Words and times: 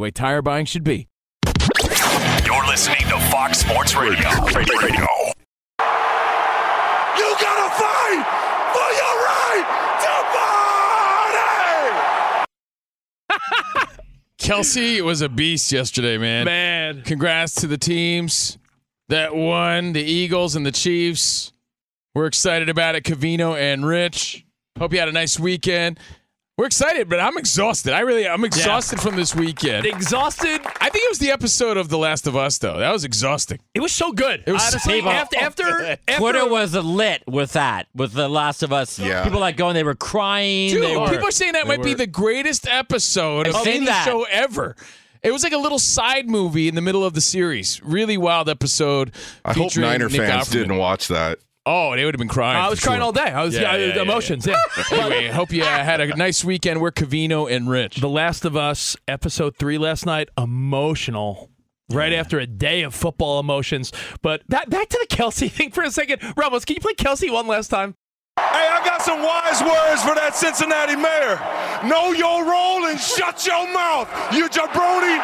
the 0.00 0.04
way 0.04 0.10
tire 0.10 0.40
buying 0.40 0.64
should 0.64 0.82
be. 0.82 1.06
You're 2.46 2.66
listening 2.66 3.06
to 3.08 3.20
Fox 3.30 3.58
Sports 3.58 3.94
Radio. 3.94 4.30
Radio. 4.46 4.78
Radio. 4.80 5.06
You 7.18 7.36
gotta 7.38 7.68
fight 7.76 8.24
for 8.72 8.90
your 8.96 9.16
right 9.28 9.66
to 10.00 10.14
party! 13.36 13.92
Kelce 14.38 15.02
was 15.02 15.20
a 15.20 15.28
beast 15.28 15.70
yesterday, 15.70 16.16
man. 16.16 16.46
Man. 16.46 17.02
Congrats 17.02 17.54
to 17.56 17.66
the 17.66 17.76
teams 17.76 18.56
that 19.08 19.36
won, 19.36 19.92
the 19.92 20.02
Eagles 20.02 20.56
and 20.56 20.64
the 20.64 20.72
Chiefs. 20.72 21.52
We're 22.14 22.26
excited 22.26 22.70
about 22.70 22.94
it, 22.94 23.04
Covino 23.04 23.54
and 23.54 23.84
Rich. 23.84 24.46
Hope 24.78 24.94
you 24.94 24.98
had 24.98 25.10
a 25.10 25.12
nice 25.12 25.38
weekend. 25.38 26.00
We're 26.60 26.66
excited, 26.66 27.08
but 27.08 27.18
I'm 27.20 27.38
exhausted. 27.38 27.94
I 27.94 28.00
really, 28.00 28.28
I'm 28.28 28.44
exhausted 28.44 29.00
from 29.00 29.16
this 29.16 29.34
weekend. 29.34 29.86
Exhausted. 29.86 30.60
I 30.78 30.90
think 30.90 31.06
it 31.06 31.08
was 31.08 31.18
the 31.18 31.30
episode 31.30 31.78
of 31.78 31.88
The 31.88 31.96
Last 31.96 32.26
of 32.26 32.36
Us, 32.36 32.58
though. 32.58 32.76
That 32.76 32.92
was 32.92 33.02
exhausting. 33.02 33.60
It 33.72 33.80
was 33.80 33.92
so 33.92 34.12
good. 34.12 34.44
It 34.46 34.52
was 34.52 34.60
Honestly, 34.68 35.00
so 35.00 35.08
after, 35.08 35.38
oh, 35.38 35.42
after, 35.42 35.82
after 35.86 36.18
Twitter 36.18 36.46
was 36.46 36.74
lit 36.74 37.22
with 37.26 37.54
that, 37.54 37.86
with 37.94 38.12
The 38.12 38.28
Last 38.28 38.62
of 38.62 38.74
Us. 38.74 38.98
Yeah. 38.98 39.24
People 39.24 39.40
like 39.40 39.56
going, 39.56 39.72
they 39.72 39.84
were 39.84 39.94
crying. 39.94 40.68
Dude, 40.68 40.82
they 40.82 40.98
were, 40.98 41.08
people 41.08 41.28
are 41.28 41.30
saying 41.30 41.54
that 41.54 41.66
might 41.66 41.82
be 41.82 41.94
the 41.94 42.06
greatest 42.06 42.68
episode 42.68 43.48
I've 43.48 43.54
of 43.54 43.66
any 43.66 43.86
that. 43.86 44.04
show 44.04 44.24
ever. 44.24 44.76
It 45.22 45.32
was 45.32 45.42
like 45.42 45.54
a 45.54 45.58
little 45.58 45.78
side 45.78 46.28
movie 46.28 46.68
in 46.68 46.74
the 46.74 46.82
middle 46.82 47.06
of 47.06 47.14
the 47.14 47.22
series. 47.22 47.82
Really 47.82 48.18
wild 48.18 48.50
episode. 48.50 49.12
I 49.46 49.54
hope 49.54 49.74
Niner 49.78 50.10
Nick 50.10 50.20
fans 50.20 50.48
Offerman. 50.48 50.52
didn't 50.52 50.76
watch 50.76 51.08
that. 51.08 51.38
Oh, 51.72 51.94
they 51.94 52.04
would 52.04 52.14
have 52.14 52.18
been 52.18 52.26
crying. 52.26 52.56
I 52.56 52.68
was 52.68 52.80
crying 52.80 52.98
sure. 52.98 53.04
all 53.04 53.12
day. 53.12 53.20
I 53.20 53.44
was 53.44 53.54
Yeah, 53.54 53.76
yeah, 53.76 53.76
yeah, 53.76 53.94
yeah, 53.94 54.02
emotions. 54.02 54.44
Yeah. 54.44 54.60
Anyway, 54.90 55.28
hope 55.28 55.52
you 55.52 55.62
uh, 55.62 55.66
had 55.66 56.00
a 56.00 56.16
nice 56.16 56.44
weekend. 56.44 56.80
We're 56.80 56.90
Covino 56.90 57.48
and 57.48 57.70
Rich. 57.70 58.00
The 58.00 58.08
Last 58.08 58.44
of 58.44 58.56
Us 58.56 58.96
episode 59.06 59.56
three 59.56 59.78
last 59.78 60.04
night, 60.04 60.30
emotional. 60.36 61.48
Right 61.88 62.12
after 62.12 62.40
a 62.40 62.46
day 62.46 62.82
of 62.82 62.92
football 62.92 63.38
emotions. 63.38 63.92
But 64.20 64.46
back, 64.48 64.68
back 64.68 64.88
to 64.88 65.06
the 65.08 65.14
Kelce 65.14 65.48
thing 65.52 65.70
for 65.70 65.84
a 65.84 65.92
second. 65.92 66.20
Ramos, 66.36 66.64
can 66.64 66.74
you 66.74 66.80
play 66.80 66.94
Kelce 66.94 67.32
one 67.32 67.46
last 67.46 67.68
time? 67.68 67.94
Hey, 68.36 68.66
I 68.66 68.82
got 68.84 69.02
some 69.02 69.22
wise 69.22 69.62
words 69.62 70.02
for 70.02 70.16
that 70.16 70.34
Cincinnati 70.34 70.96
mayor. 70.96 71.38
Know 71.88 72.10
your 72.10 72.50
role 72.50 72.86
and 72.86 72.98
shut 72.98 73.46
your 73.46 73.72
mouth, 73.72 74.08
you 74.34 74.48
jabroni. 74.48 75.22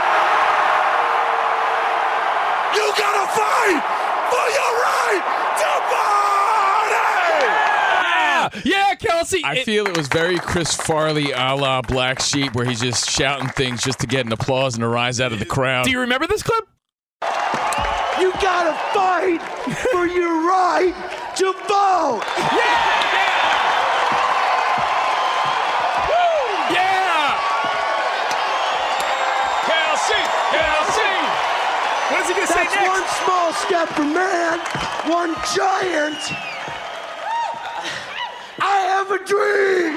You 2.76 2.86
gotta 2.94 3.26
fight 3.34 3.82
for 4.30 4.46
your 4.54 4.72
right 4.86 5.22
to 5.58 5.70
party! 5.90 6.35
Yeah, 8.64 8.94
Kelce. 8.94 9.40
I 9.44 9.56
it- 9.58 9.64
feel 9.64 9.86
it 9.86 9.96
was 9.96 10.08
very 10.08 10.38
Chris 10.38 10.74
Farley 10.74 11.32
a 11.32 11.54
la 11.54 11.82
Black 11.82 12.20
Sheep, 12.20 12.54
where 12.54 12.64
he's 12.66 12.80
just 12.80 13.08
shouting 13.10 13.48
things 13.48 13.82
just 13.82 13.98
to 14.00 14.06
get 14.06 14.26
an 14.26 14.32
applause 14.32 14.74
and 14.74 14.84
a 14.84 14.88
rise 14.88 15.20
out 15.20 15.32
of 15.32 15.38
the 15.38 15.44
crowd. 15.46 15.84
do 15.84 15.90
you 15.90 16.00
remember 16.00 16.26
this 16.26 16.42
clip? 16.42 16.64
You 18.20 18.32
gotta 18.40 18.72
fight 18.94 19.42
for 19.92 20.06
your 20.06 20.46
right 20.48 20.94
to 21.36 21.52
vote! 21.68 22.22
Yeah! 22.56 23.06
Yeah. 23.12 23.56
Woo! 26.08 26.74
Yeah! 26.74 27.36
Kelce! 29.68 30.20
Kelce! 30.54 31.12
What 32.10 32.20
is 32.22 32.28
he 32.28 32.34
going 32.34 32.46
to 32.46 32.52
say 32.52 32.64
That's 32.64 32.74
next? 32.74 32.88
one 32.88 33.06
small 33.24 33.52
step 33.52 33.88
for 33.90 34.04
man, 34.04 34.58
one 35.10 35.34
giant. 35.54 36.20
I 39.28 39.32
have 39.32 39.90
a 39.90 39.92
dream. 39.92 39.96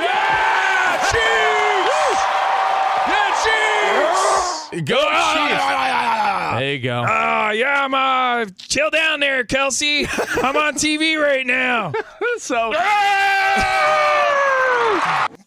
Go 4.86 6.60
There 6.60 6.74
you 6.74 6.80
go. 6.80 7.02
Uh, 7.02 7.52
yeah, 7.56 7.86
I'm 7.86 7.94
uh, 7.94 8.46
chill 8.58 8.90
down 8.90 9.20
there, 9.20 9.44
Kelce. 9.44 10.08
I'm 10.44 10.56
on 10.56 10.76
TV 10.76 11.22
right 11.22 11.46
now. 11.46 11.92
so, 12.38 12.72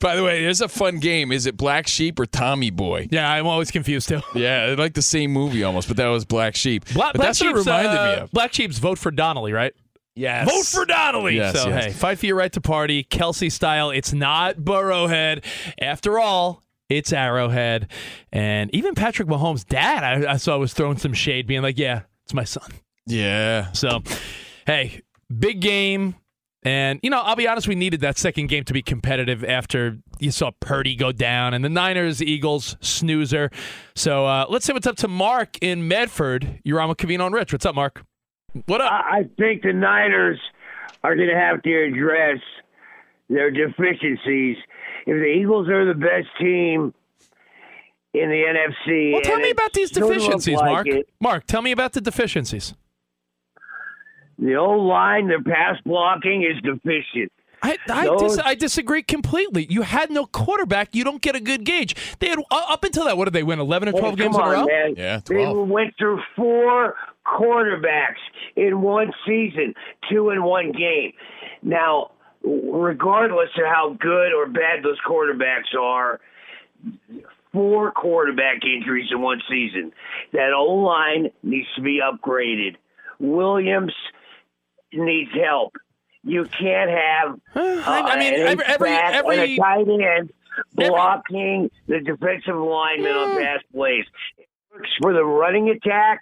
By 0.01 0.17
the 0.17 0.25
way, 0.25 0.43
there's 0.43 0.61
a 0.61 0.69
fun 0.69 0.99
game. 0.99 1.31
Is 1.33 1.47
it 1.47 1.57
Black 1.57 1.87
Sheep 1.87 2.19
or 2.19 2.27
Tommy 2.27 2.71
Boy? 2.71 3.09
yeah, 3.11 3.31
I'm 3.31 3.47
always 3.47 3.71
confused 3.71 4.09
too. 4.09 4.21
Yeah, 4.35 4.67
they're 4.67 4.77
like 4.77 4.95
the 4.95 5.03
same 5.03 5.33
movie 5.33 5.63
almost, 5.63 5.89
but 5.89 5.97
that 5.99 6.09
was 6.09 6.25
Black 6.25 6.57
Sheep. 6.57 6.85
Black, 6.93 7.13
but 7.13 7.19
Black 7.19 7.29
that's 7.29 7.41
what 7.41 7.51
it 7.51 7.57
Sheep's, 7.57 7.67
reminded 7.67 7.91
uh, 7.91 8.05
me 8.05 8.21
of. 8.23 8.31
Black 8.33 8.53
Sheep's 8.53 8.79
vote 8.79 8.99
for 8.99 9.11
Donnelly, 9.11 9.53
right? 9.53 9.75
Yes. 10.15 10.51
Vote 10.51 10.67
for 10.67 10.85
Donnelly. 10.85 11.37
Yes, 11.37 11.61
so 11.61 11.69
yes. 11.69 11.85
hey, 11.85 11.93
fight 11.93 12.19
for 12.19 12.27
your 12.27 12.37
right 12.37 12.53
to 12.53 12.61
party, 12.61 13.05
Kelce 13.05 13.51
style. 13.51 13.91
It's 13.91 14.13
not 14.13 14.57
Burrowhead. 14.57 15.45
After 15.81 16.19
all, 16.19 16.63
it's 16.89 17.13
Arrowhead. 17.13 17.89
And 18.31 18.75
even 18.75 18.95
Patrick 18.95 19.29
Mahomes' 19.29 19.67
dad, 19.67 20.05
I, 20.05 20.35
I 20.35 20.37
saw 20.37 20.59
was 20.59 20.75
throwing 20.75 20.99
some 20.99 21.15
shade, 21.15 21.47
being 21.47 21.63
like, 21.63 21.79
"Yeah, 21.79 22.03
it's 22.25 22.35
my 22.35 22.45
son." 22.45 22.71
Yeah. 23.07 23.73
So, 23.73 24.03
hey, 24.67 25.01
big 25.37 25.61
game. 25.61 26.17
And, 26.65 27.01
you 27.03 27.11
know, 27.11 27.21
I'll 27.21 27.35
be 27.35 27.49
honest, 27.49 27.67
we 27.67 27.75
needed 27.75 28.03
that 28.03 28.19
second 28.19 28.47
game 28.47 28.63
to 28.65 28.73
be 28.73 28.83
competitive 28.83 29.43
after 29.43 29.99
you 30.21 30.31
saw 30.31 30.53
Purdy 30.61 30.95
go 30.95 31.11
down 31.11 31.55
and 31.55 31.65
the 31.65 31.69
Niners, 31.69 32.23
Eagles, 32.23 32.77
snoozer. 32.81 33.51
So 33.97 34.27
uh, 34.27 34.47
let's 34.49 34.65
say 34.65 34.73
what's 34.73 34.87
up 34.87 34.95
to 34.99 35.09
Mark 35.09 35.59
in 35.61 35.89
Medford. 35.89 36.61
You're 36.63 36.81
on 36.81 36.89
with 36.89 36.99
Covino 36.99 37.27
and 37.27 37.35
Rich. 37.35 37.53
What's 37.53 37.67
up, 37.67 37.75
Mark? 37.75 38.05
What 38.67 38.81
up? 38.81 38.93
I 38.93 39.19
I 39.21 39.23
think 39.39 39.63
the 39.63 39.73
Niners 39.73 40.39
are 41.05 41.17
going 41.17 41.29
to 41.29 41.35
have 41.37 41.63
to 41.63 41.85
address 41.85 42.39
their 43.29 43.51
deficiencies. 43.51 44.57
If 45.07 45.17
the 45.19 45.25
Eagles 45.41 45.69
are 45.69 45.85
the 45.87 45.95
best 45.99 46.29
team 46.39 46.95
in 48.15 48.29
the 48.29 48.43
NFC, 48.87 49.13
well, 49.13 49.23
tell 49.23 49.39
me 49.39 49.51
about 49.51 49.73
these 49.73 49.91
sort 49.93 50.05
of 50.05 50.09
looks 50.11 50.23
deficiencies, 50.25 50.57
like 50.59 50.71
Mark. 50.71 50.87
it, 50.87 51.09
Mark, 51.21 51.47
tell 51.47 51.63
me 51.63 51.73
about 51.73 51.93
the 51.95 52.01
deficiencies. 52.01 52.75
the 54.39 54.55
old 54.57 54.87
line, 54.87 55.29
their 55.29 55.43
pass 55.43 55.77
blocking 55.85 56.43
is 56.43 56.61
deficient. 56.63 57.33
I 57.65 57.79
I, 57.89 58.07
Those- 58.07 58.37
dis- 58.37 58.45
I 58.45 58.55
disagree 58.55 59.03
completely. 59.03 59.67
You 59.71 59.83
had 59.83 60.11
no 60.11 60.27
quarterback. 60.27 60.95
You 60.95 61.05
don't 61.05 61.23
get 61.23 61.37
a 61.37 61.41
good 61.41 61.65
gauge. 61.65 61.95
They 62.19 62.29
had 62.29 62.39
uh, 62.51 62.65
up 62.69 62.85
until 62.85 63.05
that. 63.07 63.17
What 63.17 63.25
did 63.27 63.35
they 63.35 63.45
win? 63.45 63.61
Eleven 63.61 63.89
or 63.89 63.93
Hey, 63.93 63.99
twelve 64.01 64.17
come 64.19 64.27
games 64.33 64.37
in 64.37 64.43
a 64.43 64.51
row. 64.51 64.67
man. 64.67 64.95
Yeah, 64.97 65.21
They 65.25 65.47
went 65.47 65.95
through 65.97 66.21
four 66.37 66.97
quarterbacks 67.27 68.23
in 68.57 68.81
one 68.81 69.13
season, 69.27 69.75
two 70.11 70.31
in 70.31 70.43
one 70.43 70.73
game. 70.73 71.13
Now, 71.63 72.13
regardless 72.45 73.51
of 73.57 73.65
how 73.67 73.97
good 73.99 74.33
or 74.33 74.47
bad 74.47 74.83
those 74.83 74.99
quarterbacks 75.07 75.79
are, 75.79 76.21
four 77.53 77.93
quarterback 77.93 78.65
injuries 78.65 79.09
in 79.11 79.21
one 79.21 79.41
season. 79.49 79.93
That 80.33 80.53
O 80.53 80.65
line 80.65 81.31
needs 81.43 81.69
to 81.77 81.83
be 81.83 82.01
upgraded. 82.01 82.77
Williams 83.19 83.95
needs 84.93 85.31
help. 85.33 85.75
You 86.25 86.45
can't 86.45 86.91
have. 86.91 87.41
Uh, 87.83 87.83
I, 87.85 88.19
mean, 88.19 88.35
an 88.35 88.41
every 88.47 88.65
every, 88.65 88.91
every 88.91 89.55
a 89.55 89.57
tight 89.57 89.89
end 89.89 90.33
blocking 90.75 91.71
the 91.89 92.01
defensive 92.01 92.55
lineman 92.55 93.13
on 93.13 93.37
pass 93.43 93.59
plays. 93.75 94.05
It 94.39 94.47
works 94.73 94.91
for 95.01 95.13
the 95.13 95.25
running 95.25 95.69
attack. 95.71 96.21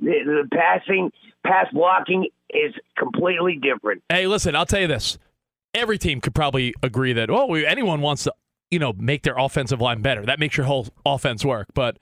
The, 0.00 0.12
the 0.24 0.48
passing, 0.52 1.10
pass 1.46 1.66
blocking 1.72 2.28
is 2.50 2.74
completely 2.96 3.58
different. 3.60 4.02
Hey, 4.08 4.26
listen, 4.26 4.56
I'll 4.56 4.66
tell 4.66 4.80
you 4.80 4.86
this. 4.86 5.18
Every 5.72 5.98
team 5.98 6.20
could 6.20 6.34
probably 6.34 6.74
agree 6.82 7.12
that, 7.12 7.30
oh, 7.30 7.46
we, 7.46 7.66
anyone 7.66 8.00
wants 8.00 8.24
to, 8.24 8.34
you 8.70 8.78
know, 8.78 8.92
make 8.92 9.22
their 9.22 9.36
offensive 9.36 9.80
line 9.80 10.02
better. 10.02 10.24
That 10.24 10.38
makes 10.38 10.56
your 10.56 10.66
whole 10.66 10.88
offense 11.04 11.44
work. 11.44 11.68
But 11.74 11.98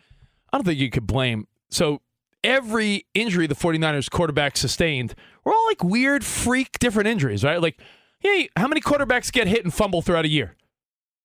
I 0.53 0.59
don't 0.59 0.65
think 0.65 0.79
you 0.79 0.91
could 0.91 1.07
blame. 1.07 1.47
So 1.71 2.01
every 2.45 3.07
injury 3.15 3.47
the 3.47 3.55
49ers 3.55 4.11
quarterback 4.11 4.57
sustained 4.57 5.15
were 5.45 5.53
all 5.53 5.67
like 5.67 5.83
weird, 5.83 6.25
freak, 6.25 6.79
different 6.79 7.09
injuries, 7.09 7.45
right? 7.45 7.61
Like, 7.61 7.81
hey, 8.19 8.49
how 8.57 8.69
many 8.69 8.81
quarterbacks 8.81 9.33
get 9.33 9.47
hit 9.47 9.65
and 9.65 9.73
fumble 9.73 10.03
throughout 10.03 10.25
a 10.25 10.29
year, 10.29 10.57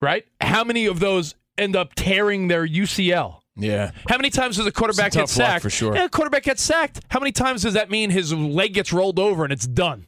right? 0.01 0.25
How 0.41 0.63
many 0.63 0.85
of 0.85 0.99
those 0.99 1.35
end 1.57 1.75
up 1.75 1.93
tearing 1.95 2.47
their 2.47 2.67
UCL? 2.67 3.41
Yeah. 3.57 3.91
How 4.09 4.17
many 4.17 4.29
times 4.29 4.57
does 4.57 4.65
a 4.65 4.71
quarterback 4.71 5.13
a 5.13 5.19
get 5.19 5.29
sacked? 5.29 5.63
for 5.63 5.69
sure. 5.69 5.95
Yeah, 5.95 6.05
a 6.05 6.09
quarterback 6.09 6.43
gets 6.43 6.61
sacked. 6.61 7.01
How 7.09 7.19
many 7.19 7.31
times 7.31 7.63
does 7.63 7.73
that 7.73 7.89
mean 7.89 8.09
his 8.09 8.33
leg 8.33 8.73
gets 8.73 8.93
rolled 8.93 9.19
over 9.19 9.43
and 9.43 9.51
it's 9.53 9.67
done? 9.67 10.07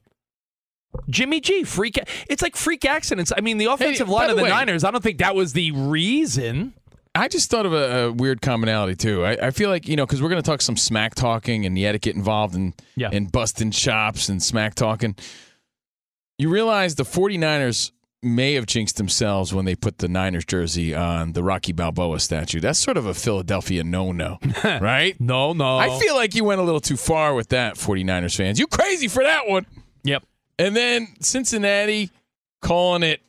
Jimmy 1.09 1.39
G, 1.39 1.63
freak. 1.63 1.97
It's 2.29 2.41
like 2.41 2.55
freak 2.55 2.83
accidents. 2.85 3.31
I 3.35 3.41
mean, 3.41 3.57
the 3.57 3.65
offensive 3.65 4.07
by 4.07 4.13
line 4.13 4.29
of 4.31 4.37
the 4.37 4.43
way- 4.43 4.49
Niners. 4.49 4.83
I 4.83 4.91
don't 4.91 5.03
think 5.03 5.19
that 5.19 5.35
was 5.35 5.53
the 5.53 5.71
reason. 5.71 6.73
I 7.15 7.27
just 7.27 7.49
thought 7.49 7.65
of 7.65 7.73
a, 7.73 8.05
a 8.05 8.11
weird 8.11 8.41
commonality 8.41 8.95
too. 8.95 9.25
I, 9.25 9.47
I 9.47 9.51
feel 9.51 9.69
like 9.69 9.87
you 9.87 9.95
know 9.95 10.05
because 10.05 10.21
we're 10.21 10.29
going 10.29 10.41
to 10.41 10.45
talk 10.49 10.61
some 10.61 10.77
smack 10.77 11.15
talking 11.15 11.65
and 11.65 11.75
the 11.75 11.85
etiquette 11.85 12.15
involved 12.15 12.55
in 12.55 12.73
Yeah. 12.95 13.09
in 13.11 13.25
busting 13.27 13.71
chops 13.71 14.29
and 14.29 14.41
smack 14.41 14.75
talking. 14.75 15.15
You 16.37 16.49
realize 16.49 16.95
the 16.95 17.03
49ers 17.03 17.91
may 18.21 18.53
have 18.55 18.65
jinxed 18.65 18.97
themselves 18.97 19.53
when 19.53 19.65
they 19.65 19.75
put 19.75 19.99
the 19.99 20.07
Niners 20.07 20.45
jersey 20.45 20.93
on 20.93 21.33
the 21.33 21.43
Rocky 21.43 21.71
Balboa 21.71 22.19
statue. 22.19 22.59
That's 22.59 22.79
sort 22.79 22.97
of 22.97 23.05
a 23.05 23.13
Philadelphia 23.13 23.83
no-no, 23.83 24.39
right? 24.63 25.19
No, 25.19 25.53
no. 25.53 25.77
I 25.77 25.97
feel 25.99 26.15
like 26.15 26.35
you 26.35 26.43
went 26.43 26.59
a 26.59 26.63
little 26.63 26.81
too 26.81 26.97
far 26.97 27.33
with 27.33 27.49
that, 27.49 27.75
49ers 27.75 28.35
fans. 28.35 28.59
You 28.59 28.67
crazy 28.67 29.07
for 29.07 29.23
that 29.23 29.47
one. 29.47 29.65
Yep. 30.03 30.23
And 30.57 30.75
then 30.75 31.07
Cincinnati 31.21 32.11
calling 32.61 33.03
it 33.03 33.21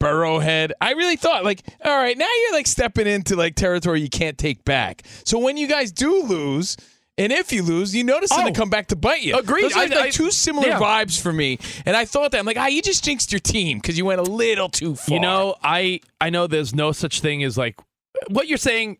Burrowhead. 0.00 0.72
I 0.80 0.92
really 0.92 1.16
thought, 1.16 1.44
like, 1.44 1.62
all 1.84 1.96
right, 1.96 2.16
now 2.16 2.28
you're 2.42 2.52
like 2.52 2.66
stepping 2.66 3.06
into 3.06 3.36
like 3.36 3.54
territory 3.54 4.00
you 4.00 4.08
can't 4.08 4.38
take 4.38 4.64
back. 4.64 5.02
So 5.24 5.38
when 5.38 5.56
you 5.56 5.66
guys 5.66 5.92
do 5.92 6.22
lose, 6.22 6.76
and 7.18 7.32
if 7.32 7.52
you 7.52 7.62
lose, 7.62 7.94
you 7.94 8.04
notice 8.04 8.30
them 8.30 8.40
Oh. 8.42 8.46
to 8.46 8.52
come 8.52 8.70
back 8.70 8.86
to 8.88 8.96
bite 8.96 9.22
you. 9.22 9.36
Agreed. 9.36 9.64
Those 9.64 9.76
are 9.76 9.88
like, 9.88 9.92
I- 9.92 10.06
I- 10.06 10.10
two 10.10 10.30
similar 10.30 10.68
yeah. 10.68 10.78
vibes 10.78 11.20
for 11.20 11.32
me. 11.32 11.58
And 11.84 11.96
I 11.96 12.04
thought 12.04 12.30
that 12.32 12.38
I'm 12.38 12.46
like, 12.46 12.56
ah, 12.56 12.66
you 12.68 12.80
just 12.80 13.04
jinxed 13.04 13.32
your 13.32 13.40
team 13.40 13.78
because 13.78 13.98
you 13.98 14.04
went 14.04 14.20
a 14.20 14.24
little 14.24 14.68
too 14.68 14.94
far. 14.96 15.14
You 15.14 15.20
know, 15.20 15.56
I 15.62 16.00
I 16.20 16.30
know 16.30 16.46
there's 16.46 16.74
no 16.74 16.92
such 16.92 17.20
thing 17.20 17.42
as 17.44 17.58
like 17.58 17.76
what 18.28 18.48
you're 18.48 18.58
saying. 18.58 18.98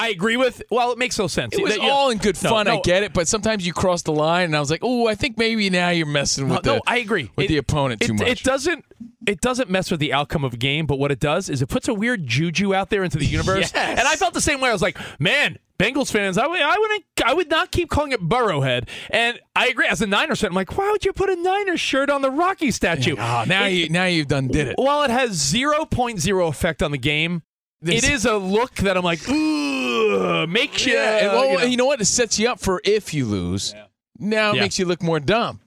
I 0.00 0.08
agree 0.08 0.36
with. 0.36 0.62
Well, 0.70 0.92
it 0.92 0.98
makes 0.98 1.18
no 1.18 1.26
sense. 1.26 1.54
it 1.54 1.62
was 1.62 1.76
That 1.76 1.82
all 1.82 2.10
in 2.10 2.18
good 2.18 2.42
No, 2.42 2.50
fun. 2.50 2.68
I 2.68 2.80
get 2.80 3.02
it, 3.02 3.12
but 3.12 3.28
sometimes 3.28 3.66
you 3.66 3.72
cross 3.72 4.02
the 4.02 4.12
line, 4.12 4.44
and 4.46 4.56
I 4.56 4.60
was 4.60 4.70
like, 4.70 4.80
oh, 4.82 5.06
I 5.06 5.14
think 5.14 5.36
maybe 5.38 5.68
now 5.70 5.90
you're 5.90 6.06
messing 6.06 6.48
with 6.48 6.64
no, 6.64 6.74
the 6.76 6.82
I 6.86 6.98
agree. 6.98 7.30
with 7.36 7.44
It- 7.44 7.48
the 7.48 7.56
opponent 7.58 8.00
too 8.00 8.12
it, 8.14 8.18
much. 8.20 8.28
It 8.28 8.42
doesn't. 8.42 8.84
It 9.26 9.42
doesn't 9.42 9.68
mess 9.68 9.90
with 9.90 10.00
the 10.00 10.14
outcome 10.14 10.44
of 10.44 10.54
a 10.54 10.56
game, 10.56 10.86
but 10.86 10.98
what 10.98 11.12
it 11.12 11.20
does 11.20 11.50
is 11.50 11.60
it 11.60 11.68
puts 11.68 11.88
a 11.88 11.94
weird 11.94 12.26
juju 12.26 12.74
out 12.74 12.88
there 12.88 13.04
into 13.04 13.18
the 13.18 13.26
universe. 13.36 13.70
Yes. 13.74 13.98
And 13.98 14.08
I 14.08 14.16
felt 14.16 14.32
the 14.32 14.40
same 14.40 14.60
way. 14.62 14.70
I 14.70 14.72
was 14.72 14.80
like, 14.80 14.96
man, 15.20 15.58
Bengals 15.78 16.10
fans, 16.10 16.38
I 16.38 16.46
would, 16.46 16.60
I 16.60 16.78
wouldn't, 16.78 17.04
I 17.26 17.34
would 17.34 17.50
not 17.50 17.70
keep 17.70 17.90
calling 17.90 18.12
it 18.12 18.20
Burrowhead. 18.22 18.88
And 19.10 19.38
I 19.54 19.68
agree. 19.68 19.86
As 19.86 20.00
a 20.00 20.06
Niners 20.06 20.40
fan, 20.40 20.48
I'm 20.48 20.54
like, 20.54 20.76
why 20.76 20.90
would 20.90 21.04
you 21.04 21.12
put 21.12 21.28
a 21.28 21.36
Niners 21.36 21.80
shirt 21.80 22.08
on 22.08 22.22
the 22.22 22.30
Rocky 22.30 22.70
statue? 22.70 23.14
Oh, 23.18 23.44
now 23.46 23.66
It- 23.66 23.72
you 23.74 23.88
now 23.90 24.06
you've 24.06 24.26
done 24.28 24.48
did 24.48 24.68
it. 24.68 24.74
While 24.78 25.02
it 25.02 25.10
has 25.10 25.32
0.0 25.32 26.48
effect 26.48 26.82
on 26.82 26.90
the 26.90 26.98
game, 26.98 27.42
This- 27.82 28.04
it 28.04 28.10
is 28.10 28.24
a 28.26 28.36
look 28.36 28.74
that 28.76 28.96
I'm 28.96 29.04
like, 29.04 29.26
ooh, 29.28 30.46
makes 30.46 30.84
you. 30.86 30.92
Yeah, 30.94 31.28
well, 31.28 31.50
you 31.50 31.58
know. 31.58 31.64
you 31.64 31.76
know 31.76 31.86
what? 31.86 32.00
It 32.00 32.04
sets 32.06 32.38
you 32.38 32.48
up 32.50 32.60
for 32.60 32.80
if 32.84 33.14
you 33.14 33.24
lose. 33.24 33.74
Now 34.18 34.50
it 34.52 34.56
Yeah. 34.56 34.60
makes 34.62 34.78
you 34.78 34.84
look 34.84 35.02
more 35.02 35.20
dumb. 35.20 35.60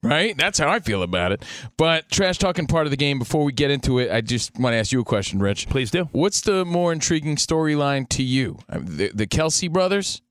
Right? 0.00 0.36
That's 0.38 0.58
how 0.60 0.68
I 0.68 0.78
feel 0.78 1.02
about 1.02 1.32
it. 1.32 1.42
But 1.76 2.08
trash 2.08 2.38
talking 2.38 2.68
part 2.68 2.86
of 2.86 2.92
the 2.92 2.96
game, 2.96 3.18
before 3.18 3.42
we 3.42 3.50
get 3.52 3.72
into 3.72 3.98
it, 3.98 4.12
I 4.12 4.20
just 4.20 4.56
want 4.56 4.72
to 4.74 4.76
ask 4.78 4.92
you 4.92 5.00
a 5.00 5.04
question, 5.04 5.40
Rich. 5.40 5.68
Please 5.68 5.90
do. 5.90 6.08
What's 6.12 6.40
the 6.40 6.64
more 6.64 6.92
intriguing 6.92 7.34
storyline 7.34 8.08
to 8.10 8.22
you? 8.22 8.60
Uh, 8.68 8.78
The, 8.80 9.10
the 9.12 9.26
Kelce 9.26 9.68
brothers 9.70 10.22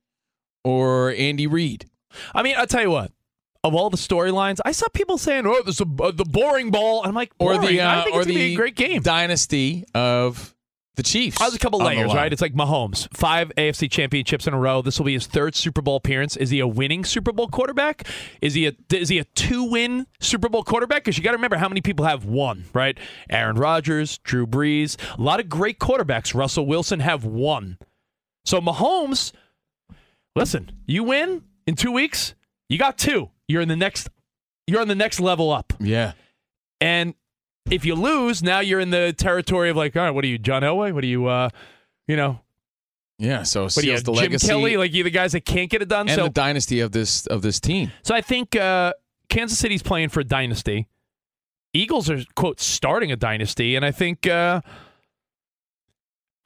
or 0.63 1.11
Andy 1.11 1.47
Reid? 1.47 1.85
I 2.33 2.43
mean, 2.43 2.55
I'll 2.57 2.65
tell 2.65 2.81
you 2.81 2.91
what. 2.91 3.11
Of 3.63 3.75
all 3.75 3.89
the 3.89 3.97
storylines, 3.97 4.59
I 4.63 4.71
saw 4.71 4.87
people 4.87 5.17
saying, 5.17 5.45
"Oh, 5.45 5.61
this 5.65 5.81
is 5.81 5.81
a, 5.81 6.03
uh, 6.03 6.11
the 6.11 6.23
boring 6.23 6.71
ball." 6.71 7.01
I'm 7.03 7.13
like, 7.13 7.31
Or 7.37 7.57
the 7.57 7.81
uh, 7.81 7.99
I 7.99 8.03
think 8.05 8.15
or 8.15 8.21
it's 8.21 8.27
the 8.27 8.35
be 8.35 8.53
a 8.53 8.55
great 8.55 8.75
game. 8.75 9.01
dynasty 9.01 9.83
of 9.93 10.55
the 10.97 11.03
Chiefs. 11.03 11.39
There's 11.39 11.55
a 11.55 11.59
couple 11.59 11.79
layers, 11.79 12.13
right? 12.13 12.31
It's 12.33 12.41
like 12.41 12.53
Mahomes, 12.53 13.07
five 13.15 13.51
AFC 13.55 13.89
championships 13.89 14.47
in 14.47 14.53
a 14.53 14.59
row. 14.59 14.81
This 14.81 14.99
will 14.99 15.05
be 15.05 15.13
his 15.13 15.25
third 15.27 15.55
Super 15.55 15.81
Bowl 15.81 15.95
appearance. 15.95 16.35
Is 16.35 16.49
he 16.49 16.59
a 16.59 16.67
winning 16.67 17.05
Super 17.05 17.31
Bowl 17.31 17.47
quarterback? 17.47 18.07
Is 18.41 18.53
he 18.55 18.67
a 18.67 18.73
is 18.93 19.07
he 19.09 19.19
a 19.19 19.23
two 19.23 19.63
win 19.63 20.07
Super 20.19 20.49
Bowl 20.49 20.63
quarterback? 20.63 21.03
Because 21.05 21.17
you 21.17 21.23
got 21.23 21.31
to 21.31 21.37
remember 21.37 21.55
how 21.57 21.69
many 21.69 21.79
people 21.81 22.05
have 22.05 22.25
one, 22.25 22.65
right? 22.73 22.97
Aaron 23.29 23.55
Rodgers, 23.55 24.17
Drew 24.19 24.45
Brees, 24.45 24.97
a 25.17 25.21
lot 25.21 25.39
of 25.39 25.47
great 25.47 25.79
quarterbacks. 25.79 26.33
Russell 26.35 26.65
Wilson 26.65 26.99
have 26.99 27.23
one. 27.23 27.77
So 28.45 28.59
Mahomes, 28.59 29.31
listen, 30.35 30.71
you 30.85 31.03
win 31.03 31.43
in 31.65 31.75
two 31.75 31.91
weeks, 31.91 32.33
you 32.69 32.77
got 32.77 32.97
two. 32.97 33.29
You're 33.47 33.61
in 33.61 33.67
the 33.69 33.75
next. 33.75 34.09
You're 34.65 34.81
on 34.81 34.87
the 34.89 34.95
next 34.95 35.19
level 35.21 35.51
up. 35.51 35.73
yeah. 35.79 36.13
And 36.81 37.13
if 37.69 37.85
you 37.85 37.95
lose, 37.95 38.41
now 38.43 38.59
you're 38.59 38.79
in 38.79 38.89
the 38.89 39.13
territory 39.17 39.69
of 39.69 39.77
like, 39.77 39.95
all 39.95 40.03
right, 40.03 40.11
what 40.11 40.23
are 40.23 40.27
you, 40.27 40.37
John 40.37 40.61
Elway? 40.61 40.93
What 40.93 41.03
are 41.03 41.07
you, 41.07 41.27
uh, 41.27 41.49
you 42.07 42.15
know, 42.15 42.39
Yeah. 43.17 43.43
So 43.43 43.63
what 43.63 43.77
are 43.77 43.81
you, 43.81 43.97
the 43.97 44.03
Jim 44.03 44.13
legacy 44.15 44.47
Kelly? 44.47 44.77
Like 44.77 44.93
you, 44.93 45.03
the 45.03 45.09
guys 45.09 45.33
that 45.33 45.45
can't 45.45 45.69
get 45.69 45.81
it 45.81 45.89
done. 45.89 46.07
and 46.07 46.15
so, 46.15 46.23
the 46.25 46.29
dynasty 46.29 46.79
of 46.79 46.91
this 46.91 47.27
of 47.27 47.41
this 47.41 47.59
team. 47.59 47.91
so 48.03 48.15
I 48.15 48.21
think 48.21 48.55
uh, 48.55 48.93
Kansas 49.29 49.59
City's 49.59 49.83
playing 49.83 50.09
for 50.09 50.21
a 50.21 50.23
dynasty. 50.23 50.87
Eagles 51.73 52.09
are 52.09 52.23
quote 52.35 52.59
starting 52.59 53.11
a 53.11 53.15
dynasty, 53.15 53.75
and 53.75 53.85
I 53.85 53.91
think 53.91 54.25
uh, 54.25 54.61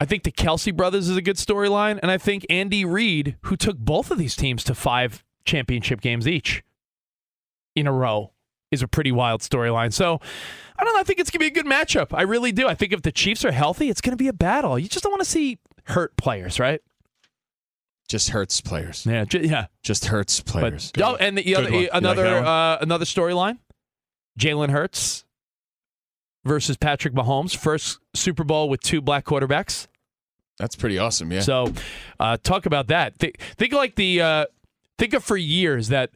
I 0.00 0.04
think 0.04 0.24
the 0.24 0.32
Kelce 0.32 0.74
brothers 0.76 1.08
is 1.08 1.16
a 1.16 1.22
good 1.22 1.36
storyline, 1.36 2.00
and 2.02 2.10
I 2.10 2.18
think 2.18 2.44
Andy 2.50 2.84
Reid, 2.84 3.36
who 3.42 3.56
took 3.56 3.78
both 3.78 4.10
of 4.10 4.18
these 4.18 4.34
teams 4.34 4.64
to 4.64 4.74
five 4.74 5.24
championship 5.44 6.00
games 6.00 6.26
each 6.26 6.62
in 7.76 7.86
a 7.86 7.92
row, 7.92 8.31
is 8.72 8.82
a 8.82 8.88
pretty 8.88 9.12
wild 9.12 9.42
storyline. 9.42 9.92
So 9.92 10.20
I 10.76 10.84
don't 10.84 10.94
know. 10.94 11.00
I 11.00 11.04
think 11.04 11.20
it's 11.20 11.30
gonna 11.30 11.40
be 11.40 11.46
a 11.46 11.50
good 11.50 11.66
matchup. 11.66 12.08
I 12.12 12.22
really 12.22 12.50
do. 12.50 12.66
I 12.66 12.74
think 12.74 12.92
if 12.92 13.02
the 13.02 13.12
Chiefs 13.12 13.44
are 13.44 13.52
healthy, 13.52 13.88
it's 13.88 14.00
gonna 14.00 14.16
be 14.16 14.28
a 14.28 14.32
battle. 14.32 14.76
You 14.78 14.88
just 14.88 15.04
don't 15.04 15.12
want 15.12 15.22
to 15.22 15.28
see 15.30 15.58
hurt 15.84 16.16
players, 16.16 16.58
right? 16.58 16.80
Just 18.08 18.30
hurts 18.30 18.60
players. 18.60 19.06
Yeah, 19.06 19.24
ju- 19.24 19.40
yeah. 19.42 19.66
Just 19.82 20.06
hurts 20.06 20.40
players. 20.40 20.90
But, 20.92 21.02
oh, 21.02 21.16
and 21.16 21.38
the 21.38 21.54
other. 21.56 21.70
You 21.70 21.80
like 21.82 21.90
another 21.92 22.26
uh, 22.26 22.78
another 22.80 23.04
storyline: 23.04 23.58
Jalen 24.38 24.70
Hurts 24.70 25.24
versus 26.44 26.76
Patrick 26.76 27.14
Mahomes, 27.14 27.56
first 27.56 27.98
Super 28.14 28.44
Bowl 28.44 28.68
with 28.68 28.82
two 28.82 29.00
black 29.00 29.24
quarterbacks. 29.24 29.86
That's 30.58 30.76
pretty 30.76 30.98
awesome. 30.98 31.32
Yeah. 31.32 31.40
So, 31.40 31.72
uh, 32.20 32.36
talk 32.42 32.66
about 32.66 32.88
that. 32.88 33.16
Think, 33.16 33.38
think 33.56 33.72
of 33.72 33.78
like 33.78 33.94
the 33.94 34.20
uh, 34.20 34.46
think 34.98 35.14
of 35.14 35.24
for 35.24 35.36
years 35.36 35.88
that 35.88 36.10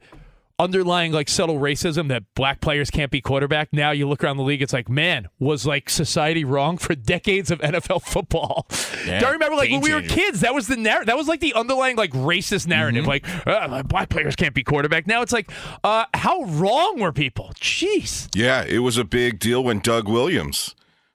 underlying 0.58 1.12
like 1.12 1.28
subtle 1.28 1.58
racism 1.58 2.08
that 2.08 2.22
black 2.34 2.60
players 2.60 2.90
can't 2.90 3.10
be 3.10 3.20
quarterback. 3.20 3.68
Now 3.72 3.90
you 3.90 4.08
look 4.08 4.24
around 4.24 4.36
the 4.36 4.42
league, 4.42 4.62
it's 4.62 4.72
like, 4.72 4.88
man, 4.88 5.28
was 5.38 5.66
like 5.66 5.90
society 5.90 6.44
wrong 6.44 6.78
for 6.78 6.94
decades 6.94 7.50
of 7.50 7.60
NFL 7.60 8.02
football? 8.02 8.66
Yeah, 9.06 9.22
I 9.26 9.30
remember 9.30 9.56
like 9.56 9.70
when 9.70 9.80
we 9.80 9.94
were 9.94 10.02
kids? 10.02 10.40
That 10.40 10.54
was 10.54 10.66
the 10.66 10.76
narrative. 10.76 11.06
That 11.06 11.16
was 11.16 11.28
like 11.28 11.40
the 11.40 11.54
underlying 11.54 11.96
like 11.96 12.12
racist 12.12 12.66
narrative. 12.66 13.04
Mm-hmm. 13.04 13.08
Like 13.08 13.46
uh, 13.46 13.82
black 13.82 14.08
players 14.08 14.36
can't 14.36 14.54
be 14.54 14.62
quarterback. 14.62 15.06
Now 15.06 15.22
it's 15.22 15.32
like, 15.32 15.50
uh, 15.84 16.06
how 16.14 16.44
wrong 16.44 17.00
were 17.00 17.12
people? 17.12 17.52
Jeez. 17.56 18.28
Yeah, 18.34 18.64
it 18.64 18.78
was 18.78 18.96
a 18.96 19.04
big 19.04 19.38
deal 19.38 19.62
when 19.62 19.80
Doug 19.80 20.08
Williams 20.08 20.74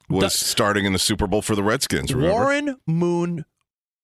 was 0.10 0.34
starting 0.34 0.86
in 0.86 0.94
the 0.94 1.00
Super 1.00 1.26
Bowl 1.26 1.42
for 1.42 1.56
the 1.56 1.64
Redskins. 1.64 2.14
Remember? 2.14 2.36
Warren 2.36 2.78
Moon 2.86 3.46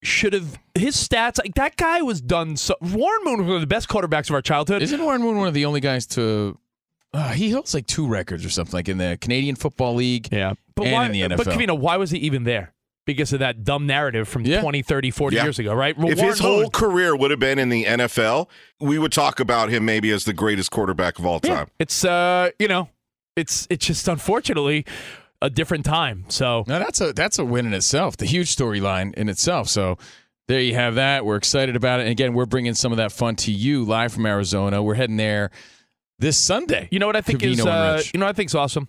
should 0.03 0.33
have 0.33 0.59
his 0.75 0.95
stats. 0.95 1.39
Like 1.39 1.55
that 1.55 1.75
guy 1.77 2.01
was 2.01 2.21
done. 2.21 2.55
So 2.57 2.75
Warren 2.81 3.23
Moon 3.23 3.37
was 3.39 3.47
one 3.47 3.55
of 3.55 3.61
the 3.61 3.67
best 3.67 3.87
quarterbacks 3.89 4.29
of 4.29 4.35
our 4.35 4.41
childhood. 4.41 4.81
Isn't 4.81 5.01
Warren 5.03 5.21
Moon 5.21 5.37
one 5.37 5.47
of 5.47 5.53
the 5.53 5.65
only 5.65 5.79
guys 5.79 6.05
to? 6.07 6.57
Uh, 7.13 7.31
he 7.31 7.51
holds 7.51 7.73
like 7.73 7.87
two 7.87 8.07
records 8.07 8.45
or 8.45 8.49
something, 8.49 8.73
like 8.73 8.89
in 8.89 8.97
the 8.97 9.17
Canadian 9.21 9.55
Football 9.55 9.95
League. 9.95 10.27
Yeah. 10.31 10.53
But 10.75 10.83
and 10.87 10.93
why, 10.93 11.05
in 11.07 11.11
the 11.13 11.35
But 11.35 11.47
NFL. 11.47 11.53
Covino, 11.53 11.79
why 11.79 11.97
was 11.97 12.11
he 12.11 12.19
even 12.19 12.43
there? 12.43 12.73
Because 13.05 13.31
of 13.31 13.39
that 13.39 13.63
dumb 13.63 13.87
narrative 13.87 14.27
from 14.27 14.45
Yeah. 14.45 14.59
20, 14.61 14.81
30, 14.81 15.09
40 15.11 15.37
Yeah. 15.37 15.43
years 15.43 15.57
ago, 15.57 15.73
right? 15.73 15.97
Well, 15.97 16.09
if 16.09 16.17
Warren 16.17 16.31
his 16.31 16.39
whole 16.39 16.61
Moon- 16.63 16.69
career 16.71 17.15
would 17.15 17.31
have 17.31 17.39
been 17.39 17.57
in 17.57 17.69
the 17.69 17.85
NFL, 17.85 18.49
we 18.81 18.99
would 18.99 19.13
talk 19.13 19.39
about 19.39 19.69
him 19.69 19.85
maybe 19.85 20.11
as 20.11 20.25
the 20.25 20.33
greatest 20.33 20.69
quarterback 20.71 21.17
of 21.17 21.25
all 21.25 21.39
Yeah. 21.43 21.55
time. 21.55 21.67
It's 21.79 22.03
uh, 22.03 22.49
you 22.59 22.67
know, 22.67 22.89
it's 23.37 23.65
it's 23.69 23.85
just 23.85 24.07
unfortunately 24.09 24.85
a 25.41 25.49
different 25.49 25.85
time. 25.85 26.25
So 26.29 26.63
now 26.67 26.79
that's 26.79 27.01
a 27.01 27.13
that's 27.13 27.39
a 27.39 27.45
win 27.45 27.65
in 27.65 27.73
itself. 27.73 28.17
The 28.17 28.25
huge 28.25 28.55
storyline 28.55 29.13
in 29.15 29.29
itself. 29.29 29.69
So 29.69 29.97
there 30.47 30.61
you 30.61 30.73
have 30.75 30.95
that. 30.95 31.25
We're 31.25 31.35
excited 31.35 31.75
about 31.75 31.99
it. 31.99 32.03
And 32.03 32.11
again, 32.11 32.33
we're 32.33 32.45
bringing 32.45 32.73
some 32.73 32.91
of 32.91 32.97
that 32.97 33.11
fun 33.11 33.35
to 33.37 33.51
you 33.51 33.83
live 33.83 34.13
from 34.13 34.25
Arizona. 34.25 34.81
We're 34.81 34.95
heading 34.95 35.17
there 35.17 35.51
this 36.19 36.37
Sunday. 36.37 36.87
You 36.91 36.99
know 36.99 37.07
what 37.07 37.15
I 37.15 37.21
think 37.21 37.41
Covino 37.41 37.51
is 37.51 37.65
uh, 37.65 38.01
you 38.13 38.19
know 38.19 38.25
what 38.25 38.31
I 38.31 38.33
think's 38.33 38.55
awesome. 38.55 38.87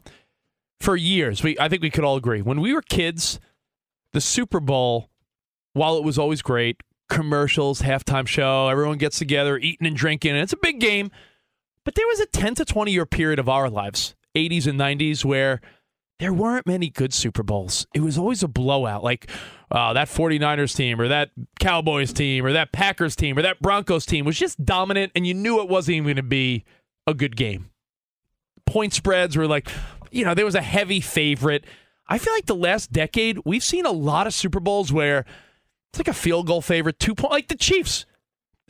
For 0.81 0.97
years, 0.97 1.43
we 1.43 1.59
I 1.59 1.69
think 1.69 1.83
we 1.83 1.91
could 1.91 2.05
all 2.05 2.17
agree 2.17 2.43
when 2.43 2.61
we 2.61 2.73
were 2.73 2.83
kids, 2.83 3.41
the 4.13 4.21
Super 4.21 4.61
Bowl, 4.61 5.11
while 5.73 5.97
it 5.97 6.05
was 6.05 6.19
always 6.19 6.41
great, 6.41 6.81
commercials, 7.09 7.83
halftime 7.83 8.27
show, 8.27 8.69
everyone 8.69 8.99
gets 8.99 9.19
together, 9.19 9.59
eating 9.59 9.87
and 9.87 9.97
drinking, 9.97 10.33
and 10.33 10.41
it's 10.41 10.53
a 10.53 10.59
big 10.59 10.79
game. 10.79 11.11
But 11.85 11.95
there 11.95 12.07
was 12.07 12.21
a 12.21 12.27
10 12.27 12.55
to 12.57 12.65
20 12.65 12.93
year 12.93 13.07
period 13.07 13.39
of 13.39 13.49
our 13.49 13.69
lives, 13.69 14.15
80s 14.37 14.67
and 14.67 14.79
90s, 14.79 15.25
where 15.25 15.61
there 16.19 16.33
weren't 16.33 16.67
many 16.67 16.91
good 16.91 17.15
Super 17.15 17.43
Bowls. 17.43 17.87
It 17.95 18.01
was 18.01 18.19
always 18.19 18.43
a 18.43 18.49
blowout, 18.49 19.05
like 19.05 19.31
uh, 19.71 19.93
that 19.93 20.09
49ers 20.09 20.75
team 20.75 21.01
or 21.01 21.09
that 21.09 21.31
Cowboys 21.61 22.13
team 22.13 22.45
or 22.45 22.53
that 22.53 22.73
Packers 22.73 23.15
team 23.15 23.39
or 23.39 23.43
that 23.43 23.61
Broncos 23.61 24.05
team 24.05 24.25
was 24.25 24.37
just 24.39 24.65
dominant, 24.65 25.13
and 25.15 25.27
you 25.27 25.35
knew 25.35 25.61
it 25.61 25.69
wasn't 25.69 25.97
even 25.97 26.07
going 26.07 26.17
to 26.17 26.23
be 26.23 26.65
a 27.07 27.15
good 27.15 27.37
game. 27.37 27.71
Point 28.67 28.93
spreads 28.93 29.37
were 29.37 29.47
like, 29.47 29.69
you 30.11 30.25
know, 30.25 30.35
there 30.35 30.45
was 30.45 30.55
a 30.55 30.63
heavy 30.63 31.01
favorite. 31.01 31.65
I 32.09 32.19
feel 32.19 32.33
like 32.33 32.47
the 32.47 32.55
last 32.55 32.91
decade, 32.93 33.39
we've 33.45 33.63
seen 33.63 33.87
a 33.87 33.93
lot 33.93 34.27
of 34.27 34.35
Super 34.35 34.61
Bowls 34.61 34.93
where 34.93 35.25
it's 35.91 35.99
like 35.99 36.09
a 36.09 36.13
field 36.13 36.47
goal 36.47 36.61
favorite, 36.61 36.99
two 36.99 37.15
point, 37.15 37.33
like 37.33 37.49
the 37.49 37.57
Chiefs. 37.57 38.07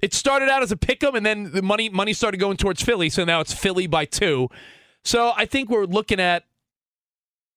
It 0.03 0.15
started 0.15 0.49
out 0.49 0.63
as 0.63 0.71
a 0.71 0.77
pick 0.77 1.03
'em, 1.03 1.17
and 1.17 1.27
then 1.27 1.51
the 1.51 1.63
money 1.63 1.89
money 1.89 2.13
started 2.13 2.39
going 2.39 2.57
towards 2.57 2.83
Philly, 2.83 3.09
so 3.09 3.25
now 3.25 3.41
it's 3.41 3.53
Philly 3.53 3.87
by 3.87 4.05
two. 4.05 4.49
So 5.05 5.33
I 5.37 5.47
think 5.47 5.71
we're 5.71 5.87
looking 5.87 6.21
at 6.21 6.45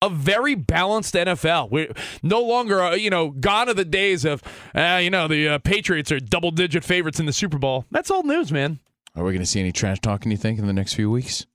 a 0.02 0.10
very 0.10 0.56
balanced 0.56 1.14
NFL. 1.14 1.70
We're 1.72 1.94
no 2.24 2.42
longer, 2.42 2.82
uh, 2.82 2.96
you 2.96 3.10
know, 3.10 3.30
gone 3.32 3.70
are 3.70 3.74
the 3.74 3.86
days 3.86 4.26
of, 4.26 4.42
uh, 4.76 5.00
you 5.02 5.10
know, 5.10 5.28
the 5.28 5.48
uh, 5.48 5.58
Patriots 5.60 6.12
are 6.12 6.20
double 6.20 6.52
digit 6.52 6.84
favorites 6.84 7.20
in 7.20 7.26
the 7.26 7.34
Super 7.34 7.58
Bowl. 7.58 7.86
That's 7.92 8.10
old 8.10 8.26
news, 8.26 8.52
man. 8.52 8.80
Are 9.16 9.24
we 9.24 9.32
going 9.32 9.42
to 9.42 9.46
see 9.46 9.60
any 9.60 9.72
trash 9.72 10.00
talking? 10.00 10.32
You 10.32 10.38
think 10.38 10.58
in 10.60 10.68
the 10.68 10.74
next 10.74 10.94
few 10.94 11.12
weeks? 11.12 11.46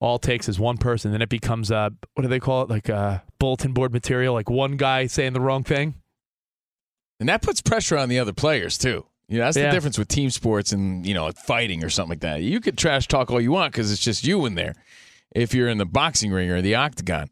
All 0.00 0.16
it 0.16 0.22
takes 0.22 0.48
is 0.48 0.60
one 0.60 0.78
person, 0.78 1.10
then 1.10 1.22
it 1.22 1.28
becomes 1.28 1.72
uh, 1.72 1.90
what 2.14 2.22
do 2.22 2.28
they 2.28 2.38
call 2.38 2.62
it? 2.62 2.70
Like 2.70 2.88
uh, 2.88 3.18
bulletin 3.40 3.72
board 3.72 3.92
material, 3.92 4.32
like 4.32 4.48
one 4.48 4.76
guy 4.76 5.06
saying 5.08 5.32
the 5.32 5.40
wrong 5.40 5.64
thing. 5.64 5.94
And 7.18 7.28
that 7.28 7.42
puts 7.42 7.60
pressure 7.60 7.98
on 7.98 8.08
the 8.08 8.20
other 8.20 8.32
players 8.32 8.78
too. 8.78 9.04
You 9.28 9.38
know, 9.38 9.44
that's 9.46 9.56
Yeah. 9.56 9.66
the 9.66 9.72
difference 9.72 9.98
with 9.98 10.06
team 10.06 10.30
sports 10.30 10.70
and 10.70 11.04
you 11.04 11.14
know 11.14 11.30
fighting 11.32 11.82
or 11.82 11.90
something 11.90 12.10
like 12.10 12.20
that. 12.20 12.42
You 12.42 12.60
could 12.60 12.78
trash 12.78 13.08
talk 13.08 13.32
all 13.32 13.40
you 13.40 13.50
want 13.50 13.72
because 13.72 13.90
it's 13.90 14.00
just 14.00 14.24
you 14.24 14.46
in 14.46 14.54
there. 14.54 14.74
If 15.34 15.54
you're 15.54 15.68
in 15.68 15.78
the 15.78 15.86
boxing 15.86 16.30
ring 16.32 16.50
or 16.50 16.62
the 16.62 16.74
octagon, 16.74 17.28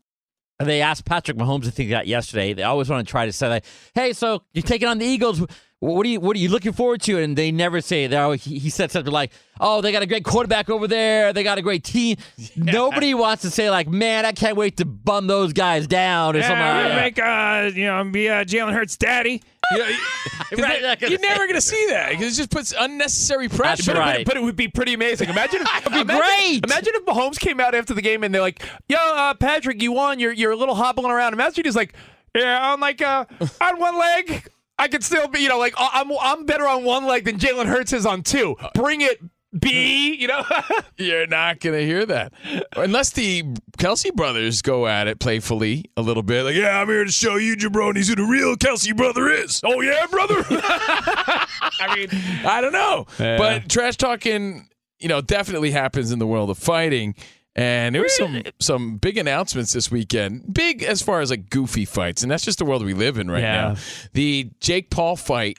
And 0.59 0.69
they 0.69 0.81
asked 0.81 1.05
Patrick 1.05 1.37
Mahomes, 1.37 1.67
I 1.67 1.71
think 1.71 1.91
that 1.91 2.07
yesterday. 2.07 2.55
They 2.55 2.63
always 2.63 2.89
want 2.89 3.07
to 3.07 3.11
try 3.11 3.27
to 3.27 3.33
say 3.33 3.61
"Hey, 3.95 4.13
so 4.15 4.43
you're 4.55 4.63
taking 4.63 4.89
on 4.89 4.99
the 4.99 5.05
Eagles. 5.05 5.43
What 5.81 6.07
are 6.07 6.09
you 6.09 6.21
What 6.21 6.37
are 6.37 6.39
you 6.41 6.49
looking 6.49 6.73
forward 6.73 7.03
to?" 7.03 7.19
And 7.19 7.37
they 7.37 7.53
never 7.53 7.81
say. 7.83 8.07
They 8.07 8.17
always, 8.17 8.43
he 8.43 8.59
he 8.59 8.71
said 8.71 8.91
something 8.91 9.13
like, 9.13 9.31
"Oh, 9.61 9.83
they 9.83 9.93
got 9.93 10.03
a 10.03 10.07
great 10.07 10.25
quarterback 10.25 10.71
over 10.71 10.89
there. 10.89 11.35
They 11.35 11.43
got 11.43 11.59
a 11.59 11.63
great 11.63 11.85
team." 11.85 12.17
Nobody 12.57 13.13
wants 13.13 13.43
to 13.43 13.51
say 13.51 13.69
like, 13.69 13.87
"Man, 13.87 14.25
I 14.25 14.33
can't 14.33 14.57
wait 14.57 14.79
to 14.79 14.87
bum 14.87 15.27
those 15.27 15.53
guys 15.53 15.87
down" 15.87 16.35
or 16.35 16.41
something. 16.43 16.59
like 16.59 17.15
that. 17.17 17.69
make 17.69 17.75
uh, 17.75 17.77
you 17.79 17.87
know 17.87 18.05
be 18.05 18.29
uh, 18.29 18.45
Jalen 18.45 18.73
Hurts' 18.73 18.97
daddy. 18.97 19.43
You 19.73 19.79
know, 19.79 19.85
'cause 19.85 20.61
Right, 20.61 20.81
that- 20.81 20.83
not 20.83 21.01
gonna 21.01 21.11
you're 21.11 21.21
never 21.21 21.41
going 21.41 21.57
to 21.57 21.61
see 21.61 21.87
that 21.91 22.11
because 22.11 22.35
it 22.35 22.37
just 22.37 22.51
puts 22.53 22.73
unnecessary 22.79 23.49
pressure. 23.49 23.95
That's 23.95 23.99
right. 23.99 24.25
But 24.25 24.37
it 24.37 24.43
would 24.45 24.55
be 24.55 24.69
pretty 24.69 24.95
amazing. 24.95 25.29
Imagine 25.29 25.63
if 25.75 25.85
be 25.93 26.01
imagine, 26.03 26.07
great. 26.23 26.61
Imagine 26.65 26.93
if 26.95 27.05
Mahomes 27.05 27.37
came 27.37 27.59
out 27.59 27.75
after 27.75 27.93
the 27.93 28.01
game 28.01 28.23
and 28.23 28.33
they're 28.33 28.41
like, 28.43 28.63
"Yo, 28.89 28.97
uh, 28.97 29.35
Patrick, 29.35 29.83
you 29.83 29.91
won. 29.91 30.21
You're 30.21 30.31
you're 30.31 30.53
a 30.53 30.57
little 30.57 30.77
hobbling 30.77 31.11
around." 31.11 31.33
Imagine 31.33 31.65
he's 31.65 31.75
like, 31.75 31.95
"Yeah, 32.33 32.71
on 32.75 32.79
like 32.79 33.03
uh, 33.03 33.25
on 33.61 33.81
one 33.81 33.99
leg, 33.99 34.49
I 34.79 34.89
could 34.89 35.03
still 35.05 35.29
be, 35.29 35.41
you 35.41 35.49
know, 35.49 35.59
like 35.59 35.75
uh, 35.77 35.89
I'm 35.93 36.11
I'm 36.21 36.45
better 36.45 36.67
on 36.67 36.85
one 36.85 37.07
leg 37.07 37.25
than 37.25 37.39
Jalen 37.39 37.67
Hurts 37.67 37.93
is 37.93 38.05
on 38.07 38.23
two. 38.23 38.57
Bring 38.75 39.01
it, 39.01 39.21
B. 39.59 40.15
You 40.21 40.29
know." 40.29 40.45
You're 40.99 41.27
not 41.27 41.61
going 41.61 41.79
to 41.79 41.85
hear 41.85 42.07
that 42.07 42.33
unless 42.77 43.11
the 43.11 43.43
Kelce 43.79 44.13
brothers 44.15 44.63
go 44.63 44.87
at 44.87 45.09
it 45.09 45.19
playfully 45.21 45.85
a 45.97 46.03
little 46.03 46.23
bit. 46.23 46.45
Like, 46.45 46.55
yeah, 46.55 46.81
I'm 46.81 46.89
here 46.89 47.05
to 47.05 47.13
show 47.13 47.37
you 47.37 47.55
jabronis 47.57 48.09
who 48.09 48.15
the 48.17 48.23
real 48.23 48.57
Kelce 48.57 48.97
brother 48.97 49.29
is. 49.29 49.61
Oh 49.65 49.81
yeah, 49.83 50.07
brother. 50.11 50.43
I 50.51 51.95
mean, 51.95 52.09
I 52.47 52.61
don't 52.61 52.73
know, 52.73 53.07
Yeah. 53.19 53.37
but 53.39 53.69
trash 53.69 53.97
talking, 53.97 54.69
you 54.99 55.09
know, 55.09 55.21
definitely 55.21 55.71
happens 55.71 56.11
in 56.13 56.19
the 56.19 56.27
world 56.27 56.49
of 56.51 56.59
fighting. 56.59 57.15
And 57.57 57.95
there 57.95 58.03
was 58.03 58.15
some 58.17 58.43
some 58.61 58.97
big 58.99 59.17
announcements 59.17 59.73
this 59.73 59.91
weekend. 59.91 60.53
Big 60.53 60.83
as 60.83 61.01
far 61.01 61.21
as 61.23 61.31
like 61.31 61.49
goofy 61.51 61.87
fights, 61.87 62.23
and 62.23 62.31
that's 62.31 62.45
just 62.45 62.59
the 62.59 62.67
world 62.67 62.85
we 62.85 62.93
live 62.95 63.17
in 63.19 63.31
right 63.31 63.41
Yeah. 63.43 63.69
now. 63.73 63.77
The 64.13 64.51
Jake 64.61 64.91
Paul 64.91 65.17
fight, 65.17 65.59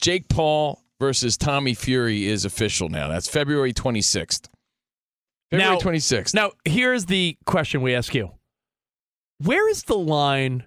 Jake 0.00 0.28
Paul 0.28 0.82
versus 1.00 1.36
Tommy 1.36 1.74
Fury 1.74 2.26
is 2.26 2.44
official 2.44 2.88
now. 2.88 3.06
That's 3.08 3.28
February 3.28 3.72
26th. 3.72 4.48
February 5.52 5.74
Now- 5.76 5.80
26th. 5.80 6.34
Now, 6.34 6.52
here's 6.64 7.06
the 7.06 7.36
question 7.46 7.82
we 7.82 7.94
ask 7.94 8.14
you: 8.16 8.32
Where 9.38 9.68
is 9.70 9.84
the 9.84 9.96
line 9.98 10.66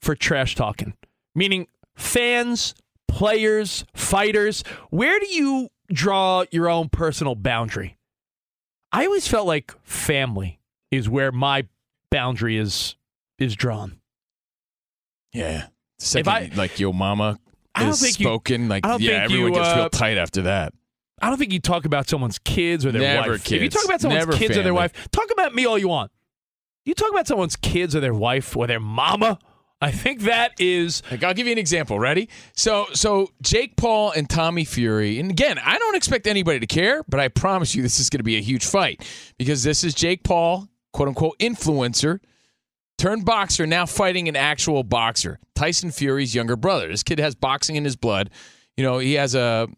for 0.00 0.14
trash 0.14 0.54
talking? 0.54 0.94
Meaning, 1.34 1.66
fans, 1.96 2.74
players, 3.08 3.84
fighters. 3.96 4.62
Where 4.90 5.18
do 5.18 5.26
you 5.26 5.70
draw 5.92 6.44
your 6.52 6.68
own 6.68 6.88
personal 6.88 7.34
boundary? 7.34 7.97
I 8.92 9.04
always 9.06 9.28
felt 9.28 9.46
like 9.46 9.74
family 9.82 10.60
is 10.90 11.08
where 11.08 11.30
my 11.32 11.66
boundary 12.10 12.56
is 12.56 12.96
is 13.38 13.54
drawn. 13.54 14.00
yeah. 15.32 15.66
Second, 16.00 16.28
I- 16.32 16.50
like 16.54 16.78
your 16.78 16.94
mama 16.94 17.38
is 17.80 18.00
think 18.00 18.20
you- 18.20 18.24
spoken, 18.26 18.68
like 18.68 18.84
yeah, 18.98 19.24
everyone 19.24 19.52
you, 19.52 19.58
gets 19.58 19.74
real 19.74 19.84
uh, 19.86 19.88
tight 19.88 20.16
after 20.16 20.42
that. 20.42 20.72
I 21.20 21.28
don't 21.28 21.38
think 21.38 21.52
you 21.52 21.58
talk 21.60 21.84
about 21.84 22.08
someone's 22.08 22.38
kids 22.38 22.86
or 22.86 22.92
their 22.92 23.02
Never 23.02 23.32
wife. 23.32 23.44
If 23.46 23.50
you 23.50 23.58
kids. 23.60 23.74
talk 23.74 23.84
about 23.84 24.00
someone's 24.00 24.26
Never 24.26 24.38
kids 24.38 24.56
or 24.56 24.62
their 24.62 24.74
wife, 24.74 24.92
talk 25.10 25.30
about 25.32 25.52
me 25.54 25.66
all 25.66 25.76
you 25.76 25.88
want. 25.88 26.12
You 26.84 26.94
talk 26.94 27.10
about 27.10 27.26
someone's 27.26 27.56
kids 27.56 27.96
or 27.96 28.00
their 28.00 28.14
wife 28.14 28.56
or 28.56 28.68
their 28.68 28.78
mama. 28.80 29.38
I 29.80 29.92
think 29.92 30.22
that 30.22 30.52
is 30.58 31.02
Like, 31.10 31.22
I'll 31.22 31.34
give 31.34 31.46
you 31.46 31.52
an 31.52 31.58
example. 31.58 31.98
Ready? 31.98 32.28
So, 32.54 32.86
so 32.94 33.30
Jake 33.42 33.76
Paul 33.76 34.10
and 34.10 34.28
Tommy 34.28 34.64
Fury, 34.64 35.20
and 35.20 35.30
again, 35.30 35.58
I 35.58 35.78
don't 35.78 35.94
expect 35.94 36.26
anybody 36.26 36.58
to 36.60 36.66
care, 36.66 37.04
but 37.08 37.20
I 37.20 37.28
promise 37.28 37.74
you, 37.74 37.82
this 37.82 38.00
is 38.00 38.10
going 38.10 38.18
to 38.18 38.24
be 38.24 38.36
a 38.36 38.42
huge 38.42 38.66
fight 38.66 39.06
because 39.38 39.62
this 39.62 39.84
is 39.84 39.94
Jake 39.94 40.24
Paul, 40.24 40.68
quote 40.92 41.08
unquote, 41.08 41.38
influencer 41.38 42.20
turned 42.98 43.24
boxer, 43.24 43.66
now 43.66 43.86
fighting 43.86 44.28
an 44.28 44.36
actual 44.36 44.82
boxer, 44.82 45.38
Tyson 45.54 45.90
Fury's 45.90 46.34
younger 46.34 46.56
brother. 46.56 46.88
This 46.88 47.02
kid 47.02 47.18
has 47.20 47.34
boxing 47.34 47.76
in 47.76 47.84
his 47.84 47.96
blood. 47.96 48.30
You 48.76 48.84
know, 48.84 48.98
he 48.98 49.14
has 49.14 49.34
a 49.34 49.68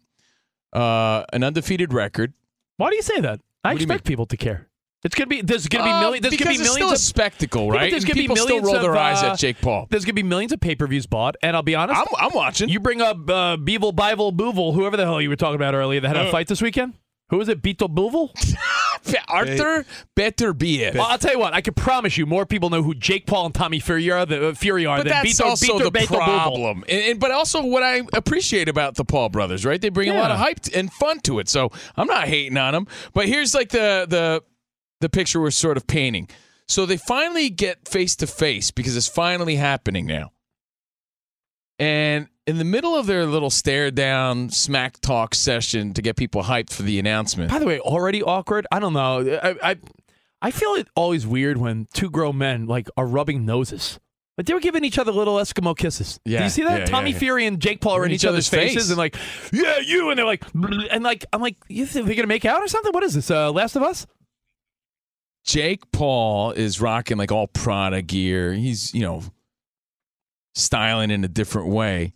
uh, 0.73 1.23
an 1.31 1.43
undefeated 1.43 1.93
record. 1.93 2.33
Why 2.77 2.89
do 2.89 2.95
you 2.95 3.01
say 3.01 3.21
that? 3.21 3.39
I 3.63 3.73
What 3.73 3.81
expect 3.81 4.05
people 4.05 4.25
to 4.25 4.37
care. 4.37 4.67
It's 5.03 5.15
gonna 5.15 5.27
be 5.27 5.41
there's 5.41 5.67
gonna 5.67 5.83
be 5.85 5.89
Uh, 5.89 5.99
millions. 5.99 6.21
There's 6.21 6.31
because 6.31 6.45
gonna 6.45 6.57
be 6.57 6.61
it's 6.61 6.69
millions 6.69 6.75
still 6.75 6.89
a 6.89 6.93
of 6.93 6.99
spectacle, 6.99 7.65
Yeah, 7.67 7.71
right? 7.79 7.91
there's 7.91 8.03
And 8.03 8.09
gonna 8.09 8.15
be 8.15 8.21
people 8.21 8.35
still 8.35 8.47
millions 8.47 8.67
roll 8.73 8.81
their 8.81 8.91
of, 8.91 8.97
eyes 8.97 9.23
uh, 9.23 9.31
at 9.31 9.39
Jake 9.39 9.59
Paul. 9.61 9.87
There's 9.89 10.05
gonna 10.05 10.13
be 10.13 10.23
millions 10.23 10.51
of 10.51 10.59
pay 10.59 10.75
per 10.75 10.85
views 10.85 11.07
bought, 11.07 11.35
and 11.41 11.55
I'll 11.55 11.63
be 11.63 11.73
honest. 11.75 11.99
I'm, 11.99 12.07
I'm 12.19 12.33
watching. 12.35 12.69
you 12.69 12.79
bring 12.79 13.01
up 13.01 13.17
uh, 13.29 13.57
Beevil, 13.57 13.95
Bible, 13.95 14.31
Boovel, 14.31 14.73
whoever 14.73 14.97
the 14.97 15.03
hell 15.05 15.19
you 15.21 15.29
were 15.29 15.35
talking 15.35 15.55
about 15.55 15.73
earlier 15.73 15.99
that 16.01 16.07
had 16.07 16.17
a 16.17 16.27
Uh. 16.27 16.31
fight 16.31 16.47
this 16.47 16.61
weekend. 16.61 16.93
Who 17.29 17.37
was 17.37 17.47
it? 17.47 17.61
Beetle 17.61 17.87
Boovel? 17.89 18.29
Arthur 19.29 19.85
better 20.15 20.53
be 20.53 20.83
it. 20.83 20.95
Well, 20.95 21.07
I'll 21.07 21.17
tell 21.17 21.31
you 21.31 21.39
what. 21.39 21.53
I 21.53 21.61
can 21.61 21.73
promise 21.73 22.17
you, 22.17 22.25
more 22.25 22.45
people 22.45 22.69
know 22.69 22.83
who 22.83 22.93
Jake 22.93 23.25
Paul 23.25 23.45
and 23.47 23.55
Tommy 23.55 23.79
Fury 23.79 24.09
are, 24.11 24.25
the, 24.25 24.49
uh, 24.49 24.53
Fury 24.53 24.85
are 24.85 24.97
But 24.97 25.03
than 25.05 25.11
that's 25.13 25.37
Beetle, 25.37 25.49
also 25.49 25.65
Beetle, 25.65 25.79
the 25.79 25.91
Beetle 25.91 26.17
Boovel. 26.17 26.25
problem. 26.25 26.83
And, 26.89 27.01
and- 27.11 27.19
but 27.19 27.31
also 27.31 27.63
what 27.65 27.83
I 27.83 28.01
appreciate 28.13 28.69
about 28.69 28.95
the 28.95 29.05
Paul 29.05 29.29
brothers, 29.29 29.65
right? 29.65 29.79
They 29.81 29.89
bring 29.89 30.09
a 30.09 30.13
lot 30.13 30.29
of 30.31 30.37
hype 30.37 30.59
and 30.75 30.91
fun 30.91 31.19
to 31.21 31.39
it. 31.39 31.47
So 31.49 31.71
I'm 31.95 32.07
not 32.07 32.27
hating 32.27 32.57
on 32.57 32.73
them. 32.73 32.87
But 33.13 33.27
here's 33.27 33.53
like 33.55 33.69
the 33.69 34.05
the 34.07 34.43
the 35.01 35.09
picture 35.09 35.41
we're 35.41 35.51
sort 35.51 35.75
of 35.77 35.85
painting. 35.87 36.29
So 36.67 36.85
they 36.85 36.95
finally 36.97 37.49
get 37.49 37.87
face 37.87 38.15
to 38.17 38.27
face 38.27 38.71
because 38.71 38.95
it's 38.95 39.07
finally 39.07 39.57
happening 39.57 40.05
now. 40.05 40.31
And 41.79 42.27
in 42.47 42.57
the 42.57 42.63
middle 42.63 42.95
of 42.95 43.07
their 43.07 43.25
little 43.25 43.49
stare 43.49 43.91
down 43.91 44.49
smack 44.49 44.99
talk 45.01 45.33
session 45.35 45.93
to 45.95 46.01
get 46.01 46.15
people 46.15 46.43
hyped 46.43 46.71
for 46.71 46.83
the 46.83 46.99
announcement. 46.99 47.51
By 47.51 47.59
the 47.59 47.65
way, 47.65 47.79
already 47.79 48.21
awkward. 48.23 48.67
I 48.71 48.79
don't 48.79 48.93
know. 48.93 49.39
I, 49.43 49.71
I 49.71 49.75
I 50.43 50.51
feel 50.51 50.73
it 50.75 50.87
always 50.95 51.25
weird 51.27 51.57
when 51.57 51.87
two 51.93 52.09
grown 52.09 52.37
men 52.37 52.67
like 52.67 52.87
are 52.97 53.05
rubbing 53.05 53.45
noses. 53.45 53.99
Like 54.37 54.47
they 54.47 54.53
were 54.53 54.59
giving 54.59 54.83
each 54.85 54.97
other 54.97 55.11
little 55.11 55.35
Eskimo 55.35 55.75
kisses. 55.77 56.19
Yeah, 56.25 56.39
Do 56.39 56.43
you 56.45 56.49
see 56.49 56.63
that? 56.63 56.79
yeah, 56.79 56.85
Tommy 56.85 57.11
yeah. 57.11 57.17
Fury 57.19 57.45
and 57.45 57.59
Jake 57.59 57.81
Paul 57.81 57.97
are 57.97 58.05
in 58.05 58.11
each, 58.11 58.25
other's, 58.25 58.47
faces 58.47 58.75
face. 58.83 58.89
and 58.89 58.97
like, 58.97 59.15
yeah, 59.51 59.79
you, 59.79 60.09
and 60.09 60.17
they're 60.17 60.25
like, 60.25 60.43
and 60.53 61.03
like, 61.03 61.25
I'm 61.33 61.41
like, 61.41 61.57
you 61.67 61.85
think 61.85 62.05
they're 62.07 62.15
gonna 62.15 62.27
make 62.27 62.45
out 62.45 62.61
or 62.61 62.67
something? 62.67 62.91
What 62.93 63.03
is 63.03 63.13
this? 63.13 63.29
Uh, 63.29 63.51
Last 63.51 63.75
of 63.75 63.83
Us? 63.83 64.07
Jake 65.43 65.91
Paul 65.91 66.51
is 66.51 66.79
rocking 66.79 67.17
like 67.17 67.31
all 67.31 67.47
Prada 67.47 68.01
gear. 68.01 68.53
He's, 68.53 68.93
you 68.93 69.01
know, 69.01 69.23
styling 70.55 71.11
in 71.11 71.23
a 71.23 71.27
different 71.27 71.69
way. 71.69 72.13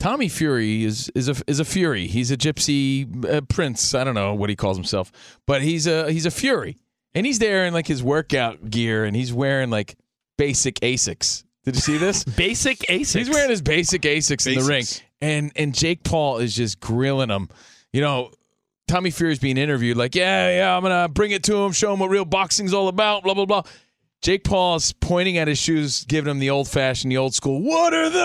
Tommy 0.00 0.28
Fury 0.28 0.82
is 0.84 1.12
is 1.14 1.28
a 1.28 1.36
is 1.46 1.60
a 1.60 1.64
fury. 1.64 2.08
He's 2.08 2.32
a 2.32 2.36
gypsy 2.36 3.24
uh, 3.24 3.40
prince. 3.42 3.94
I 3.94 4.02
don't 4.02 4.16
know 4.16 4.34
what 4.34 4.50
he 4.50 4.56
calls 4.56 4.76
himself, 4.76 5.12
but 5.46 5.62
he's 5.62 5.86
a 5.86 6.10
he's 6.10 6.26
a 6.26 6.30
fury, 6.30 6.76
and 7.14 7.24
he's 7.24 7.38
there 7.38 7.66
in 7.66 7.72
like 7.72 7.86
his 7.86 8.02
workout 8.02 8.68
gear, 8.68 9.04
and 9.04 9.14
he's 9.14 9.32
wearing 9.32 9.70
like 9.70 9.94
basic 10.36 10.80
Asics. 10.80 11.44
Did 11.64 11.76
you 11.76 11.80
see 11.80 11.98
this? 11.98 12.24
Basic 12.36 12.78
Asics. 12.78 13.16
He's 13.16 13.30
wearing 13.30 13.50
his 13.50 13.62
basic 13.62 14.02
Asics, 14.02 14.48
in 14.48 14.58
the 14.58 14.64
ring, 14.64 14.84
and 15.20 15.52
and 15.54 15.72
Jake 15.72 16.02
Paul 16.02 16.38
is 16.38 16.56
just 16.56 16.80
grilling 16.80 17.30
him. 17.30 17.48
You 17.92 18.00
know, 18.00 18.32
Tommy 18.92 19.10
Fury's 19.10 19.38
being 19.38 19.56
interviewed, 19.56 19.96
like, 19.96 20.14
yeah, 20.14 20.54
yeah, 20.54 20.76
I'm 20.76 20.82
gonna 20.82 21.08
bring 21.08 21.30
it 21.30 21.42
to 21.44 21.56
him, 21.56 21.72
show 21.72 21.94
him 21.94 22.00
what 22.00 22.10
real 22.10 22.26
boxing's 22.26 22.74
all 22.74 22.88
about, 22.88 23.22
blah 23.22 23.32
blah 23.32 23.46
blah. 23.46 23.62
Jake 24.20 24.44
Paul's 24.44 24.92
pointing 24.92 25.38
at 25.38 25.48
his 25.48 25.58
shoes, 25.58 26.04
giving 26.04 26.30
him 26.30 26.40
the 26.40 26.50
old 26.50 26.68
fashioned, 26.68 27.10
the 27.10 27.16
old 27.16 27.34
school. 27.34 27.62
What 27.62 27.94
are 27.94 28.10
those? 28.10 28.22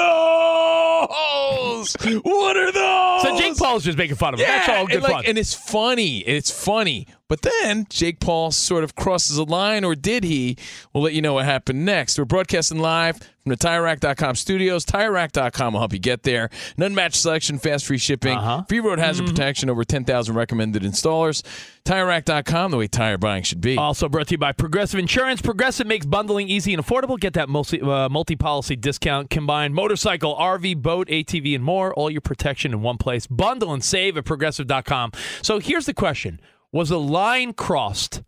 What 2.24 2.58
are 2.58 2.72
those? 2.72 3.22
So 3.22 3.38
Jake 3.40 3.58
Paul's 3.58 3.86
just 3.86 3.98
making 3.98 4.18
fun 4.18 4.34
of 4.34 4.42
him. 4.42 4.48
That's 4.48 4.68
all 4.68 4.88
good 4.88 4.96
and 4.96 5.04
like, 5.04 5.14
fun. 5.14 5.24
And 5.26 5.38
it's 5.38 5.54
funny. 5.54 6.18
It's 6.18 6.52
funny. 6.52 7.08
But 7.30 7.42
then 7.42 7.88
Jake 7.90 8.20
Paul 8.22 8.52
sort 8.52 8.84
of 8.86 8.96
crosses 8.96 9.38
a 9.38 9.44
line, 9.44 9.84
or 9.84 9.96
did 9.96 10.24
he? 10.24 10.58
We'll 10.94 11.04
let 11.04 11.14
you 11.14 11.22
know 11.22 11.34
what 11.34 11.44
happened 11.46 11.84
next. 11.86 12.18
We're 12.18 12.24
broadcasting 12.26 12.80
live 12.80 13.18
from 13.18 13.50
the 13.50 13.58
TireRack.com 13.58 14.36
studios. 14.36 14.86
TireRack.com 14.86 15.74
will 15.74 15.82
help 15.82 15.92
you 15.92 16.00
get 16.00 16.24
there. 16.24 16.50
An 16.78 16.84
unmatched 16.84 17.18
selection, 17.18 17.60
fast 17.60 17.86
free 17.86 17.98
shipping, 17.98 18.38
Uh-huh. 18.38 18.64
free 18.70 18.80
road 18.80 19.00
hazard 19.00 19.26
Mm-hmm. 19.26 19.36
protection, 19.36 19.70
over 19.70 19.84
10,000 19.84 20.36
recommended 20.36 20.84
installers. 20.84 21.44
TireRack.com, 21.84 22.72
the 22.72 22.78
way 22.78 22.88
tire 22.88 23.18
buying 23.18 23.44
should 23.44 23.62
be. 23.62 23.78
Also 23.78 24.08
brought 24.10 24.28
to 24.28 24.34
you 24.34 24.38
by 24.38 24.52
Progressive 24.52 25.00
Insurance. 25.00 25.42
Progressive 25.42 25.88
makes 25.88 26.06
bundling 26.06 26.48
easy 26.50 26.74
and 26.74 26.84
affordable. 26.86 27.20
Get 27.20 27.34
that 27.34 27.50
multi 27.50 27.82
uh, 27.82 28.08
multi-policy 28.10 28.76
discount. 28.78 29.30
Combine 29.30 29.74
motorcycle, 29.74 30.36
RV, 30.36 30.82
boat, 30.82 31.08
ATV, 31.08 31.56
and 31.56 31.64
more. 31.64 31.94
All 31.94 32.10
your 32.10 32.22
protection 32.22 32.74
in 32.74 32.82
one 32.82 32.98
place. 32.98 33.28
Bundle 33.28 33.74
and 33.74 33.84
save 33.84 34.18
at 34.18 34.26
Progressive.com. 34.26 35.12
So 35.42 35.60
here's 35.60 35.86
the 35.86 35.94
question: 35.94 36.40
Was 36.74 36.92
a 36.92 36.98
line 36.98 37.54
crossed 37.54 38.24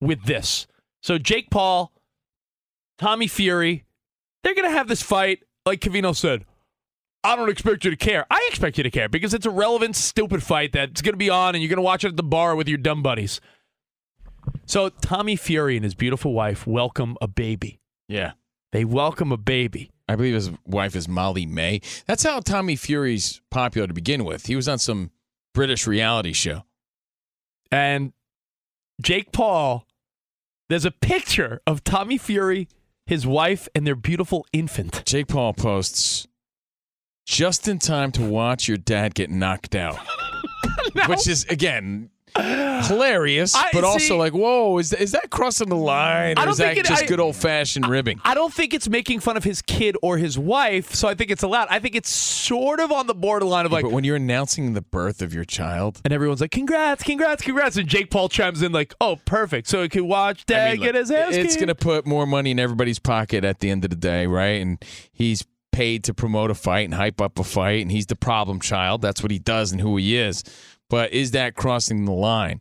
with 0.00 0.24
this? 0.24 0.66
So 1.02 1.18
Jake 1.18 1.50
Paul, 1.50 1.92
Tommy 2.98 3.26
Fury, 3.26 3.84
they're 4.42 4.54
gonna 4.54 4.70
have 4.70 4.88
this 4.88 5.02
fight. 5.02 5.40
Like 5.66 5.80
Covino 5.80 6.14
said, 6.14 6.44
I 7.24 7.36
don't 7.36 7.48
expect 7.48 7.84
you 7.84 7.90
to 7.90 7.96
care. 7.96 8.26
I 8.30 8.46
expect 8.50 8.76
you 8.76 8.84
to 8.84 8.90
care 8.90 9.08
because 9.08 9.32
it's 9.32 9.46
a 9.46 9.50
relevant, 9.50 9.96
stupid 9.96 10.42
fight 10.42 10.72
that's 10.72 11.00
going 11.00 11.14
to 11.14 11.18
be 11.18 11.30
on 11.30 11.54
and 11.54 11.62
you're 11.62 11.70
going 11.70 11.78
to 11.78 11.82
watch 11.82 12.04
it 12.04 12.08
at 12.08 12.16
the 12.18 12.22
bar 12.22 12.54
with 12.54 12.68
your 12.68 12.76
dumb 12.76 13.02
buddies. 13.02 13.40
So, 14.66 14.90
Tommy 14.90 15.34
Fury 15.34 15.76
and 15.76 15.84
his 15.84 15.94
beautiful 15.94 16.34
wife 16.34 16.66
welcome 16.66 17.16
a 17.22 17.26
baby. 17.26 17.80
yeah. 18.08 18.32
They 18.72 18.84
welcome 18.84 19.30
a 19.30 19.36
baby. 19.36 19.92
I 20.08 20.16
believe 20.16 20.34
his 20.34 20.50
wife 20.66 20.96
is 20.96 21.06
Molly-Mae. 21.08 21.80
That's 22.06 22.24
how 22.24 22.40
Tommy 22.40 22.74
Fury's 22.74 23.40
popular 23.50 23.86
to 23.86 23.94
begin 23.94 24.24
with. 24.24 24.46
He 24.46 24.56
was 24.56 24.68
on 24.68 24.78
some 24.78 25.12
British 25.54 25.86
reality 25.86 26.32
show. 26.32 26.64
And 27.74 28.12
Jake 29.02 29.32
Paul, 29.32 29.84
there's 30.68 30.84
a 30.84 30.92
picture 30.92 31.60
of 31.66 31.82
Tommy 31.82 32.18
Fury, 32.18 32.68
his 33.04 33.26
wife, 33.26 33.68
and 33.74 33.84
their 33.84 33.96
beautiful 33.96 34.46
infant. 34.52 35.02
Jake 35.04 35.26
Paul 35.26 35.54
posts 35.54 36.28
just 37.26 37.66
in 37.66 37.80
time 37.80 38.12
to 38.12 38.22
watch 38.24 38.68
your 38.68 38.76
dad 38.76 39.16
get 39.16 39.28
knocked 39.28 39.74
out. 39.74 39.98
Which 41.08 41.26
is 41.26 41.46
again 41.46 42.10
hilarious, 42.36 43.54
I- 43.54 43.70
but 43.72 43.80
see- 43.82 43.86
also 43.86 44.16
like, 44.16 44.32
whoa, 44.32 44.78
is 44.78 44.92
is 44.92 45.12
that 45.12 45.30
crossing 45.30 45.68
the 45.68 45.76
line, 45.76 46.38
or 46.38 46.48
is 46.48 46.58
that 46.58 46.76
it- 46.76 46.86
just 46.86 47.04
I- 47.04 47.06
good 47.06 47.20
old 47.20 47.36
fashioned 47.36 47.86
ribbing? 47.88 48.20
I 48.24 48.34
don't 48.34 48.52
think 48.52 48.74
it's 48.74 48.88
making 48.88 49.20
fun 49.20 49.36
of 49.36 49.44
his 49.44 49.62
kid 49.62 49.96
or 50.02 50.18
his 50.18 50.38
wife, 50.38 50.94
so 50.94 51.08
I 51.08 51.14
think 51.14 51.30
it's 51.30 51.42
allowed. 51.42 51.68
I 51.70 51.78
think 51.78 51.94
it's 51.94 52.10
sort 52.10 52.80
of 52.80 52.92
on 52.92 53.06
the 53.06 53.14
borderline 53.14 53.66
of 53.66 53.72
like, 53.72 53.82
but 53.84 53.92
when 53.92 54.04
you're 54.04 54.16
announcing 54.16 54.74
the 54.74 54.82
birth 54.82 55.22
of 55.22 55.32
your 55.32 55.44
child, 55.44 56.00
and 56.04 56.12
everyone's 56.12 56.40
like, 56.40 56.50
"Congrats, 56.50 57.02
congrats, 57.02 57.42
congrats!" 57.42 57.76
And 57.76 57.88
Jake 57.88 58.10
Paul 58.10 58.28
chimes 58.28 58.62
in 58.62 58.72
like, 58.72 58.94
"Oh, 59.00 59.16
perfect! 59.24 59.68
So 59.68 59.82
he 59.82 59.88
can 59.88 60.06
watch 60.08 60.46
Dad 60.46 60.68
I 60.68 60.70
mean, 60.72 60.80
get 60.80 60.94
look, 60.94 61.02
his 61.02 61.10
ass 61.10 61.34
it's 61.34 61.56
going 61.56 61.68
to 61.68 61.74
put 61.74 62.06
more 62.06 62.26
money 62.26 62.50
in 62.50 62.58
everybody's 62.58 62.98
pocket 62.98 63.44
at 63.44 63.60
the 63.60 63.70
end 63.70 63.84
of 63.84 63.90
the 63.90 63.96
day, 63.96 64.26
right? 64.26 64.60
And 64.60 64.82
he's 65.12 65.44
paid 65.72 66.04
to 66.04 66.14
promote 66.14 66.50
a 66.52 66.54
fight 66.54 66.84
and 66.84 66.94
hype 66.94 67.20
up 67.20 67.38
a 67.38 67.44
fight, 67.44 67.82
and 67.82 67.90
he's 67.90 68.06
the 68.06 68.14
problem 68.14 68.60
child. 68.60 69.02
That's 69.02 69.22
what 69.22 69.32
he 69.32 69.40
does 69.40 69.72
and 69.72 69.80
who 69.80 69.96
he 69.96 70.16
is. 70.16 70.44
But 70.94 71.12
is 71.12 71.32
that 71.32 71.56
crossing 71.56 72.04
the 72.04 72.12
line? 72.12 72.60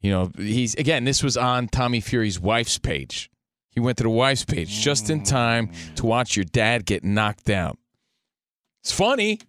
You 0.00 0.10
know, 0.10 0.32
he's 0.34 0.74
again. 0.76 1.04
This 1.04 1.22
was 1.22 1.36
on 1.36 1.68
Tommy 1.68 2.00
Fury's 2.00 2.40
wife's 2.40 2.78
page. 2.78 3.30
He 3.68 3.80
went 3.80 3.98
to 3.98 4.04
the 4.04 4.08
wife's 4.08 4.46
page 4.46 4.70
just 4.70 5.10
in 5.10 5.24
time 5.24 5.70
to 5.96 6.06
watch 6.06 6.36
your 6.36 6.46
dad 6.46 6.86
get 6.86 7.04
knocked 7.04 7.50
out. 7.50 7.76
It's 8.82 8.92
funny, 8.92 9.40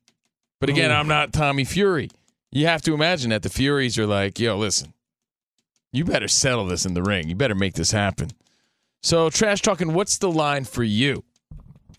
but 0.60 0.70
again, 0.70 0.92
I'm 0.92 1.08
not 1.08 1.32
Tommy 1.32 1.64
Fury. 1.64 2.10
You 2.52 2.68
have 2.68 2.82
to 2.82 2.94
imagine 2.94 3.30
that 3.30 3.44
the 3.44 3.50
Furies 3.50 3.98
are 3.98 4.06
like, 4.06 4.42
"Yo, 4.42 4.58
listen, 4.58 4.94
you 5.94 6.04
better 6.04 6.28
settle 6.28 6.66
this 6.66 6.86
in 6.86 6.96
the 6.96 7.04
ring. 7.04 7.30
You 7.30 7.36
better 7.36 7.56
make 7.56 7.76
this 7.76 7.92
happen." 7.92 8.32
So, 9.02 9.30
trash 9.30 9.62
talking. 9.62 9.94
What's 9.94 10.18
the 10.18 10.30
line 10.30 10.66
for 10.66 10.84
you? 10.84 11.24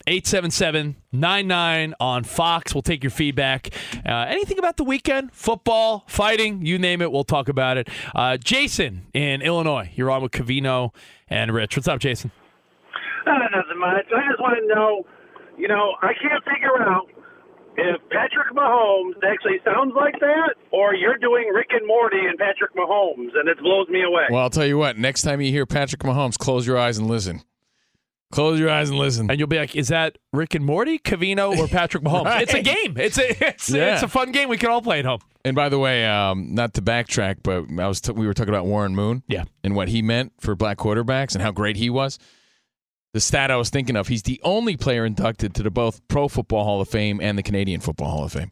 877-99 0.07 1.93
on 2.01 2.25
Fox. 2.25 2.75
We'll 2.75 2.83
take 2.83 3.03
your 3.03 3.11
feedback. 3.11 3.69
Uh, 4.07 4.27
anything 4.29 4.59
about 4.59 4.77
the 4.77 4.85
weekend? 4.85 5.33
Football, 5.33 6.05
fighting, 6.07 6.65
you 6.65 6.79
name 6.79 7.03
it, 7.03 7.13
we'll 7.13 7.25
talk 7.25 7.49
about 7.49 7.77
it. 7.77 7.89
Uh, 8.15 8.37
Jason 8.37 9.07
in 9.15 9.43
Illinois, 9.43 9.91
you're 9.95 10.11
on 10.11 10.23
with 10.23 10.33
Covino 10.33 10.95
and 11.29 11.53
Rich. 11.53 11.77
What's 11.77 11.89
up, 11.89 12.01
Jason? 12.01 12.31
Uh, 13.27 13.33
nothing 13.55 13.79
much. 13.79 14.07
I 14.15 14.29
just 14.29 14.41
want 14.41 14.59
to 14.59 14.67
know, 14.75 15.07
you 15.57 15.69
know, 15.69 15.95
I 16.03 16.13
can't 16.21 16.43
figure 16.45 16.83
out 16.83 17.07
if 17.77 18.01
Patrick 18.11 18.53
Mahomes 18.55 19.15
actually 19.25 19.59
sounds 19.65 19.95
like 19.97 20.19
that, 20.21 20.55
or 20.73 20.95
you're 20.95 21.17
doing 21.17 21.49
Rick 21.55 21.69
and 21.71 21.87
Morty 21.87 22.19
and 22.19 22.39
Patrick 22.39 22.75
Mahomes, 22.75 23.31
and 23.35 23.49
it 23.49 23.59
blows 23.61 23.89
me 23.89 24.03
away. 24.03 24.25
Well, 24.31 24.43
I'll 24.43 24.51
tell 24.51 24.67
you 24.67 24.77
what. 24.77 24.99
Next 24.99 25.23
time 25.23 25.41
you 25.41 25.51
hear 25.51 25.65
Patrick 25.67 26.03
Mahomes, 26.03 26.37
close 26.37 26.67
your 26.67 26.79
eyes 26.79 26.99
and 26.99 27.09
listen. 27.09 27.43
Close 28.33 28.59
your 28.59 28.71
eyes 28.71 28.89
and 28.91 28.99
listen. 28.99 29.31
And 29.31 29.39
you'll 29.39 29.47
be 29.47 29.59
like, 29.59 29.77
is 29.77 29.89
that 29.89 30.19
Rick 30.33 30.55
and 30.57 30.65
Morty, 30.65 30.99
Covino, 30.99 31.57
or 31.57 31.69
Patrick 31.69 32.03
Mahomes? 32.03 32.25
Right. 32.33 32.43
It's 32.43 32.55
a 32.55 32.63
game. 32.63 32.97
It's 32.97 33.19
a 33.19 33.47
it's, 33.49 33.71
Yeah. 33.71 33.95
it's 33.95 34.03
a 34.03 34.09
fun 34.09 34.33
game 34.33 34.49
we 34.49 34.57
can 34.57 34.71
all 34.71 34.83
play 34.83 34.99
at 34.99 35.05
home. 35.05 35.21
And 35.45 35.55
by 35.55 35.69
the 35.69 35.79
way, 35.79 36.05
um, 36.07 36.55
not 36.55 36.75
to 36.75 36.83
backtrack, 36.83 37.37
but 37.43 37.67
I 37.81 37.87
was 37.87 38.01
t- 38.01 38.13
we 38.13 38.27
were 38.27 38.35
talking 38.35 38.49
about 38.55 38.65
Warren 38.67 38.95
Moon, 38.97 39.23
Yeah. 39.29 39.45
and 39.63 39.77
what 39.77 39.89
he 39.89 40.03
meant 40.03 40.33
for 40.41 40.55
black 40.57 40.79
quarterbacks 40.79 41.35
and 41.35 41.43
how 41.43 41.51
great 41.53 41.77
he 41.77 41.91
was. 41.91 42.19
The 43.13 43.21
stat 43.21 43.51
I 43.51 43.57
was 43.57 43.69
thinking 43.69 43.95
of: 43.97 44.09
he's 44.09 44.23
the 44.23 44.41
only 44.43 44.77
player 44.79 45.05
inducted 45.05 45.55
to 45.57 45.63
the 45.63 45.71
both 45.71 46.01
Pro 46.09 46.29
Football 46.29 46.65
Hall 46.65 46.81
of 46.81 46.89
Fame 46.89 47.21
and 47.21 47.37
the 47.37 47.43
Canadian 47.43 47.81
Football 47.81 48.09
Hall 48.11 48.25
of 48.25 48.33
Fame. 48.33 48.51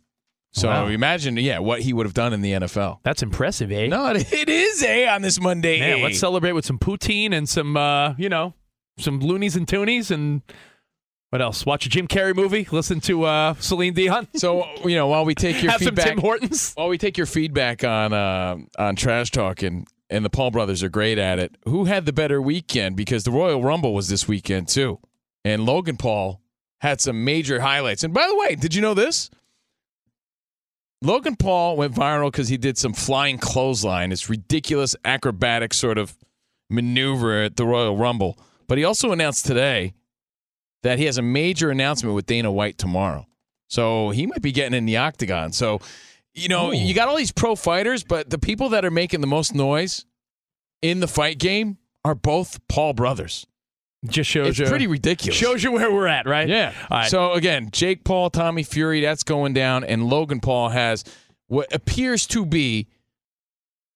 So 0.52 0.68
Wow. 0.68 0.88
imagine, 0.88 1.36
yeah, 1.38 1.60
what 1.60 1.80
he 1.80 1.92
would 1.94 2.04
have 2.04 2.12
done 2.12 2.32
in 2.34 2.42
the 2.42 2.52
NFL. 2.52 2.98
That's 3.04 3.22
impressive, 3.22 3.70
eh? 3.72 3.86
No, 3.86 4.08
it, 4.08 4.30
it 4.32 4.48
is 4.50 4.82
a 4.82 5.06
on 5.08 5.22
this 5.22 5.40
Monday. 5.40 5.78
Man, 5.80 6.00
eh? 6.00 6.02
let's 6.02 6.18
celebrate 6.18 6.52
with 6.52 6.66
some 6.66 6.78
poutine 6.78 7.32
and 7.32 7.48
some, 7.48 7.76
uh, 7.76 8.14
you 8.18 8.28
know, 8.28 8.52
some 9.00 9.20
loonies 9.20 9.56
and 9.56 9.66
toonies 9.66 10.10
and 10.10 10.42
what 11.30 11.40
else? 11.40 11.64
Watch 11.64 11.86
a 11.86 11.88
Jim 11.88 12.08
Carrey 12.08 12.34
movie. 12.34 12.66
Listen 12.72 13.00
to 13.02 13.22
uh, 13.24 13.54
Celine 13.60 13.94
Dion. 13.94 14.26
So 14.34 14.66
you 14.84 14.96
know, 14.96 15.06
while 15.06 15.24
we 15.24 15.34
take 15.34 15.62
your 15.62 15.70
Have 15.70 15.80
some 15.80 15.94
feedback, 15.94 16.06
Tim 16.06 16.18
Hortons. 16.18 16.72
while 16.74 16.88
we 16.88 16.98
take 16.98 17.16
your 17.16 17.26
feedback 17.26 17.84
on 17.84 18.12
uh, 18.12 18.56
on 18.78 18.96
trash 18.96 19.30
talk 19.30 19.62
and 19.62 19.86
and 20.10 20.24
the 20.24 20.30
Paul 20.30 20.50
brothers 20.50 20.82
are 20.82 20.88
great 20.88 21.18
at 21.18 21.38
it. 21.38 21.56
Who 21.66 21.84
had 21.84 22.04
the 22.04 22.12
better 22.12 22.42
weekend? 22.42 22.96
Because 22.96 23.22
the 23.22 23.30
Royal 23.30 23.62
Rumble 23.62 23.94
was 23.94 24.08
this 24.08 24.26
weekend 24.26 24.66
too, 24.68 24.98
and 25.44 25.64
Logan 25.64 25.96
Paul 25.96 26.40
had 26.80 27.00
some 27.00 27.24
major 27.24 27.60
highlights. 27.60 28.02
And 28.02 28.12
by 28.12 28.26
the 28.26 28.36
way, 28.36 28.56
did 28.56 28.74
you 28.74 28.82
know 28.82 28.94
this? 28.94 29.30
Logan 31.02 31.36
Paul 31.36 31.76
went 31.76 31.94
viral 31.94 32.30
because 32.30 32.48
he 32.48 32.56
did 32.56 32.76
some 32.76 32.92
flying 32.92 33.38
clothesline. 33.38 34.12
It's 34.12 34.28
ridiculous 34.28 34.96
acrobatic 35.04 35.72
sort 35.72 35.96
of 35.96 36.16
maneuver 36.68 37.42
at 37.42 37.56
the 37.56 37.64
Royal 37.66 37.96
Rumble. 37.96 38.36
But 38.70 38.78
he 38.78 38.84
also 38.84 39.10
announced 39.10 39.46
today 39.46 39.94
that 40.84 41.00
he 41.00 41.06
has 41.06 41.18
a 41.18 41.22
major 41.22 41.70
announcement 41.70 42.14
with 42.14 42.26
Dana 42.26 42.52
White 42.52 42.78
tomorrow. 42.78 43.26
So 43.66 44.10
he 44.10 44.26
might 44.28 44.42
be 44.42 44.52
getting 44.52 44.78
in 44.78 44.86
the 44.86 44.98
octagon. 44.98 45.50
So, 45.50 45.80
you 46.34 46.48
know, 46.48 46.68
oh. 46.68 46.70
you 46.70 46.94
got 46.94 47.08
all 47.08 47.16
these 47.16 47.32
pro 47.32 47.56
fighters, 47.56 48.04
but 48.04 48.30
the 48.30 48.38
people 48.38 48.68
that 48.68 48.84
are 48.84 48.90
making 48.92 49.22
the 49.22 49.26
most 49.26 49.56
noise 49.56 50.06
in 50.82 51.00
the 51.00 51.08
fight 51.08 51.40
game 51.40 51.78
are 52.04 52.14
both 52.14 52.60
Paul 52.68 52.92
brothers. 52.92 53.44
Just 54.06 54.30
shows 54.30 54.50
It's 54.50 54.60
you. 54.60 54.66
pretty 54.66 54.86
ridiculous. 54.86 55.36
Shows 55.36 55.64
you 55.64 55.72
where 55.72 55.92
we're 55.92 56.06
at, 56.06 56.26
right? 56.26 56.48
Yeah. 56.48 56.72
All 56.92 56.98
right. 56.98 57.10
So 57.10 57.32
again, 57.32 57.70
Jake 57.72 58.04
Paul, 58.04 58.30
Tommy 58.30 58.62
Fury, 58.62 59.00
that's 59.00 59.24
going 59.24 59.52
down, 59.52 59.82
and 59.82 60.04
Logan 60.04 60.38
Paul 60.38 60.68
has 60.68 61.02
what 61.48 61.74
appears 61.74 62.24
to 62.28 62.46
be 62.46 62.86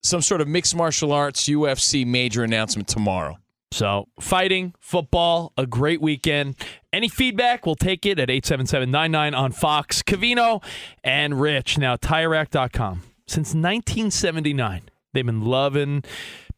some 0.02 0.20
sort 0.20 0.40
of 0.40 0.48
mixed 0.48 0.74
martial 0.74 1.12
arts 1.12 1.48
UFC 1.48 2.04
major 2.04 2.42
announcement 2.42 2.88
tomorrow. 2.88 3.38
So, 3.74 4.06
fighting, 4.20 4.72
football, 4.78 5.52
a 5.58 5.66
great 5.66 6.00
weekend. 6.00 6.54
Any 6.92 7.08
feedback, 7.08 7.66
we'll 7.66 7.74
take 7.74 8.06
it 8.06 8.20
at 8.20 8.28
877-99 8.28 9.36
on 9.36 9.50
Fox. 9.50 10.00
Covino 10.00 10.62
and 11.02 11.40
Rich. 11.40 11.76
Now, 11.76 11.96
TireRack.com. 11.96 13.02
Since 13.26 13.48
1979, 13.48 14.82
they've 15.12 15.26
been 15.26 15.44
loving 15.44 16.04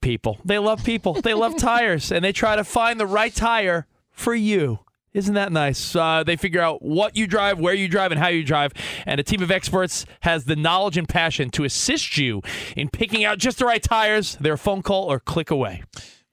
people. 0.03 0.41
They 0.45 0.59
love 0.59 0.85
people. 0.85 1.15
They 1.15 1.33
love 1.33 1.57
tires, 1.59 2.13
and 2.13 2.23
they 2.23 2.33
try 2.33 2.55
to 2.55 2.65
find 2.65 3.01
the 3.01 3.07
right 3.07 3.35
tire 3.35 3.87
for 4.11 4.35
you. 4.35 4.81
Isn't 5.15 5.37
that 5.37 5.53
nice? 5.53 5.97
Uh, 5.97 6.23
they 6.23 6.37
figure 6.37 6.61
out 6.61 6.83
what 6.83 7.17
you 7.17 7.27
drive, 7.27 7.59
where 7.59 7.73
you 7.73 7.89
drive, 7.89 8.13
and 8.13 8.21
how 8.21 8.29
you 8.29 8.45
drive. 8.45 8.75
And 9.07 9.19
a 9.19 9.23
team 9.23 9.43
of 9.43 9.51
experts 9.51 10.05
has 10.21 10.45
the 10.45 10.55
knowledge 10.55 10.99
and 10.99 11.09
passion 11.09 11.49
to 11.53 11.65
assist 11.65 12.19
you 12.19 12.43
in 12.77 12.91
picking 12.91 13.25
out 13.25 13.39
just 13.39 13.59
the 13.59 13.65
right 13.65 13.83
tires. 13.83 14.37
They're 14.39 14.53
a 14.53 14.59
phone 14.59 14.83
call 14.83 15.11
or 15.11 15.19
click 15.19 15.51
away. 15.51 15.83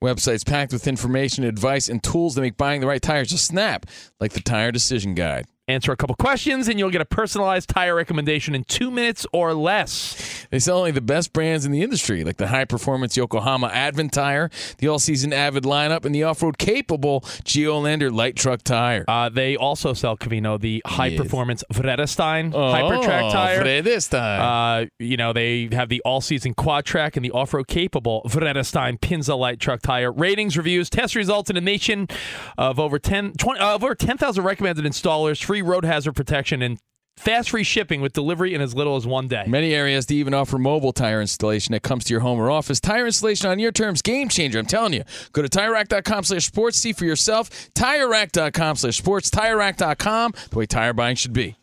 Website's 0.03 0.43
packed 0.43 0.73
with 0.73 0.85
information, 0.85 1.45
advice, 1.45 1.87
and 1.87 2.03
tools 2.03 2.35
that 2.35 2.41
make 2.41 2.57
buying 2.57 2.81
the 2.81 2.87
right 2.87 3.01
tires 3.01 3.31
a 3.31 3.37
snap, 3.37 3.85
like 4.19 4.33
the 4.33 4.41
Tire 4.41 4.69
Decision 4.69 5.13
Guide. 5.13 5.45
Answer 5.69 5.93
a 5.93 5.95
couple 5.95 6.15
questions, 6.17 6.67
and 6.67 6.77
you'll 6.77 6.89
get 6.89 6.99
a 6.99 7.05
personalized 7.05 7.69
tire 7.69 7.95
recommendation 7.95 8.53
in 8.53 8.65
two 8.65 8.91
minutes 8.91 9.25
or 9.31 9.53
less. 9.53 10.45
They 10.51 10.59
sell 10.59 10.79
only 10.79 10.91
the 10.91 10.99
best 10.99 11.31
brands 11.31 11.65
in 11.65 11.71
the 11.71 11.81
industry, 11.81 12.25
like 12.25 12.35
the 12.35 12.47
high 12.47 12.65
performance 12.65 13.15
Yokohama 13.15 13.69
ADVAN 13.69 14.11
tire, 14.11 14.49
the 14.79 14.89
all 14.89 14.99
season 14.99 15.31
Avid 15.31 15.63
lineup, 15.63 16.03
and 16.03 16.13
the 16.13 16.21
off 16.23 16.43
road 16.43 16.57
capable 16.57 17.21
Geolandar 17.45 18.11
light 18.13 18.35
truck 18.35 18.61
tire. 18.63 19.05
Uh, 19.07 19.29
they 19.29 19.55
also 19.55 19.93
sell 19.93 20.17
Covino 20.17 20.59
the 20.59 20.81
high 20.85 21.07
Yes. 21.07 21.21
performance 21.21 21.63
Vredestein 21.71 22.53
Oh, 22.53 22.57
Hypertrac 22.73 23.31
tire. 23.31 23.63
Vredestein. 23.63 24.83
Uh, 24.83 24.85
you 24.99 25.15
know, 25.15 25.31
they 25.31 25.69
have 25.71 25.87
the 25.87 26.01
all 26.03 26.19
season 26.19 26.53
Quatrac 26.53 27.15
and 27.15 27.23
the 27.23 27.31
off 27.31 27.53
road 27.53 27.69
capable 27.69 28.21
Vredestein 28.27 28.99
Pinza 28.99 29.33
light 29.35 29.61
truck 29.61 29.81
tire. 29.81 30.11
Ratings, 30.11 30.57
reviews, 30.57 30.89
test 30.89 31.15
results 31.15 31.49
in 31.49 31.55
a 31.55 31.61
nation 31.61 32.09
of 32.57 32.81
over 32.81 32.99
10, 32.99 33.31
20, 33.37 33.61
uh, 33.61 33.75
over 33.75 33.95
10,000 33.95 34.43
recommended 34.43 34.83
installers, 34.83 35.41
free 35.41 35.52
road 35.61 35.85
hazard 35.85 36.13
protection, 36.13 36.61
and 36.61 36.79
fast 37.17 37.51
free 37.51 37.63
shipping 37.63 38.01
with 38.01 38.13
delivery 38.13 38.53
in 38.53 38.61
as 38.61 38.75
little 38.75 38.95
as 38.95 39.05
one 39.05 39.27
day. 39.27 39.45
Many 39.47 39.73
areas 39.73 40.05
to 40.07 40.15
even 40.15 40.33
offer 40.33 40.57
mobile 40.57 40.93
tire 40.93 41.21
installation 41.21 41.73
that 41.73 41.83
comes 41.83 42.05
to 42.05 42.13
your 42.13 42.21
home 42.21 42.39
or 42.39 42.49
office. 42.49 42.79
Tire 42.79 43.05
installation 43.05 43.49
on 43.49 43.59
your 43.59 43.71
terms, 43.71 44.01
game 44.01 44.29
changer. 44.29 44.59
I'm 44.59 44.65
telling 44.65 44.93
you. 44.93 45.03
Go 45.31 45.41
to 45.41 45.49
TireRack.com 45.49 46.23
slash 46.23 46.45
sports. 46.45 46.77
See 46.77 46.93
for 46.93 47.05
yourself. 47.05 47.49
TireRack.com 47.73 48.77
slash 48.77 48.97
sports. 48.97 49.29
TireRack.com, 49.29 50.33
the 50.49 50.57
way 50.57 50.65
tire 50.65 50.93
buying 50.93 51.15
should 51.15 51.33
be. 51.33 51.57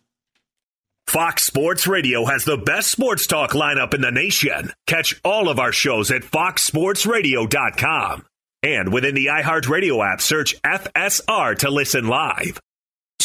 Fox 1.11 1.43
Sports 1.43 1.87
Radio 1.89 2.25
has 2.27 2.45
the 2.45 2.57
best 2.57 2.89
sports 2.89 3.27
talk 3.27 3.51
lineup 3.51 3.95
in 3.95 4.01
the 4.01 4.13
nation. 4.13 4.73
Catch 4.87 5.21
all 5.25 5.49
of 5.49 5.59
our 5.59 5.73
shows 5.73 6.13
at 6.13 6.23
foxsportsradio.com. 6.23 8.27
And 8.63 8.93
within 8.93 9.17
the 9.17 9.27
iHeartRadio 9.27 10.13
app, 10.13 10.21
search 10.21 10.55
FSR 10.63 11.59
to 11.59 11.71
listen 11.71 12.07
live. 12.07 12.61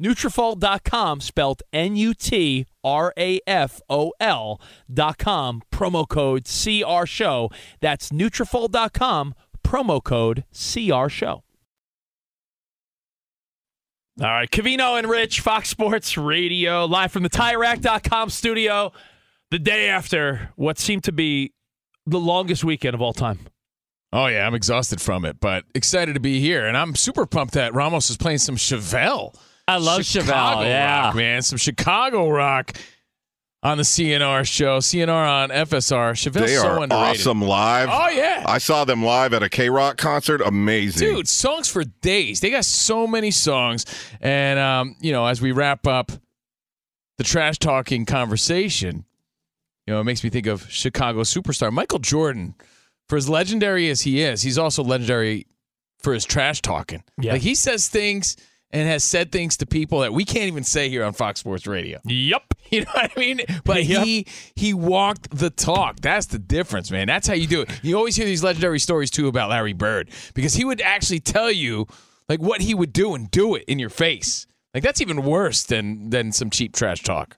Nutrafol.com, 0.00 1.20
spelled 1.20 1.62
N-U-T-R-A-F-O-L 1.72 2.66
dot 4.92 5.18
com, 5.18 5.62
promo 5.72 6.08
code 6.08 6.44
CR 6.44 7.06
Show. 7.06 7.50
That's 7.80 8.10
Nutrafol.com, 8.10 9.34
promo 9.64 10.02
code 10.02 10.44
CR 10.52 11.08
Show. 11.08 11.42
All 14.20 14.28
right, 14.28 14.48
Covino 14.48 14.96
and 14.96 15.08
Rich, 15.08 15.40
Fox 15.40 15.68
Sports 15.68 16.16
Radio, 16.16 16.84
live 16.84 17.10
from 17.10 17.24
the 17.24 17.28
TireRack.com 17.30 18.30
studio, 18.30 18.92
the 19.50 19.58
day 19.58 19.88
after 19.88 20.50
what 20.54 20.78
seemed 20.78 21.02
to 21.04 21.12
be 21.12 21.52
the 22.06 22.20
longest 22.20 22.62
weekend 22.62 22.94
of 22.94 23.02
all 23.02 23.12
time. 23.12 23.40
Oh 24.12 24.26
yeah, 24.26 24.46
I'm 24.46 24.54
exhausted 24.54 25.00
from 25.00 25.24
it, 25.24 25.40
but 25.40 25.64
excited 25.74 26.14
to 26.14 26.20
be 26.20 26.38
here, 26.38 26.64
and 26.64 26.76
I'm 26.76 26.94
super 26.94 27.26
pumped 27.26 27.54
that 27.54 27.74
Ramos 27.74 28.08
is 28.08 28.16
playing 28.16 28.38
some 28.38 28.54
Chevelle. 28.54 29.34
I 29.66 29.76
love 29.78 30.04
Chicago 30.04 30.60
Chevelle. 30.62 30.64
Yeah, 30.66 31.06
rock, 31.06 31.14
man, 31.16 31.42
some 31.42 31.58
Chicago 31.58 32.28
rock 32.28 32.72
on 33.62 33.78
the 33.78 33.82
CNR 33.82 34.46
show, 34.46 34.78
CNR 34.78 35.08
on 35.08 35.48
FSR. 35.48 36.12
Chevelle's 36.12 36.50
They 36.50 36.56
so 36.56 36.68
are 36.68 36.82
underrated. 36.82 37.20
awesome 37.20 37.40
live. 37.40 37.88
Oh 37.90 38.08
yeah, 38.10 38.44
I 38.46 38.58
saw 38.58 38.84
them 38.84 39.02
live 39.02 39.32
at 39.32 39.42
a 39.42 39.48
K 39.48 39.70
Rock 39.70 39.96
concert. 39.96 40.42
Amazing. 40.42 41.08
dude, 41.14 41.28
songs 41.28 41.68
for 41.68 41.82
days. 41.84 42.40
They 42.40 42.50
got 42.50 42.64
so 42.66 43.06
many 43.06 43.30
songs, 43.30 43.86
and 44.20 44.58
um, 44.58 44.96
you 45.00 45.12
know, 45.12 45.26
as 45.26 45.40
we 45.40 45.52
wrap 45.52 45.86
up 45.86 46.12
the 47.16 47.24
trash 47.24 47.58
talking 47.58 48.04
conversation, 48.04 49.04
you 49.86 49.94
know, 49.94 50.00
it 50.00 50.04
makes 50.04 50.22
me 50.22 50.28
think 50.30 50.46
of 50.46 50.70
Chicago 50.70 51.20
superstar 51.22 51.72
Michael 51.72 52.00
Jordan. 52.00 52.54
For 53.08 53.16
as 53.16 53.28
legendary 53.28 53.90
as 53.90 54.00
he 54.02 54.22
is, 54.22 54.40
he's 54.42 54.56
also 54.56 54.82
legendary 54.82 55.46
for 56.00 56.14
his 56.14 56.24
trash 56.24 56.62
talking. 56.62 57.02
Yeah. 57.18 57.32
Like 57.32 57.42
he 57.42 57.54
says 57.54 57.88
things 57.88 58.36
and 58.74 58.86
has 58.88 59.04
said 59.04 59.32
things 59.32 59.56
to 59.58 59.66
people 59.66 60.00
that 60.00 60.12
we 60.12 60.24
can't 60.26 60.46
even 60.46 60.64
say 60.64 60.90
here 60.90 61.04
on 61.04 61.14
Fox 61.14 61.40
Sports 61.40 61.66
Radio. 61.66 62.00
Yep. 62.04 62.42
You 62.70 62.80
know 62.80 62.90
what 62.94 63.12
I 63.14 63.20
mean? 63.20 63.40
But 63.64 63.84
Yep. 63.84 64.04
he 64.04 64.26
he 64.56 64.72
walked 64.74 65.30
the 65.36 65.50
talk. 65.50 66.00
That's 66.00 66.26
the 66.26 66.38
difference, 66.38 66.90
man. 66.90 67.06
That's 67.06 67.28
how 67.28 67.34
you 67.34 67.46
do 67.46 67.60
it. 67.60 67.70
You 67.82 67.96
always 67.96 68.16
hear 68.16 68.24
these 68.24 68.42
legendary 68.42 68.78
stories 68.80 69.10
too 69.10 69.28
about 69.28 69.50
Larry 69.50 69.74
Bird 69.74 70.10
because 70.34 70.54
he 70.54 70.64
would 70.64 70.80
actually 70.80 71.20
tell 71.20 71.52
you 71.52 71.86
like 72.28 72.40
what 72.40 72.62
he 72.62 72.74
would 72.74 72.92
do 72.92 73.14
and 73.14 73.30
do 73.30 73.54
it 73.54 73.64
in 73.68 73.78
your 73.78 73.90
face. 73.90 74.46
Like 74.72 74.82
that's 74.82 75.00
even 75.02 75.22
worse 75.22 75.62
than 75.62 76.08
than 76.10 76.32
some 76.32 76.48
cheap 76.50 76.74
trash 76.74 77.02
talk. 77.02 77.36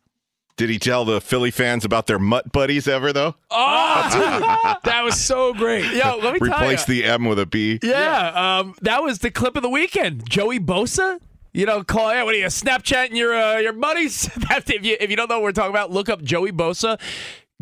Did 0.56 0.70
he 0.70 0.78
tell 0.78 1.04
the 1.04 1.20
Philly 1.20 1.50
fans 1.50 1.84
about 1.84 2.06
their 2.06 2.18
mutt 2.18 2.50
buddies 2.50 2.88
ever 2.88 3.12
though? 3.12 3.34
Oh, 3.50 4.08
dude, 4.12 4.90
that 4.90 5.02
was 5.04 5.20
so 5.20 5.52
great. 5.52 5.84
Yo, 5.92 6.16
let 6.22 6.32
me 6.34 6.38
tell. 6.48 6.48
Replace 6.58 6.84
the 6.86 7.04
M 7.04 7.26
with 7.26 7.38
a 7.38 7.44
B. 7.46 7.78
Yeah, 7.82 8.58
um, 8.60 8.74
that 8.82 9.02
was 9.02 9.18
the 9.18 9.30
clip 9.30 9.56
of 9.56 9.62
the 9.62 9.68
weekend. 9.68 10.28
Joey 10.28 10.58
Bosa. 10.58 11.20
You 11.52 11.64
know, 11.64 11.82
call 11.82 12.12
yeah, 12.12 12.22
what 12.22 12.34
are 12.34 12.38
you 12.38 12.44
Snapchatting 12.46 13.16
your 13.16 13.34
uh, 13.34 13.58
your 13.58 13.72
buddies? 13.72 14.28
That's, 14.48 14.68
if 14.70 14.84
you 14.84 14.96
if 15.00 15.10
you 15.10 15.16
don't 15.16 15.28
know 15.28 15.36
what 15.36 15.42
we're 15.44 15.52
talking 15.52 15.70
about, 15.70 15.90
look 15.90 16.08
up 16.08 16.22
Joey 16.22 16.52
Bosa 16.52 16.98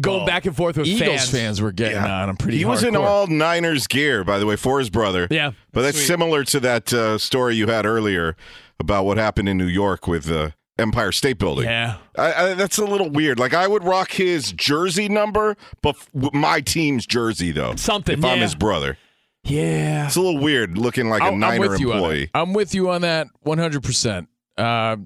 going 0.01 0.23
Oh, 0.23 0.27
back 0.27 0.47
and 0.47 0.57
forth 0.57 0.77
with 0.77 0.87
Eagles 0.89 1.09
fans. 1.21 1.31
fans, 1.31 1.61
were 1.63 1.71
getting 1.73 1.99
on 1.99 2.29
him 2.29 2.37
pretty 2.37 2.59
He 2.59 2.65
was 2.65 2.83
in 2.83 2.97
all 2.97 3.29
Niners 3.29 3.87
gear, 3.87 4.25
by 4.25 4.39
the 4.39 4.47
way, 4.47 4.57
for 4.57 4.81
his 4.81 4.91
brother. 4.91 5.29
Yeah. 5.31 5.53
But 5.73 5.83
that's 5.83 5.97
Sweet. 5.97 6.07
similar 6.07 6.45
to 6.45 6.61
that 6.61 6.93
uh, 6.93 7.19
story 7.19 7.55
you 7.55 7.69
had 7.69 7.87
earlier 7.87 8.37
about 8.81 9.05
what 9.05 9.17
happened 9.17 9.49
in 9.49 9.57
New 9.57 9.69
York 9.69 10.09
with 10.09 10.25
the 10.25 10.55
Empire 10.79 11.13
State 11.13 11.39
Building. 11.39 11.67
Yeah. 11.67 11.97
I, 12.19 12.33
I, 12.51 12.55
that's 12.55 12.79
a 12.79 12.85
little 12.85 13.09
weird. 13.11 13.39
Like, 13.39 13.55
I 13.55 13.67
would 13.69 13.85
rock 13.85 14.11
his 14.13 14.53
jersey 14.53 15.09
number, 15.09 15.57
but 15.83 15.97
f- 15.97 16.33
my 16.33 16.61
team's 16.61 17.07
jersey, 17.07 17.53
though. 17.53 17.77
Something, 17.77 18.19
If 18.19 18.25
I'm 18.25 18.39
his 18.41 18.55
brother. 18.55 18.99
Yeah. 19.45 20.07
It's 20.07 20.17
a 20.17 20.21
little 20.21 20.41
weird 20.41 20.77
looking 20.79 21.09
like 21.09 21.21
a 21.23 21.27
I'm- 21.27 21.35
I'm 21.35 21.41
Niner 21.41 21.69
with 21.69 21.81
you 21.81 21.91
on 21.93 21.99
employee. 21.99 22.31
I'm 22.35 22.53
with 22.55 22.75
you 22.75 22.91
on 22.91 23.03
that 23.03 23.29
100%. 23.47 24.27
Uh, 24.57 24.97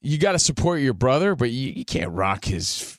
you 0.00 0.18
got 0.18 0.32
to 0.32 0.38
support 0.38 0.80
your 0.80 0.94
brother, 0.94 1.34
but 1.36 1.50
you, 1.50 1.70
you 1.72 1.84
can't 1.84 2.10
rock 2.12 2.44
his 2.46 2.98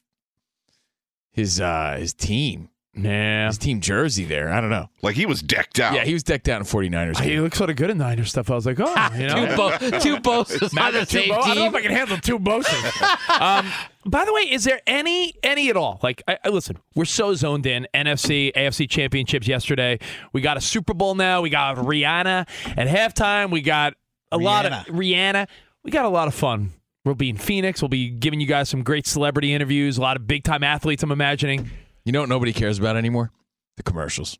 his 1.31 1.59
uh 1.59 1.97
his 1.99 2.13
team. 2.13 2.69
Yeah. 2.97 3.47
His 3.47 3.57
team 3.57 3.81
jersey 3.81 4.23
there. 4.25 4.49
I 4.51 4.61
don't 4.61 4.69
know. 4.69 4.89
Like, 5.01 5.15
he 5.15 5.25
was 5.25 5.41
decked 5.41 5.79
out. 5.79 5.93
Yeah, 5.93 6.05
he 6.05 6.13
was 6.13 6.23
decked 6.23 6.47
out 6.47 6.61
in 6.61 6.65
49ers. 6.65 7.19
He 7.19 7.31
gear. 7.31 7.41
looks 7.41 7.57
sort 7.57 7.69
of 7.69 7.75
good 7.75 7.89
in 7.89 7.97
Niner 7.97 8.23
stuff. 8.23 8.49
I 8.49 8.55
was 8.55 8.65
like, 8.65 8.79
oh, 8.79 9.09
you 9.17 9.27
know, 9.27 9.47
Two, 9.47 9.55
bo- 9.55 9.77
two 9.99 10.17
Bosas 10.17 10.79
on 10.81 10.93
the 10.93 10.99
Two 11.05 11.19
same 11.19 11.29
Bo- 11.29 11.41
I 11.41 11.47
don't 11.47 11.55
know 11.57 11.65
if 11.65 11.75
I 11.75 11.81
can 11.81 11.91
handle 11.91 12.17
two 12.17 12.39
Bosas. 12.39 13.01
um, 13.41 13.69
by 14.05 14.23
the 14.23 14.33
way, 14.33 14.41
is 14.43 14.63
there 14.63 14.79
any 14.87 15.33
any 15.43 15.69
at 15.69 15.75
all? 15.77 15.99
Like, 16.03 16.21
I, 16.27 16.37
I- 16.45 16.49
listen, 16.49 16.77
we're 16.95 17.05
so 17.05 17.33
zoned 17.33 17.65
in. 17.65 17.87
NFC, 17.93 18.53
AFC 18.53 18.89
championships 18.89 19.47
yesterday. 19.47 19.99
We 20.31 20.41
got 20.41 20.55
a 20.57 20.61
Super 20.61 20.93
Bowl 20.93 21.15
now. 21.15 21.41
We 21.41 21.49
got 21.49 21.75
Rihanna 21.77 22.47
at 22.77 22.87
halftime. 22.87 23.51
We 23.51 23.61
got 23.61 23.95
a 24.31 24.37
lot 24.37 24.65
of 24.65 24.71
Rihanna. 24.85 25.47
We 25.83 25.91
got 25.91 26.05
a 26.05 26.09
lot 26.09 26.27
of 26.27 26.33
fun. 26.33 26.71
We'll 27.03 27.13
be 27.15 27.29
in 27.29 27.37
Phoenix. 27.37 27.81
We'll 27.81 27.89
be 27.89 28.09
giving 28.09 28.39
you 28.39 28.47
guys 28.47 28.67
some 28.69 28.81
great 28.83 29.05
celebrity 29.05 29.53
interviews. 29.53 29.97
A 29.97 30.01
lot 30.01 30.15
of 30.15 30.25
big 30.25 30.43
time 30.43 30.63
athletes. 30.63 31.03
I'm 31.03 31.11
imagining. 31.11 31.69
You 32.05 32.11
know 32.11 32.21
what 32.21 32.29
nobody 32.29 32.53
cares 32.53 32.79
about 32.79 32.95
anymore? 32.97 33.31
The 33.77 33.83
commercials. 33.83 34.37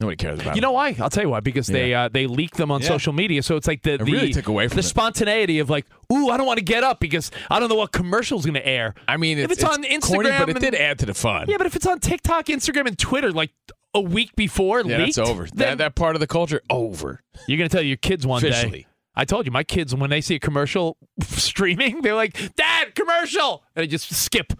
Nobody 0.00 0.16
cares 0.16 0.40
about 0.40 0.56
You 0.56 0.60
know 0.60 0.72
why? 0.72 0.96
I'll 0.98 1.08
tell 1.10 1.22
you 1.22 1.28
why. 1.30 1.40
Because 1.40 1.68
they 1.68 1.94
uh, 1.94 2.08
they 2.08 2.26
leak 2.26 2.56
them 2.56 2.70
on 2.72 2.80
Yeah. 2.82 2.88
social 2.88 3.12
media, 3.12 3.42
so 3.42 3.56
it's 3.56 3.68
like 3.68 3.82
the 3.82 3.96
the, 3.98 4.04
really 4.04 4.32
took 4.32 4.48
away 4.48 4.66
from 4.66 4.76
the 4.76 4.80
it. 4.80 4.84
spontaneity 4.84 5.60
of 5.60 5.70
like, 5.70 5.86
ooh, 6.12 6.30
I 6.30 6.36
don't 6.36 6.46
want 6.46 6.58
to 6.58 6.64
get 6.64 6.82
up 6.82 6.98
because 6.98 7.30
I 7.50 7.60
don't 7.60 7.68
know 7.68 7.76
what 7.76 7.92
commercial's 7.92 8.44
going 8.44 8.54
to 8.54 8.66
air. 8.66 8.94
I 9.06 9.16
mean, 9.18 9.38
if 9.38 9.50
it's, 9.52 9.62
it's, 9.62 9.64
on 9.72 9.84
Instagram, 9.84 10.00
corny, 10.14 10.30
but 10.30 10.48
it 10.48 10.56
and- 10.56 10.60
did 10.60 10.74
add 10.74 10.98
to 11.00 11.06
the 11.06 11.14
fun. 11.14 11.46
Yeah, 11.48 11.58
but 11.58 11.66
if 11.68 11.76
it's 11.76 11.86
on 11.86 12.00
TikTok, 12.00 12.46
Instagram, 12.46 12.88
and 12.88 12.98
Twitter, 12.98 13.30
like 13.30 13.52
a 13.94 14.00
week 14.00 14.34
before, 14.34 14.80
Yeah, 14.80 14.98
leaked, 14.98 15.14
that's 15.16 15.28
over. 15.30 15.46
That, 15.54 15.78
that 15.78 15.94
part 15.94 16.16
of 16.16 16.20
the 16.20 16.26
culture, 16.26 16.60
over. 16.70 17.20
you're 17.46 17.58
going 17.58 17.70
to 17.70 17.76
tell 17.76 17.84
your 17.84 17.96
kids 17.96 18.26
one 18.26 18.44
Officially. 18.44 18.80
day. 18.80 18.86
I 19.14 19.24
told 19.24 19.46
you, 19.46 19.52
my 19.52 19.62
kids 19.62 19.94
when 19.94 20.10
they 20.10 20.20
see 20.20 20.34
a 20.34 20.40
commercial 20.40 20.96
streaming, 21.22 22.02
they're 22.02 22.16
like, 22.16 22.56
"Dad, 22.56 22.96
commercial," 22.96 23.62
and 23.76 23.84
they 23.84 23.86
just 23.86 24.12
skip. 24.12 24.52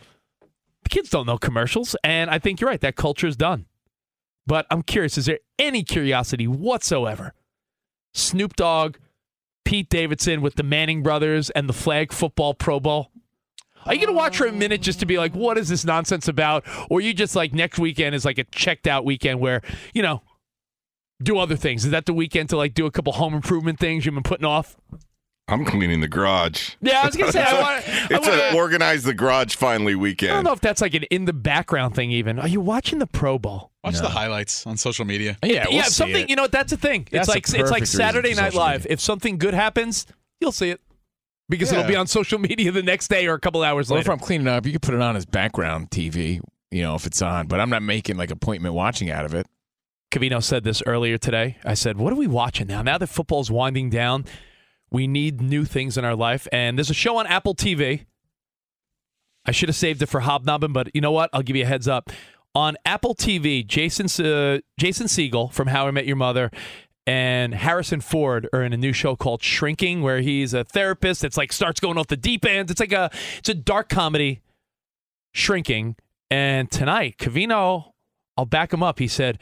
Kids 0.95 1.11
don't 1.11 1.27
know 1.27 1.39
commercials, 1.39 1.97
and 2.05 2.31
I 2.31 2.39
think 2.39 2.61
you're 2.61 2.71
right. 2.71 2.81
That 2.81 2.95
culture 2.95 3.27
is 3.27 3.35
done. 3.35 3.67
But 4.47 4.65
I'm 4.71 4.83
curious: 4.83 5.19
is 5.19 5.27
there 5.27 5.41
any 5.59 5.83
curiosity 5.83 6.47
whatsoever? 6.47 7.35
Snoop 8.13 8.55
Dogg, 8.55 8.99
Pete 9.65 9.89
Davidson 9.89 10.41
with 10.41 10.55
the 10.55 10.63
Manning 10.63 11.03
brothers 11.03 11.51
and 11.51 11.69
the 11.69 11.73
flag 11.73 12.13
football 12.13 12.55
Pro 12.55 12.79
Bowl. 12.79 13.11
Are 13.85 13.93
you 13.93 14.07
gonna 14.07 14.17
watch 14.17 14.37
for 14.37 14.47
a 14.47 14.53
minute 14.53 14.83
just 14.83 15.01
to 15.01 15.07
be 15.07 15.19
like, 15.19 15.35
what 15.35 15.59
is 15.59 15.69
this 15.69 15.85
nonsense 15.85 16.29
about? 16.29 16.65
Or 16.89 17.01
you 17.01 17.13
just 17.13 17.35
like 17.35 17.53
next 17.53 17.81
weekend 17.81 18.15
is 18.15 18.25
like 18.25 18.39
a 18.39 18.45
checked 18.45 18.87
out 18.87 19.05
weekend 19.05 19.41
where, 19.41 19.63
you 19.95 20.03
know, 20.03 20.23
do 21.21 21.39
other 21.39 21.57
things. 21.57 21.85
Is 21.85 21.91
that 21.91 22.07
the 22.07 22.15
weekend 22.15 22.51
to 22.51 22.57
like 22.57 22.73
do 22.73 22.87
a 22.87 22.93
couple 22.93 23.15
home 23.15 23.35
improvement 23.35 23.81
things 23.81 24.07
you've 24.07 24.15
been 24.15 24.23
putting 24.23 24.47
off? 24.47 24.77
I'm 25.47 25.65
cleaning 25.67 26.01
the 26.01 26.09
garage. 26.09 26.71
Yeah, 26.81 27.03
I 27.03 27.07
was 27.07 27.17
gonna 27.17 27.31
say 27.33 27.43
I 27.43 27.61
want. 27.61 27.85
It's 28.11 28.27
wanna- 28.27 28.43
an 28.45 28.57
organize 28.57 29.03
the 29.05 29.13
garage 29.15 29.57
finally 29.57 29.95
weekend. 29.95 30.33
I 30.33 30.35
don't 30.37 30.45
know 30.45 30.53
if 30.53 30.61
that's 30.61 30.81
like 30.81 30.95
an 30.95 31.03
in 31.05 31.27
the 31.27 31.33
background 31.35 31.95
thing. 31.95 32.11
Even 32.13 32.39
are 32.39 32.49
you 32.49 32.61
watching 32.61 32.99
the 32.99 33.07
Pro 33.07 33.39
Bowl? 33.39 33.71
Watch 33.83 33.99
the 33.99 34.09
highlights 34.09 34.67
on 34.67 34.79
social 34.79 35.05
media. 35.05 35.37
Yeah, 35.45 35.65
we'll 35.69 35.75
yeah, 35.77 35.83
see 35.83 35.91
something. 35.91 36.23
it. 36.25 36.31
You 36.31 36.37
know, 36.37 36.47
that's 36.47 36.73
a 36.73 36.79
thing. 36.79 37.07
That's 37.11 37.29
it's 37.29 37.55
like 37.55 37.61
it's 37.61 37.71
like 37.71 37.85
Saturday 37.87 38.33
Night 38.35 38.55
Live. 38.55 38.81
media. 38.85 38.93
If 38.95 39.01
something 39.01 39.37
good 39.37 39.53
happens, 39.53 40.07
you'll 40.41 40.53
see 40.53 40.71
it 40.71 40.81
because 41.51 41.71
Yeah. 41.71 41.81
it'll 41.81 41.89
be 41.91 41.97
on 41.97 42.07
social 42.07 42.39
media 42.39 42.73
the 42.73 42.83
next 42.83 43.09
day 43.09 43.27
or 43.27 43.35
a 43.35 43.41
couple 43.41 43.63
hours 43.63 43.91
Or 43.91 43.99
if. 43.99 44.09
I'm 44.09 44.19
cleaning 44.19 44.49
up, 44.49 44.65
you 44.65 44.73
can 44.73 44.81
put 44.81 44.95
it 44.95 45.03
on 45.03 45.15
as 45.15 45.27
background 45.27 45.91
TV, 45.91 46.41
you 46.71 46.81
know, 46.83 46.95
if 46.95 47.05
it's 47.05 47.21
on, 47.21 47.49
but 47.49 47.61
I'm 47.61 47.69
not 47.69 47.83
making 47.83 48.17
like 48.17 48.31
appointment 48.31 48.75
watching 48.75 49.11
out 49.11 49.27
of 49.27 49.35
it. 49.35 49.47
Covino 50.11 50.43
said 50.43 50.65
this 50.65 50.83
earlier 50.87 51.19
today. 51.19 51.59
I 51.65 51.75
said, 51.75 51.99
"What 51.99 52.13
are 52.15 52.17
we 52.17 52.27
watching 52.29 52.69
now? 52.69 52.81
Now 52.81 52.97
that 52.97 53.09
football's 53.09 53.51
winding 53.51 53.91
down, 53.91 54.25
we 54.91 55.07
need 55.07 55.41
new 55.41 55.65
things 55.65 55.97
in 55.97 56.05
our 56.05 56.17
life." 56.17 56.47
And 56.53 56.79
there's 56.79 56.91
a 56.91 56.95
show 56.95 57.17
on 57.17 57.27
Apple 57.27 57.55
TV. 57.55 58.07
I 59.47 59.53
should 59.53 59.69
have 59.69 59.77
saved 59.77 60.03
it 60.03 60.07
for 60.07 60.21
Hobnobbing, 60.21 60.73
but 60.73 60.91
you 60.95 61.01
know 61.01 61.13
what? 61.13 61.31
I'll 61.33 61.43
give 61.43 61.57
you 61.57 61.65
a 61.65 61.67
heads 61.67 61.87
up. 61.87 62.11
On 62.55 62.77
Apple 62.85 63.15
TV, 63.15 63.67
Jason 63.67 64.07
uh, 64.25 64.61
Jason 64.79 65.07
Segel 65.07 65.53
from 65.53 65.69
How 65.69 65.87
I 65.87 65.91
Met 65.91 66.07
Your 66.07 66.17
Mother 66.17 66.51
and 67.07 67.55
Harrison 67.55 68.01
Ford 68.01 68.49
are 68.53 68.63
in 68.63 68.73
a 68.73 68.77
new 68.77 68.93
show 68.93 69.15
called 69.17 69.43
Shrinking, 69.43 70.03
where 70.03 70.21
he's 70.21 70.55
a 70.55 70.65
therapist 70.65 71.23
that's 71.23 71.37
like 71.37 71.53
starts 71.53 71.81
going 71.81 71.99
off 71.99 72.07
the 72.07 72.17
deep 72.17 72.45
end. 72.45 72.71
It's 72.71 72.81
like 72.81 72.93
a 72.93 73.11
it's 73.39 73.49
a 73.49 73.55
dark 73.55 73.89
comedy, 73.89 74.41
Shrinking. 75.33 75.97
And 76.31 76.71
tonight, 76.71 77.19
Covino, 77.19 77.93
I'll 78.37 78.47
back 78.47 78.73
him 78.73 78.83
up. 78.83 78.99
He 78.99 79.09
said. 79.09 79.39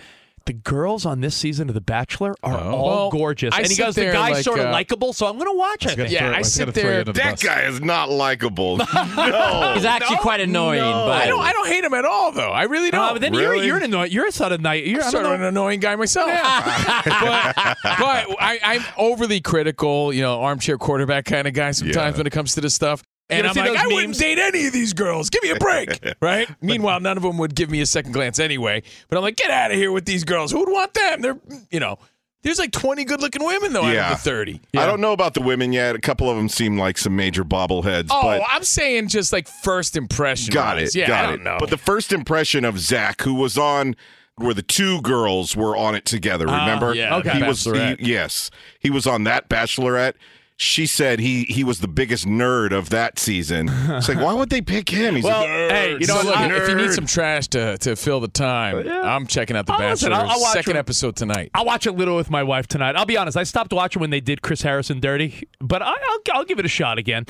The 0.47 0.53
girls 0.53 1.07
on 1.07 1.21
this 1.21 1.35
season 1.37 1.69
of 1.69 1.75
The 1.75 1.81
Bachelor 1.81 2.35
are 2.43 2.59
Oh. 2.59 2.71
all 2.75 2.87
Well, 2.87 3.11
gorgeous. 3.11 3.55
I 3.55 3.59
and 3.61 3.69
he 3.69 3.77
goes, 3.77 3.95
the 3.95 4.07
guy's 4.07 4.35
like, 4.35 4.45
sort 4.45 4.59
of 4.61 4.67
uh, 4.67 4.71
likable, 4.73 5.13
so 5.13 5.27
I'm 5.27 5.39
going 5.39 5.51
to 5.51 5.57
watch 5.57 5.87
it. 5.87 6.11
Yeah, 6.11 6.33
I 6.35 6.43
sit 6.43 6.75
there. 6.75 7.05
That 7.05 7.41
guy 7.41 7.63
is 7.63 7.81
not 7.81 8.09
likable. 8.11 8.77
no. 9.17 9.73
He's 9.75 9.85
actually 9.85 10.17
quite 10.19 10.41
annoying. 10.41 10.81
no. 10.81 11.07
but 11.07 11.23
I 11.23 11.27
don't. 11.27 11.41
I 11.41 11.53
don't 11.53 11.69
hate 11.69 11.85
him 11.85 11.95
at 11.95 12.05
all, 12.05 12.33
though. 12.33 12.51
I 12.51 12.65
really 12.65 12.91
don't. 12.91 13.07
No, 13.07 13.13
but 13.13 13.21
then 13.21 13.33
Really? 13.35 13.59
you're, 13.59 13.67
you're 13.67 13.77
an 13.79 13.83
annoying. 13.85 14.11
You're 14.13 14.27
a 14.27 14.33
sort 14.33 14.53
of 14.53 14.61
night. 14.61 14.85
You're, 14.87 15.03
sort 15.03 15.25
of 15.27 15.33
an 15.33 15.43
annoying 15.43 15.81
guy 15.81 15.95
myself. 15.97 16.27
but 16.31 17.77
but 17.85 18.27
I, 18.41 18.59
I'm 18.63 18.85
overly 18.97 19.41
critical, 19.41 20.13
you 20.13 20.23
know, 20.23 20.41
armchair 20.41 20.79
quarterback 20.79 21.25
kind 21.25 21.47
of 21.47 21.55
guy 21.55 21.71
sometimes 21.73 22.15
Yeah. 22.15 22.19
when 22.19 22.27
it 22.27 22.31
comes 22.31 22.55
to 22.55 22.61
this 22.61 22.75
stuff. 22.75 23.03
And 23.33 23.47
I'm 23.47 23.55
like, 23.57 23.77
I 23.79 23.87
wouldn't 23.87 24.19
date 24.19 24.39
any 24.39 24.67
of 24.67 24.73
these 24.73 24.93
girls. 24.93 25.31
Give 25.31 25.43
me 25.43 25.51
a 25.51 25.57
break, 25.57 25.99
right? 26.21 26.49
Meanwhile, 26.61 27.01
none 27.01 27.17
of 27.17 27.23
them 27.23 27.39
would 27.39 27.55
give 27.55 27.71
me 27.71 27.81
a 27.81 27.87
second 27.87 28.13
glance 28.13 28.39
anyway. 28.39 28.83
But 29.09 29.17
I'm 29.19 29.23
like, 29.23 29.37
get 29.37 29.51
out 29.51 29.71
of 29.71 29.77
here 29.77 29.93
with 29.93 30.05
these 30.05 30.25
girls. 30.25 30.53
Who 30.53 30.61
would 30.61 30.69
want 30.71 30.95
them? 30.95 31.21
They're, 31.23 31.39
you 31.71 31.81
know, 31.81 31.99
there's 32.43 32.59
like 32.59 32.73
20 32.73 33.05
good-looking 33.05 33.45
women 33.45 33.73
though 33.73 33.89
Yeah. 33.89 34.07
out 34.07 34.13
of 34.15 34.25
the 34.25 34.31
30. 34.31 34.61
I 34.77 34.85
don't 34.87 35.01
know 35.01 35.13
about 35.13 35.35
the 35.35 35.43
women 35.43 35.73
yet. 35.73 35.95
A 35.95 36.01
couple 36.01 36.29
of 36.29 36.37
them 36.37 36.49
seem 36.49 36.77
like 36.77 36.99
some 36.99 37.15
major 37.15 37.45
bobbleheads. 37.45 38.09
Oh, 38.11 38.41
I'm 38.51 38.65
saying 38.65 39.09
just 39.09 39.33
like 39.33 39.47
first 39.47 39.97
impression. 39.97 40.53
got 40.53 40.77
wise. 40.77 40.97
it. 40.97 41.01
Yeah, 41.01 41.07
got 41.09 41.25
I 41.25 41.27
don't 41.31 41.41
it. 41.41 41.45
know. 41.45 41.57
But 41.61 41.71
the 41.71 41.79
first 41.79 42.13
impression 42.13 42.65
of 42.65 42.79
Zach, 42.81 43.21
who 43.23 43.35
was 43.35 43.57
on, 43.57 43.95
where 44.37 44.55
the 44.55 44.63
two 44.63 45.01
girls 45.03 45.55
were 45.55 45.77
on 45.77 45.95
it 45.95 46.05
together. 46.05 46.47
Remember? 46.47 46.89
Ah, 46.91 46.93
yeah, 46.95 47.17
Okay. 47.19 47.37
He 47.39 47.43
was. 47.45 47.65
He, 47.65 47.97
yes, 48.01 48.51
he 48.81 48.91
was 48.91 49.07
on 49.07 49.23
that 49.25 49.49
Bachelorette. 49.49 50.15
She 50.59 50.87
said 50.87 51.19
he 51.19 51.43
he 51.45 51.65
was 51.65 51.81
the 51.81 51.89
biggest 51.89 52.25
nerd 52.27 52.71
of 52.73 52.91
that 52.91 53.19
season. 53.19 53.69
It's 53.71 54.09
like, 54.09 54.19
why 54.19 54.33
would 54.35 54.49
they 54.51 54.61
pick 54.63 54.89
him? 54.91 55.17
He's 55.17 55.25
Well, 55.25 55.43
a 55.43 55.47
nerd. 55.47 55.71
hey, 55.71 55.91
you 55.93 56.07
know 56.07 56.21
So 56.21 56.27
what? 56.27 56.37
I- 56.37 56.55
if 56.57 56.69
you 56.69 56.77
need 56.77 56.93
some 56.93 57.07
trash 57.07 57.49
to, 57.49 57.77
to 57.79 57.97
fill 57.97 58.21
the 58.21 58.29
time, 58.29 58.87
I'm 58.89 59.27
checking 59.27 59.57
out 59.57 59.67
The 59.67 59.73
Oh, 59.73 59.79
Bachelor. 59.79 59.91
listen, 59.91 60.13
I'll- 60.13 60.29
I'll 60.31 60.41
watch 60.41 60.53
second 60.53 60.77
it. 60.77 60.79
episode 60.79 61.17
tonight. 61.17 61.51
I'll 61.55 61.65
watch 61.65 61.87
a 61.87 61.93
little 61.93 62.17
with 62.17 62.31
my 62.31 62.43
wife 62.45 62.69
tonight. 62.69 62.95
I'll 62.97 63.07
be 63.07 63.17
honest. 63.17 63.37
I 63.37 63.43
stopped 63.43 63.73
watching 63.73 63.99
when 64.01 64.11
they 64.11 64.21
did 64.21 64.43
Chris 64.43 64.63
Harrison 64.63 65.01
dirty, 65.01 65.49
but 65.61 65.83
I, 65.83 65.87
I'll 65.91 66.19
I'll 66.35 66.45
give 66.45 66.59
it 66.61 66.65
a 66.65 66.69
shot 66.69 66.97
again. 66.99 67.27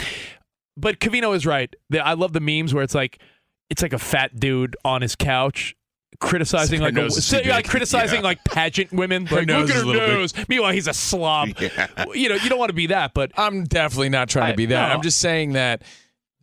But 0.77 1.01
Covino 1.01 1.35
is 1.35 1.47
right. 1.47 1.75
I 2.03 2.13
love 2.15 2.33
the 2.35 2.41
memes 2.41 2.75
where 2.75 2.83
it's 2.85 2.95
like 2.95 3.19
it's 3.71 3.81
like 3.83 3.93
a 3.95 3.99
fat 3.99 4.39
dude 4.39 4.77
on 4.85 5.01
his 5.01 5.17
couch 5.17 5.75
criticizing 6.21 6.81
Her 6.81 6.87
like 6.87 6.93
a, 6.95 7.03
nose 7.03 7.25
so- 7.25 7.41
like 7.47 7.69
criticizing 7.69 8.17
Yeah. 8.21 8.25
like 8.25 8.45
pageant 8.45 8.93
women. 8.93 9.27
Her 9.27 9.37
like 9.37 9.47
nose 9.47 9.69
look 9.69 9.71
at 9.71 9.77
her 9.81 9.85
little 9.87 10.01
big. 10.09 10.19
nose. 10.19 10.35
Meanwhile, 10.49 10.73
he's 10.73 10.87
a 10.89 10.95
slob. 10.95 11.49
Yeah. 11.61 11.87
You 12.15 12.29
know, 12.29 12.35
you 12.37 12.49
don't 12.49 12.59
want 12.59 12.71
to 12.71 12.75
be 12.75 12.87
that, 12.89 13.15
but 13.15 13.33
I'm 13.37 13.65
definitely 13.65 14.09
not 14.11 14.29
trying 14.29 14.47
I- 14.49 14.51
to 14.53 14.57
be 14.57 14.67
that. 14.67 14.89
no. 14.89 14.95
I'm 14.95 15.03
just 15.03 15.19
saying 15.19 15.53
that 15.53 15.83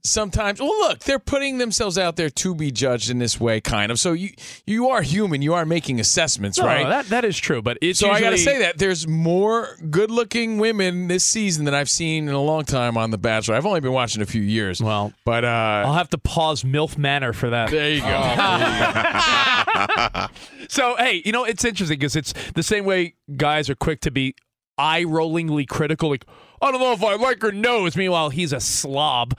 sometimes 0.03 0.59
well 0.59 0.77
look 0.79 0.99
they're 0.99 1.19
putting 1.19 1.57
themselves 1.57 1.97
out 1.97 2.15
there 2.15 2.29
to 2.29 2.55
be 2.55 2.71
judged 2.71 3.09
in 3.09 3.19
this 3.19 3.39
way 3.39 3.59
kind 3.59 3.91
of 3.91 3.99
so 3.99 4.13
you 4.13 4.29
you 4.65 4.89
are 4.89 5.01
human 5.01 5.41
you 5.41 5.53
are 5.53 5.65
making 5.65 5.99
assessments 5.99 6.57
No, 6.57 6.65
right 6.65 6.87
that 6.87 7.07
that 7.07 7.25
is 7.25 7.37
true, 7.37 7.61
but 7.61 7.77
it's 7.81 7.99
so 7.99 8.09
I 8.09 8.21
got 8.21 8.31
to 8.31 8.37
say 8.37 8.59
that 8.59 8.77
there's 8.77 9.07
more 9.07 9.77
good-looking 9.89 10.57
women 10.57 11.07
this 11.07 11.23
season 11.23 11.65
than 11.65 11.73
I've 11.73 11.89
seen 11.89 12.27
in 12.27 12.33
a 12.33 12.41
long 12.41 12.63
time 12.63 12.97
on 12.97 13.11
The 13.11 13.17
Bachelor. 13.17 13.55
I've 13.55 13.65
only 13.65 13.79
been 13.79 13.91
watching 13.91 14.21
a 14.21 14.25
few 14.25 14.41
years. 14.41 14.81
Well, 14.81 15.13
but 15.25 15.43
uh, 15.43 15.83
I'll 15.85 15.93
have 15.93 16.09
to 16.11 16.17
pause 16.17 16.63
MILF 16.63 16.97
Manor 16.97 17.33
for 17.33 17.49
that. 17.49 17.71
There 17.71 17.89
you 17.89 18.01
go. 18.01 18.05
so 20.69 20.95
hey, 20.97 21.21
you 21.25 21.31
know 21.31 21.43
it's 21.43 21.65
interesting 21.65 21.99
because 21.99 22.15
it's 22.15 22.33
the 22.53 22.63
same 22.63 22.85
way 22.85 23.15
guys 23.35 23.69
are 23.69 23.75
quick 23.75 24.01
to 24.01 24.11
be 24.11 24.35
eye-rollingly 24.77 25.67
critical. 25.67 26.09
Like 26.09 26.25
I 26.61 26.71
don't 26.71 26.81
know 26.81 26.93
if 26.93 27.03
I 27.03 27.15
like 27.15 27.41
her 27.41 27.51
nose. 27.51 27.95
Meanwhile, 27.95 28.29
he's 28.29 28.53
a 28.53 28.59
slob. 28.59 29.37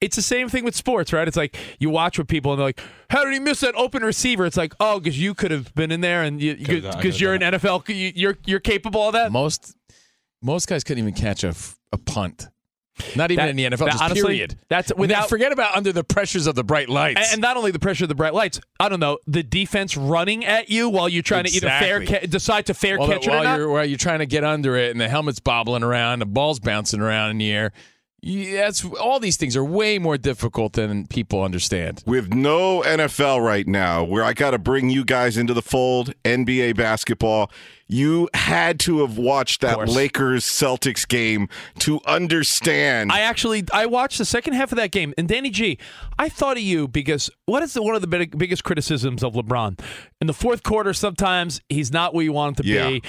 It's 0.00 0.16
the 0.16 0.22
same 0.22 0.48
thing 0.48 0.64
with 0.64 0.74
sports, 0.74 1.12
right? 1.12 1.26
It's 1.26 1.36
like 1.36 1.56
you 1.78 1.88
watch 1.88 2.18
with 2.18 2.28
people 2.28 2.52
and 2.52 2.58
they're 2.58 2.66
like, 2.68 2.80
"How 3.10 3.24
did 3.24 3.32
he 3.32 3.38
miss 3.40 3.60
that 3.60 3.74
open 3.74 4.02
receiver?" 4.04 4.44
It's 4.44 4.56
like, 4.56 4.74
"Oh, 4.78 4.98
because 4.98 5.18
you 5.18 5.32
could 5.34 5.50
have 5.50 5.74
been 5.74 5.90
in 5.90 6.00
there 6.02 6.22
and 6.22 6.40
you 6.42 6.56
Could've 6.56 6.82
done- 6.82 6.92
I 6.92 6.96
because 6.96 7.14
could've 7.16 7.20
you're 7.20 7.34
an 7.34 7.40
NFL, 7.42 7.88
you- 7.88 8.12
you're 8.14 8.36
you're 8.44 8.60
capable 8.60 9.02
of 9.06 9.12
that." 9.14 9.32
most 9.32 9.74
most 10.42 10.68
guys 10.68 10.84
couldn't 10.84 11.02
even 11.02 11.14
catch 11.14 11.42
a, 11.44 11.54
a 11.92 11.96
punt. 11.98 12.48
Not 13.16 13.30
even 13.32 13.44
That- 13.44 13.50
in 13.50 13.56
the 13.56 13.64
NFL, 13.64 13.86
that- 13.86 13.92
just 13.92 14.02
honestly, 14.04 14.22
period. 14.22 14.56
that's 14.68 14.90
And 14.92 15.00
without- 15.00 15.28
forget 15.28 15.50
about 15.52 15.74
under 15.76 15.90
the 15.92 16.04
pressures 16.04 16.46
of 16.46 16.54
the 16.54 16.62
bright 16.62 16.88
lights. 16.88 17.18
And, 17.20 17.26
and 17.34 17.40
not 17.42 17.56
only 17.56 17.70
the 17.72 17.78
pressure 17.80 18.04
of 18.04 18.08
the 18.08 18.14
bright 18.14 18.34
lights, 18.34 18.60
I 18.78 18.88
don't 18.88 19.00
know, 19.00 19.18
the 19.26 19.42
defense 19.42 19.96
running 19.96 20.44
at 20.44 20.68
you 20.70 20.88
while 20.90 21.08
you're 21.08 21.22
trying 21.24 21.44
to 21.44 21.50
either 21.50 21.66
fair 21.68 22.04
ca- 22.04 22.26
decide 22.26 22.66
to 22.66 22.74
fair 22.74 22.98
while, 22.98 23.08
catch 23.08 23.26
it 23.26 23.30
while 23.30 23.40
or 23.40 23.44
not. 23.44 23.56
you're 23.58 23.68
while 23.70 23.84
you're 23.84 23.98
trying 23.98 24.20
to 24.20 24.26
get 24.26 24.44
under 24.44 24.76
it, 24.76 24.90
and 24.92 25.00
the 25.00 25.08
helmet's 25.08 25.40
bobbling 25.40 25.82
around, 25.82 26.20
the 26.20 26.26
ball's 26.26 26.60
bouncing 26.60 27.00
around 27.00 27.30
in 27.30 27.38
the 27.38 27.50
air. 27.50 27.72
You, 28.26 28.56
that's 28.56 28.82
all 28.84 29.20
these 29.20 29.36
things 29.36 29.54
are 29.54 29.64
way 29.64 29.98
more 29.98 30.16
difficult 30.16 30.72
than 30.72 31.06
people 31.06 31.42
understand. 31.42 32.02
With 32.06 32.32
no 32.32 32.80
NFL 32.80 33.44
right 33.44 33.66
now, 33.68 34.02
where 34.02 34.24
I 34.24 34.32
got 34.32 34.52
to 34.52 34.58
bring 34.58 34.88
you 34.88 35.04
guys 35.04 35.36
into 35.36 35.52
the 35.52 35.60
fold, 35.60 36.14
NBA 36.24 36.74
basketball, 36.74 37.50
you 37.86 38.30
had 38.32 38.80
to 38.80 39.00
have 39.00 39.18
watched 39.18 39.60
that 39.60 39.88
Lakers 39.90 40.46
Celtics 40.46 41.06
game 41.06 41.50
to 41.80 42.00
understand. 42.06 43.12
I 43.12 43.20
actually 43.20 43.64
I 43.74 43.84
watched 43.84 44.16
the 44.16 44.24
second 44.24 44.54
half 44.54 44.72
of 44.72 44.76
that 44.76 44.90
game, 44.90 45.12
and 45.18 45.28
Danny 45.28 45.50
G, 45.50 45.78
I 46.18 46.30
thought 46.30 46.56
of 46.56 46.62
you 46.62 46.88
because 46.88 47.28
what 47.44 47.62
is 47.62 47.74
the, 47.74 47.82
one 47.82 47.94
of 47.94 48.00
the 48.00 48.06
big, 48.06 48.38
biggest 48.38 48.64
criticisms 48.64 49.22
of 49.22 49.34
LeBron 49.34 49.78
in 50.22 50.26
the 50.26 50.32
fourth 50.32 50.62
quarter? 50.62 50.94
Sometimes 50.94 51.60
he's 51.68 51.92
not 51.92 52.14
where 52.14 52.24
you 52.24 52.32
want 52.32 52.58
him 52.58 52.64
to 52.64 52.70
Yeah. 52.70 52.88
be. 52.88 53.02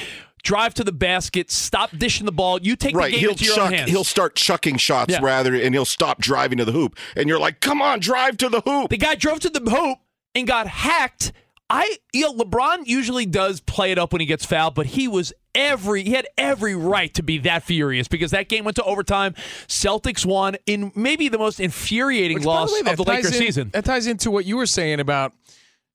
Drive 0.45 0.75
to 0.75 0.83
the 0.83 0.91
basket, 0.91 1.49
stop 1.51 1.89
dishing 1.97 2.25
the 2.27 2.31
ball. 2.31 2.61
You 2.61 2.75
take 2.75 2.95
right, 2.95 3.07
the 3.07 3.11
game 3.13 3.19
he'll 3.19 3.29
into 3.31 3.45
your 3.45 3.55
chuck, 3.55 3.65
own 3.67 3.73
hands. 3.73 3.89
he'll 3.91 4.03
start 4.03 4.35
chucking 4.35 4.77
shots 4.77 5.11
Yeah. 5.11 5.19
rather, 5.21 5.55
and 5.55 5.73
he'll 5.75 5.85
stop 5.85 6.21
driving 6.21 6.59
to 6.59 6.65
the 6.65 6.71
hoop, 6.71 6.97
and 7.15 7.27
you're 7.27 7.39
like, 7.39 7.59
"Come 7.61 7.81
on, 7.81 7.99
drive 7.99 8.37
to 8.37 8.49
the 8.49 8.61
hoop." 8.61 8.89
The 8.91 8.97
guy 8.97 9.15
drove 9.15 9.39
to 9.41 9.49
the 9.49 9.59
hoop 9.69 9.97
and 10.35 10.47
got 10.47 10.67
hacked. 10.67 11.33
I 11.67 11.97
you 12.13 12.21
know 12.21 12.33
LeBron 12.35 12.85
usually 12.85 13.25
does 13.25 13.59
play 13.59 13.91
it 13.91 13.97
up 13.97 14.13
when 14.13 14.19
he 14.19 14.27
gets 14.27 14.45
fouled, 14.45 14.75
but 14.75 14.85
he 14.85 15.07
was 15.07 15.33
every 15.55 16.03
he 16.03 16.11
had 16.11 16.27
every 16.37 16.75
right 16.75 17.11
to 17.15 17.23
be 17.23 17.39
that 17.39 17.63
furious 17.63 18.07
because 18.07 18.29
that 18.29 18.47
game 18.47 18.65
went 18.65 18.75
to 18.75 18.83
overtime. 18.83 19.33
Celtics 19.67 20.27
won 20.27 20.57
in 20.67 20.91
maybe 20.93 21.27
the 21.27 21.39
most 21.39 21.59
infuriating 21.59 22.35
Which, 22.35 22.43
by 22.45 22.51
loss 22.51 22.71
way, 22.71 22.91
of 22.91 22.97
the 22.97 23.03
Lakers 23.03 23.31
in- 23.31 23.33
season. 23.41 23.69
That 23.73 23.85
ties 23.85 24.05
into 24.05 24.29
what 24.29 24.45
you 24.45 24.57
were 24.57 24.67
saying 24.67 24.99
about 24.99 25.33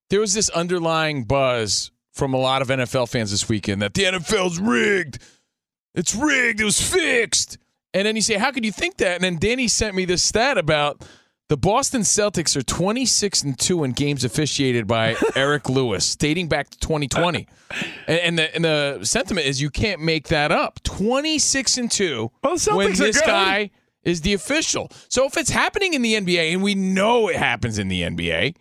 there 0.09 0.19
was 0.19 0.35
this 0.35 0.49
underlying 0.49 1.23
buzz 1.23 1.93
from 2.13 2.35
a 2.35 2.39
lot 2.39 2.63
of 2.63 2.69
NFL 2.69 3.09
fans 3.09 3.31
this 3.31 3.49
weekend 3.49 3.83
that 3.83 3.95
the 3.95 4.05
NFL's 4.05 4.59
rigged. 4.59 5.19
It's 5.95 6.15
rigged. 6.15 6.61
It 6.61 6.65
was 6.65 6.81
fixed. 6.81 7.59
And 7.93 8.07
then 8.07 8.17
you 8.17 8.23
say, 8.23 8.35
how 8.35 8.53
could 8.53 8.65
you 8.65 8.73
think 8.73 8.99
that? 8.99 9.17
And 9.17 9.25
then 9.25 9.39
Danny 9.39 9.69
sent 9.69 9.95
me 9.95 10.05
this 10.05 10.23
stat 10.23 10.59
about 10.59 11.05
the 11.49 11.57
Boston 11.57 12.03
Celtics 12.03 12.57
are 12.57 12.63
26 12.63 13.43
and 13.43 13.59
2 13.59 13.83
in 13.83 13.91
games 13.91 14.23
officiated 14.23 14.87
by 14.87 15.17
Eric 15.35 15.69
Lewis, 15.69 16.15
dating 16.15 16.47
back 16.47 16.71
to 16.71 16.79
2020. 16.79 17.49
And, 18.07 18.19
and, 18.21 18.39
the, 18.39 18.55
and 18.55 18.65
the 18.65 19.05
sentiment 19.05 19.49
is 19.49 19.61
you 19.61 19.71
can't 19.71 20.01
make 20.01 20.29
that 20.29 20.53
up. 20.53 20.81
26 20.85 21.79
and 21.79 21.91
2 21.91 22.31
when 22.43 22.57
Celtics 22.57 23.01
are 23.01 23.05
this 23.05 23.21
guy 23.21 23.71
is 24.05 24.21
the 24.21 24.33
official. 24.33 24.93
So 25.09 25.27
if 25.27 25.37
it's 25.37 25.51
happening 25.51 25.95
in 25.95 26.03
the 26.03 26.15
NBA, 26.15 26.53
and 26.53 26.63
we 26.63 26.77
know 26.77 27.29
it 27.29 27.37
happens 27.37 27.81
in 27.81 27.89
the 27.89 28.03
NBA, 28.03 28.55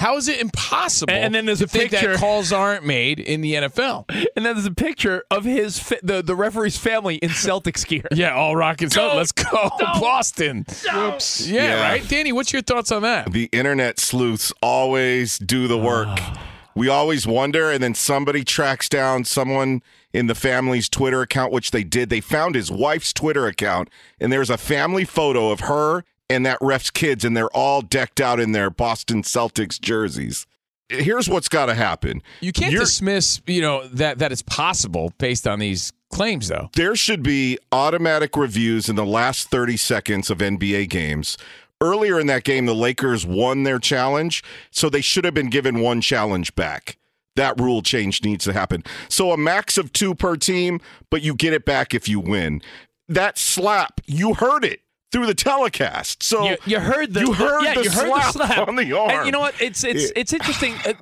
how 0.00 0.16
is 0.16 0.26
it 0.28 0.40
impossible 0.40 1.12
And 1.12 1.34
then 1.34 1.46
there's 1.46 1.58
to 1.58 1.64
a 1.64 1.68
think 1.68 1.90
picture- 1.90 2.12
that 2.12 2.18
calls 2.18 2.52
aren't 2.52 2.84
made 2.84 3.20
in 3.20 3.40
the 3.42 3.54
NFL? 3.54 4.06
And 4.36 4.46
then 4.46 4.54
there's 4.54 4.66
a 4.66 4.70
picture 4.74 5.24
of 5.30 5.44
his 5.44 5.78
fa- 5.78 5.98
the 6.02 6.22
the 6.22 6.34
referee's 6.34 6.76
family 6.78 7.16
in 7.16 7.30
Celtics 7.30 7.86
gear. 7.86 8.06
Yeah, 8.12 8.34
all 8.34 8.56
rockets 8.56 8.96
up. 8.96 9.14
Let's 9.14 9.32
go, 9.32 9.70
Boston. 10.00 10.64
Whoops. 10.92 11.46
Yeah, 11.46 11.80
right. 11.82 12.08
Danny, 12.08 12.32
what's 12.32 12.52
your 12.52 12.62
thoughts 12.62 12.90
on 12.90 13.02
that? 13.02 13.32
The 13.32 13.48
internet 13.52 13.98
sleuths 14.00 14.52
always 14.62 15.38
do 15.38 15.68
the 15.68 15.78
work. 15.78 16.08
Ah. 16.10 16.42
we 16.74 16.88
always 16.88 17.26
wonder, 17.26 17.70
and 17.70 17.82
then 17.82 17.94
somebody 17.94 18.44
tracks 18.44 18.88
down 18.88 19.24
someone 19.24 19.82
in 20.12 20.26
the 20.26 20.34
family's 20.34 20.88
Twitter 20.88 21.20
account, 21.22 21.52
which 21.52 21.70
they 21.70 21.84
did. 21.84 22.08
They 22.10 22.20
found 22.20 22.54
his 22.54 22.70
wife's 22.70 23.12
Twitter 23.12 23.46
account, 23.46 23.88
and 24.20 24.32
there's 24.32 24.50
a 24.50 24.56
family 24.58 25.04
photo 25.04 25.50
of 25.50 25.60
her 25.60 26.04
and 26.30 26.46
that 26.46 26.58
ref's 26.60 26.90
kids, 26.90 27.24
and 27.24 27.36
they're 27.36 27.50
all 27.50 27.82
decked 27.82 28.20
out 28.20 28.40
in 28.40 28.52
their 28.52 28.70
Boston 28.70 29.22
Celtics 29.22 29.78
jerseys. 29.80 30.46
Here's 30.88 31.28
what's 31.28 31.48
got 31.48 31.66
to 31.66 31.74
happen. 31.74 32.22
You 32.40 32.52
can't 32.52 32.72
You're- 32.72 32.84
dismiss, 32.84 33.40
you 33.46 33.60
know, 33.60 33.86
that 33.88 34.18
that 34.18 34.32
it's 34.32 34.42
possible 34.42 35.12
based 35.18 35.46
on 35.46 35.58
these 35.58 35.92
claims, 36.10 36.48
though. 36.48 36.70
There 36.74 36.96
should 36.96 37.22
be 37.22 37.58
automatic 37.70 38.36
reviews 38.36 38.88
in 38.88 38.96
the 38.96 39.06
last 39.06 39.50
30 39.50 39.76
seconds 39.76 40.30
of 40.30 40.38
NBA 40.38 40.88
games. 40.88 41.36
Earlier 41.82 42.20
in 42.20 42.26
that 42.26 42.44
game, 42.44 42.66
the 42.66 42.74
Lakers 42.74 43.24
won 43.24 43.62
their 43.62 43.78
challenge, 43.78 44.42
so 44.70 44.90
they 44.90 45.00
should 45.00 45.24
have 45.24 45.32
been 45.32 45.48
given 45.48 45.80
one 45.80 46.00
challenge 46.00 46.54
back. 46.54 46.98
That 47.36 47.58
rule 47.58 47.80
change 47.80 48.22
needs 48.22 48.44
to 48.44 48.52
happen. 48.52 48.82
So 49.08 49.30
a 49.32 49.36
max 49.38 49.78
of 49.78 49.92
two 49.92 50.14
per 50.14 50.36
team, 50.36 50.80
but 51.08 51.22
you 51.22 51.34
get 51.34 51.52
it 51.54 51.64
back 51.64 51.94
if 51.94 52.08
you 52.08 52.20
win. 52.20 52.60
That 53.08 53.38
slap, 53.38 54.00
you 54.06 54.34
heard 54.34 54.64
it 54.64 54.80
through 55.12 55.26
the 55.26 55.34
telecast. 55.34 56.22
So 56.22 56.44
you, 56.50 56.56
you 56.66 56.80
heard 56.80 57.12
the 57.14 57.20
you 57.20 57.32
heard 57.32 57.62
yeah, 57.62 57.74
the, 57.74 57.84
you 57.84 57.90
heard 57.90 58.08
slap, 58.08 58.32
the 58.32 58.46
slap 58.46 58.68
on 58.68 58.76
the 58.76 58.92
arm. 58.96 59.10
And 59.10 59.26
you 59.26 59.32
know 59.32 59.40
what? 59.40 59.60
It's 59.60 59.84
it's 59.84 60.04
Yeah. 60.06 60.12
it's 60.16 60.32
interesting. 60.32 60.74
Uh, 60.86 60.92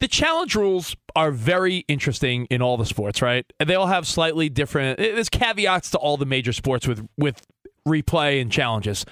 the 0.00 0.08
challenge 0.08 0.54
rules 0.54 0.94
are 1.16 1.30
very 1.30 1.78
interesting 1.88 2.46
in 2.46 2.62
all 2.62 2.76
the 2.76 2.86
sports, 2.86 3.20
right? 3.22 3.44
And 3.60 3.68
they 3.68 3.74
all 3.74 3.86
have 3.88 4.06
slightly 4.06 4.48
different. 4.48 4.98
uh, 4.98 5.02
There's 5.02 5.28
caveats 5.28 5.90
to 5.90 5.98
all 5.98 6.16
the 6.16 6.26
major 6.26 6.52
sports 6.52 6.86
with 6.88 7.06
with 7.16 7.42
replay 7.86 8.40
and 8.40 8.50
challenges. 8.50 9.04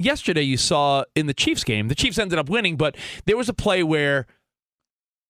Yesterday, 0.00 0.42
you 0.42 0.56
saw 0.56 1.04
in 1.16 1.26
the 1.26 1.34
Chiefs 1.34 1.64
game, 1.64 1.88
the 1.88 1.94
Chiefs 1.94 2.18
ended 2.18 2.38
up 2.38 2.48
winning, 2.48 2.76
but 2.76 2.96
there 3.26 3.36
was 3.36 3.48
a 3.48 3.54
play 3.54 3.82
where 3.82 4.26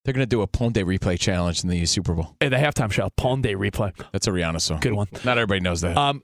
They're 0.04 0.12
going 0.14 0.22
to 0.22 0.26
do 0.26 0.42
a 0.42 0.46
Pon 0.46 0.72
de 0.72 0.82
replay 0.84 1.18
challenge 1.18 1.62
in 1.64 1.70
the 1.70 1.84
Super 1.86 2.12
Bowl. 2.14 2.36
at 2.40 2.50
the 2.50 2.56
halftime 2.56 2.92
show, 2.92 3.08
Pon 3.16 3.40
de 3.42 3.54
replay. 3.54 3.92
That's 4.12 4.26
a 4.26 4.30
Rihanna 4.30 4.60
song. 4.60 4.80
Good 4.80 4.92
one. 4.92 5.08
Not 5.24 5.38
everybody 5.38 5.60
knows 5.60 5.80
that. 5.82 5.96
Um, 5.96 6.22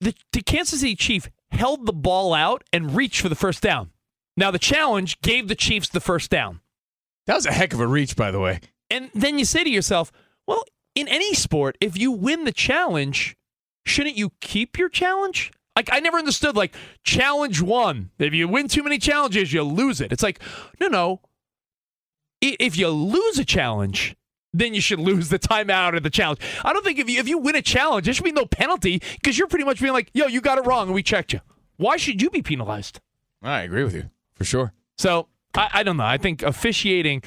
the, 0.00 0.14
the 0.32 0.42
Kansas 0.42 0.80
City 0.80 0.94
Chief 0.96 1.28
held 1.50 1.86
the 1.86 1.92
ball 1.92 2.34
out 2.34 2.64
and 2.72 2.96
reached 2.96 3.20
for 3.20 3.28
the 3.28 3.34
first 3.34 3.62
down. 3.62 3.90
Now 4.36 4.50
the 4.50 4.58
challenge 4.58 5.20
gave 5.20 5.48
the 5.48 5.54
Chiefs 5.54 5.88
the 5.88 6.00
first 6.00 6.30
down. 6.30 6.60
that 7.26 7.34
was 7.34 7.46
a 7.46 7.52
heck 7.52 7.72
of 7.72 7.80
a 7.80 7.86
reach, 7.86 8.16
by 8.16 8.30
the 8.30 8.40
way. 8.40 8.60
And 8.90 9.10
then 9.14 9.38
you 9.38 9.44
say 9.44 9.64
to 9.64 9.70
yourself, 9.70 10.12
well, 10.46 10.64
in 10.94 11.08
any 11.08 11.34
sport, 11.34 11.76
if 11.80 11.98
you 11.98 12.12
win 12.12 12.44
the 12.44 12.52
challenge, 12.52 13.36
shouldn't 13.86 14.16
you 14.16 14.32
keep 14.40 14.78
your 14.78 14.88
challenge? 14.88 15.52
Like 15.76 15.88
I 15.92 16.00
never 16.00 16.18
understood 16.18 16.56
like 16.56 16.74
challenge 17.02 17.60
one. 17.60 18.10
If 18.18 18.34
you 18.34 18.46
win 18.46 18.68
too 18.68 18.82
many 18.82 18.98
challenges, 18.98 19.52
you 19.52 19.62
lose 19.62 20.00
it. 20.00 20.12
It's 20.12 20.22
like, 20.22 20.40
no, 20.80 20.88
no. 20.88 21.20
If 22.40 22.76
you 22.76 22.88
lose 22.88 23.38
a 23.38 23.44
challenge, 23.44 24.16
then 24.54 24.72
you 24.72 24.80
should 24.80 25.00
lose 25.00 25.28
the 25.28 25.38
timeout 25.38 25.92
or 25.92 26.00
the 26.00 26.08
challenge. 26.08 26.40
I 26.64 26.72
don't 26.72 26.84
think 26.84 26.98
if 26.98 27.10
you 27.10 27.18
if 27.18 27.28
you 27.28 27.36
win 27.38 27.56
a 27.56 27.62
challenge, 27.62 28.06
there 28.06 28.14
should 28.14 28.24
be 28.24 28.32
no 28.32 28.46
penalty 28.46 29.02
because 29.20 29.36
you're 29.36 29.48
pretty 29.48 29.64
much 29.64 29.80
being 29.80 29.92
like, 29.92 30.10
yo, 30.14 30.26
you 30.26 30.40
got 30.40 30.56
it 30.56 30.64
wrong 30.64 30.86
and 30.86 30.94
we 30.94 31.02
checked 31.02 31.32
you. 31.32 31.40
Why 31.76 31.96
should 31.96 32.22
you 32.22 32.30
be 32.30 32.40
penalized? 32.40 33.00
I 33.42 33.62
agree 33.62 33.84
with 33.84 33.94
you 33.94 34.08
for 34.36 34.44
sure. 34.44 34.72
So 34.96 35.28
I, 35.54 35.68
I 35.74 35.82
don't 35.82 35.96
know. 35.96 36.04
I 36.04 36.16
think 36.16 36.42
officiating. 36.42 37.22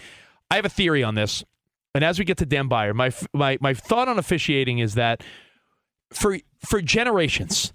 I 0.49 0.55
have 0.55 0.65
a 0.65 0.69
theory 0.69 1.03
on 1.03 1.15
this, 1.15 1.43
and 1.93 2.05
as 2.05 2.17
we 2.17 2.23
get 2.23 2.37
to 2.37 2.45
Dan 2.45 2.69
Byer, 2.69 2.95
my 2.95 3.11
my 3.33 3.57
my 3.59 3.73
thought 3.73 4.07
on 4.07 4.17
officiating 4.17 4.79
is 4.79 4.95
that 4.95 5.21
for 6.09 6.39
for 6.65 6.81
generations, 6.81 7.73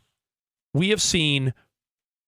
we 0.73 0.89
have 0.89 1.03
seen 1.03 1.53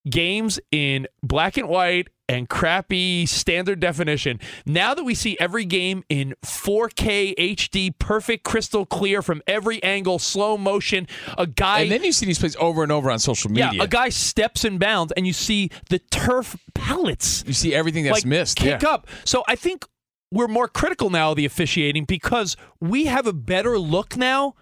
games 0.08 0.60
in 0.70 1.06
black 1.22 1.56
and 1.56 1.68
white 1.68 2.08
and 2.28 2.48
crappy 2.48 3.26
standard 3.26 3.80
definition. 3.80 4.40
Now 4.64 4.94
that 4.94 5.04
we 5.04 5.14
see 5.14 5.36
every 5.38 5.64
game 5.64 6.04
in 6.08 6.34
4K 6.42 7.34
HD, 7.36 7.98
perfect, 7.98 8.44
crystal 8.44 8.86
clear 8.86 9.22
from 9.22 9.42
every 9.46 9.82
angle, 9.82 10.18
slow 10.18 10.56
motion, 10.56 11.06
a 11.36 11.46
guy 11.46 11.80
And 11.80 11.92
then 11.92 12.04
you 12.04 12.12
see 12.12 12.26
these 12.26 12.38
plays 12.38 12.56
over 12.56 12.82
and 12.82 12.90
over 12.90 13.10
on 13.10 13.18
social 13.18 13.50
media. 13.50 13.70
yeah, 13.74 13.82
a 13.82 13.86
guy 13.86 14.08
steps 14.08 14.64
in 14.64 14.78
bounds, 14.78 15.12
and 15.16 15.26
you 15.26 15.32
see 15.32 15.70
the 15.90 15.98
turf 15.98 16.56
pellets. 16.74 17.44
You 17.46 17.52
see 17.52 17.74
everything 17.74 18.04
that's 18.04 18.18
like, 18.18 18.26
missed. 18.26 18.56
Kick 18.56 18.82
yeah. 18.82 18.88
up. 18.88 19.06
So 19.24 19.44
I 19.46 19.56
think 19.56 19.84
we're 20.32 20.48
more 20.48 20.68
critical 20.68 21.10
now 21.10 21.30
of 21.30 21.36
the 21.36 21.44
officiating 21.44 22.04
because 22.04 22.56
we 22.80 23.04
have 23.06 23.26
a 23.26 23.32
better 23.32 23.78
look 23.78 24.16
now 24.16 24.54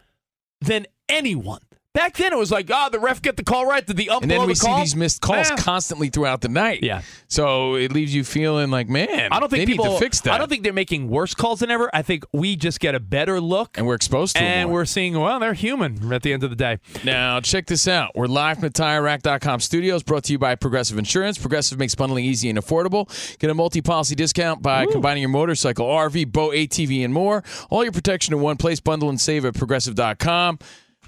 than 0.61 0.87
anyone. 1.09 1.61
Back 1.95 2.17
then, 2.17 2.33
it 2.33 2.39
was 2.39 2.51
like, 2.51 2.71
oh, 2.73 2.89
the 2.91 2.99
ref 2.99 3.21
get 3.21 3.37
the 3.37 3.45
call 3.45 3.67
right. 3.67 3.87
Did 3.87 3.99
the 3.99 4.09
ump 4.09 4.23
And 4.23 4.31
then 4.31 4.41
we 4.41 4.47
the 4.47 4.55
see 4.57 4.67
call? 4.67 4.81
these 4.81 4.97
missed 4.97 5.21
calls 5.21 5.51
constantly 5.59 6.09
throughout 6.09 6.41
the 6.41 6.49
night. 6.49 6.83
Yeah. 6.83 7.03
So 7.29 7.75
it 7.75 7.93
leaves 7.93 8.15
you 8.15 8.25
feeling 8.25 8.71
like, 8.71 8.89
man, 8.89 9.29
I 9.31 9.39
don't 9.39 9.51
think 9.51 9.67
they 9.67 9.67
people 9.67 9.85
need 9.85 9.93
to 9.93 9.99
fix 9.99 10.23
that. 10.23 10.33
I 10.33 10.39
don't 10.39 10.49
think 10.49 10.63
they're 10.63 10.73
making 10.73 11.09
worse 11.11 11.35
calls 11.35 11.61
than 11.61 11.71
ever. 11.71 11.91
I 11.93 12.01
think 12.01 12.25
we 12.33 12.57
just 12.57 12.81
get 12.81 12.95
a 12.95 13.01
better 13.01 13.43
look, 13.43 13.77
and 13.77 13.87
we're 13.87 13.95
exposed 13.95 14.37
to 14.37 14.43
it 14.43 14.47
and 14.47 14.71
we're 14.73 14.87
seeing 14.87 15.21
well, 15.21 15.39
they're 15.39 15.53
human 15.53 16.11
at 16.11 16.23
the 16.23 16.33
end 16.33 16.45
of 16.45 16.49
the 16.51 16.57
day. 16.57 16.79
Now, 17.05 17.41
check 17.41 17.67
this 17.67 17.87
out. 17.87 18.13
We're 18.15 18.27
live 18.27 18.59
from 18.61 18.69
the 18.69 18.73
TireRack.com 18.73 19.61
studios, 19.61 20.03
brought 20.03 20.25
to 20.25 20.33
you 20.33 20.39
by 20.39 20.55
Progressive 20.55 20.97
Insurance. 20.97 21.37
Progressive 21.37 21.79
makes 21.79 21.95
bundling 21.95 22.25
easy 22.25 22.49
and 22.49 22.59
affordable. 22.59 23.07
Get 23.39 23.51
a 23.51 23.55
multi-policy 23.55 24.15
discount 24.15 24.63
by 24.63 24.87
combining 24.87 25.21
your 25.21 25.31
motorcycle, 25.31 25.87
RV, 25.87 26.33
boat, 26.33 26.55
ATV, 26.55 27.05
and 27.05 27.13
more. 27.13 27.45
All 27.69 27.83
your 27.83 27.93
protection 27.93 28.33
in 28.33 28.41
one 28.41 28.57
place. 28.57 28.81
Bundle 28.81 29.11
and 29.11 29.21
save 29.21 29.45
at 29.45 29.53
Progressive.com. 29.55 30.59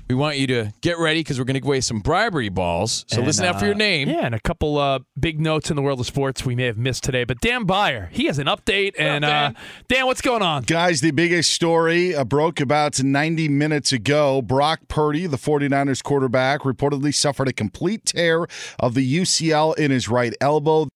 We 0.09 0.15
want 0.15 0.37
you 0.37 0.47
to 0.49 0.73
get 0.83 0.99
ready 0.99 1.21
because 1.21 1.39
we're 1.39 1.47
going 1.47 1.55
to 1.55 1.61
give 1.61 1.67
away 1.67 1.81
some 1.81 2.01
bribery 2.01 2.51
balls. 2.51 3.05
So 3.09 3.19
And, 3.19 3.27
listen 3.27 3.47
out 3.47 3.59
for 3.59 3.65
your 3.65 3.75
uh, 3.75 3.79
name. 3.79 4.09
Yeah, 4.09 4.27
and 4.27 4.35
a 4.35 4.41
couple 4.41 4.77
uh, 4.77 4.99
big 5.19 5.41
notes 5.41 5.71
in 5.71 5.77
the 5.77 5.83
world 5.83 5.99
of 5.99 6.07
sports 6.07 6.45
we 6.45 6.55
may 6.55 6.65
have 6.65 6.77
missed 6.77 7.05
today. 7.05 7.25
But 7.25 7.41
Dan 7.41 7.67
Byer, 7.67 8.11
he 8.11 8.27
has 8.27 8.39
an 8.39 8.47
update. 8.47 8.95
And 8.99 9.25
uh, 9.25 9.53
Dan, 9.89 10.07
what's 10.07 10.21
going 10.21 10.43
on? 10.43 10.65
Guys, 10.65 11.01
the 11.01 11.11
biggest 11.11 11.53
story 11.53 12.15
uh, 12.15 12.25
broke 12.25 12.61
about 12.61 13.03
90 13.03 13.49
minutes 13.49 13.93
ago. 13.93 14.43
Brock 14.43 14.81
Purdy, 14.89 15.27
the 15.27 15.39
49ers 15.39 16.03
quarterback, 16.03 16.61
reportedly 16.61 17.15
suffered 17.15 17.49
a 17.49 17.53
complete 17.53 18.05
tear 18.05 18.47
of 18.79 18.95
the 18.95 19.19
UCL 19.21 19.79
in 19.79 19.91
his 19.91 20.09
right 20.09 20.35
elbow. 20.41 20.87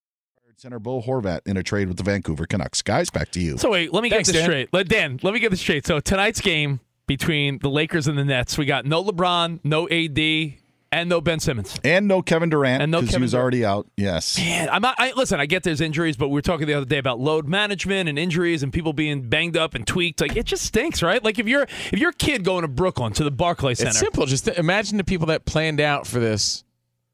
Center 0.57 0.81
Bo 0.81 1.01
Horvat 1.01 1.47
in 1.47 1.57
a 1.57 1.63
trade 1.63 1.87
with 1.87 1.99
the 1.99 2.03
Vancouver 2.03 2.45
Canucks. 2.45 2.83
Guys, 2.83 3.11
back 3.11 3.31
to 3.31 3.41
you. 3.41 3.59
So 3.59 3.71
wait, 3.71 3.93
let 3.95 4.03
me 4.03 4.11
Thanks, 4.11 4.29
get 4.29 4.33
this 4.33 4.41
Dan. 4.41 4.51
straight. 4.51 4.69
Let 4.73 4.89
Dan, 4.89 5.21
let 5.23 5.33
me 5.33 5.39
get 5.39 5.53
this 5.53 5.61
straight. 5.61 5.87
So 5.87 6.01
tonight's 6.01 6.41
game 6.41 6.81
between 7.09 7.59
the 7.59 7.69
Lakers 7.71 8.07
and 8.07 8.17
the 8.17 8.25
Nets, 8.25 8.57
we 8.57 8.67
got 8.67 8.87
no 8.87 9.03
LeBron, 9.03 9.59
no 9.65 9.89
AD, 9.89 10.55
and 10.91 11.09
no 11.11 11.21
Ben 11.21 11.39
Simmons. 11.41 11.79
And 11.85 12.09
no 12.09 12.23
Kevin 12.23 12.49
Durant 12.49 12.83
And 12.83 12.91
no 12.91 12.99
because 13.01 13.11
he 13.11 13.13
Kevin 13.15 13.23
was 13.23 13.33
Durant. 13.33 13.43
already 13.43 13.65
out. 13.65 13.87
Yes. 13.97 14.39
Man, 14.39 14.69
I'm 14.71 14.81
not. 14.81 14.95
I, 14.99 15.13
listen, 15.17 15.39
I 15.41 15.47
get 15.47 15.63
there's 15.63 15.81
injuries, 15.83 16.17
but 16.17 16.29
we 16.29 16.35
were 16.35 16.41
talking 16.43 16.67
the 16.67 16.73
other 16.75 16.87
day 16.87 16.97
about 16.99 17.19
load 17.21 17.47
management 17.49 18.09
and 18.09 18.19
injuries 18.19 18.63
and 18.63 18.73
people 18.73 18.93
being 18.93 19.29
banged 19.29 19.57
up 19.57 19.75
and 19.75 19.87
tweaked. 19.87 20.21
Like 20.21 20.37
it 20.37 20.47
just 20.47 20.65
stinks, 20.65 21.03
right? 21.03 21.23
Like 21.23 21.39
if 21.39 21.47
you're 21.49 21.65
if 21.65 21.99
you're 21.99 22.11
a 22.11 22.15
kid 22.15 22.43
going 22.45 22.63
to 22.63 22.69
Brooklyn 22.69 23.13
to 23.15 23.25
the 23.25 23.31
Barclays 23.31 23.79
Center, 23.79 23.91
It's 23.91 23.99
simple. 23.99 24.25
Just 24.25 24.49
imagine 24.49 24.97
the 24.97 25.05
people 25.05 25.27
that 25.27 25.45
planned 25.45 25.81
out 25.81 26.07
for 26.07 26.21
this 26.21 26.65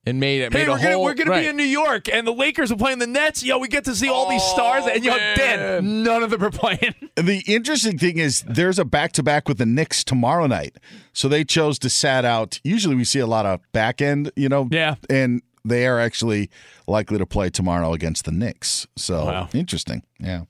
and 0.07 0.21
made 0.21 0.43
it. 0.43 0.53
Hey, 0.53 0.61
made 0.61 0.69
a 0.69 0.73
we're 0.73 0.79
gonna, 0.79 0.93
whole, 0.93 1.05
we're 1.05 1.15
gonna 1.15 1.31
right. 1.31 1.43
be 1.43 1.49
in 1.49 1.57
New 1.57 1.63
York, 1.65 2.09
and 2.09 2.27
the 2.27 2.33
Lakers 2.33 2.71
are 2.73 2.77
playing 2.77 2.99
the 2.99 3.07
Nets. 3.07 3.43
Yo, 3.43 3.59
we 3.59 3.69
get 3.69 3.85
to 3.87 3.95
see 3.95 4.09
all 4.09 4.29
these 4.29 4.43
stars, 4.43 4.85
and 4.87 5.05
yo, 5.05 5.17
Dan, 5.17 6.03
none 6.03 6.23
of 6.23 6.31
them 6.31 6.43
are 6.43 6.51
playing. 6.51 6.95
The 7.17 7.45
interesting 7.47 7.97
thing 7.97 8.19
is 8.19 8.43
there's 8.43 8.79
a 8.81 8.85
back 8.85 9.13
to 9.13 9.23
back 9.23 9.49
with 9.49 9.59
the 9.59 9.67
Knicks 9.67 10.03
tomorrow 10.03 10.49
night. 10.49 10.79
So 11.13 11.29
they 11.29 11.45
chose 11.45 11.79
to 11.79 11.89
sat 11.89 12.25
out. 12.25 12.59
Usually 12.65 12.97
we 12.97 13.05
see 13.05 13.21
a 13.21 13.27
lot 13.27 13.47
of 13.47 13.61
back 13.73 14.03
end, 14.03 14.33
you 14.35 14.49
know. 14.49 14.67
Yeah. 14.71 14.97
And 15.09 15.41
they 15.65 15.87
are 15.87 16.01
actually 16.01 16.51
likely 16.89 17.19
to 17.19 17.25
play 17.25 17.51
tomorrow 17.51 17.93
against 17.93 18.25
the 18.25 18.33
Knicks. 18.33 18.89
So 18.97 19.27
Wow. 19.27 19.49
interesting. 19.55 20.03
Yeah. 20.19 20.43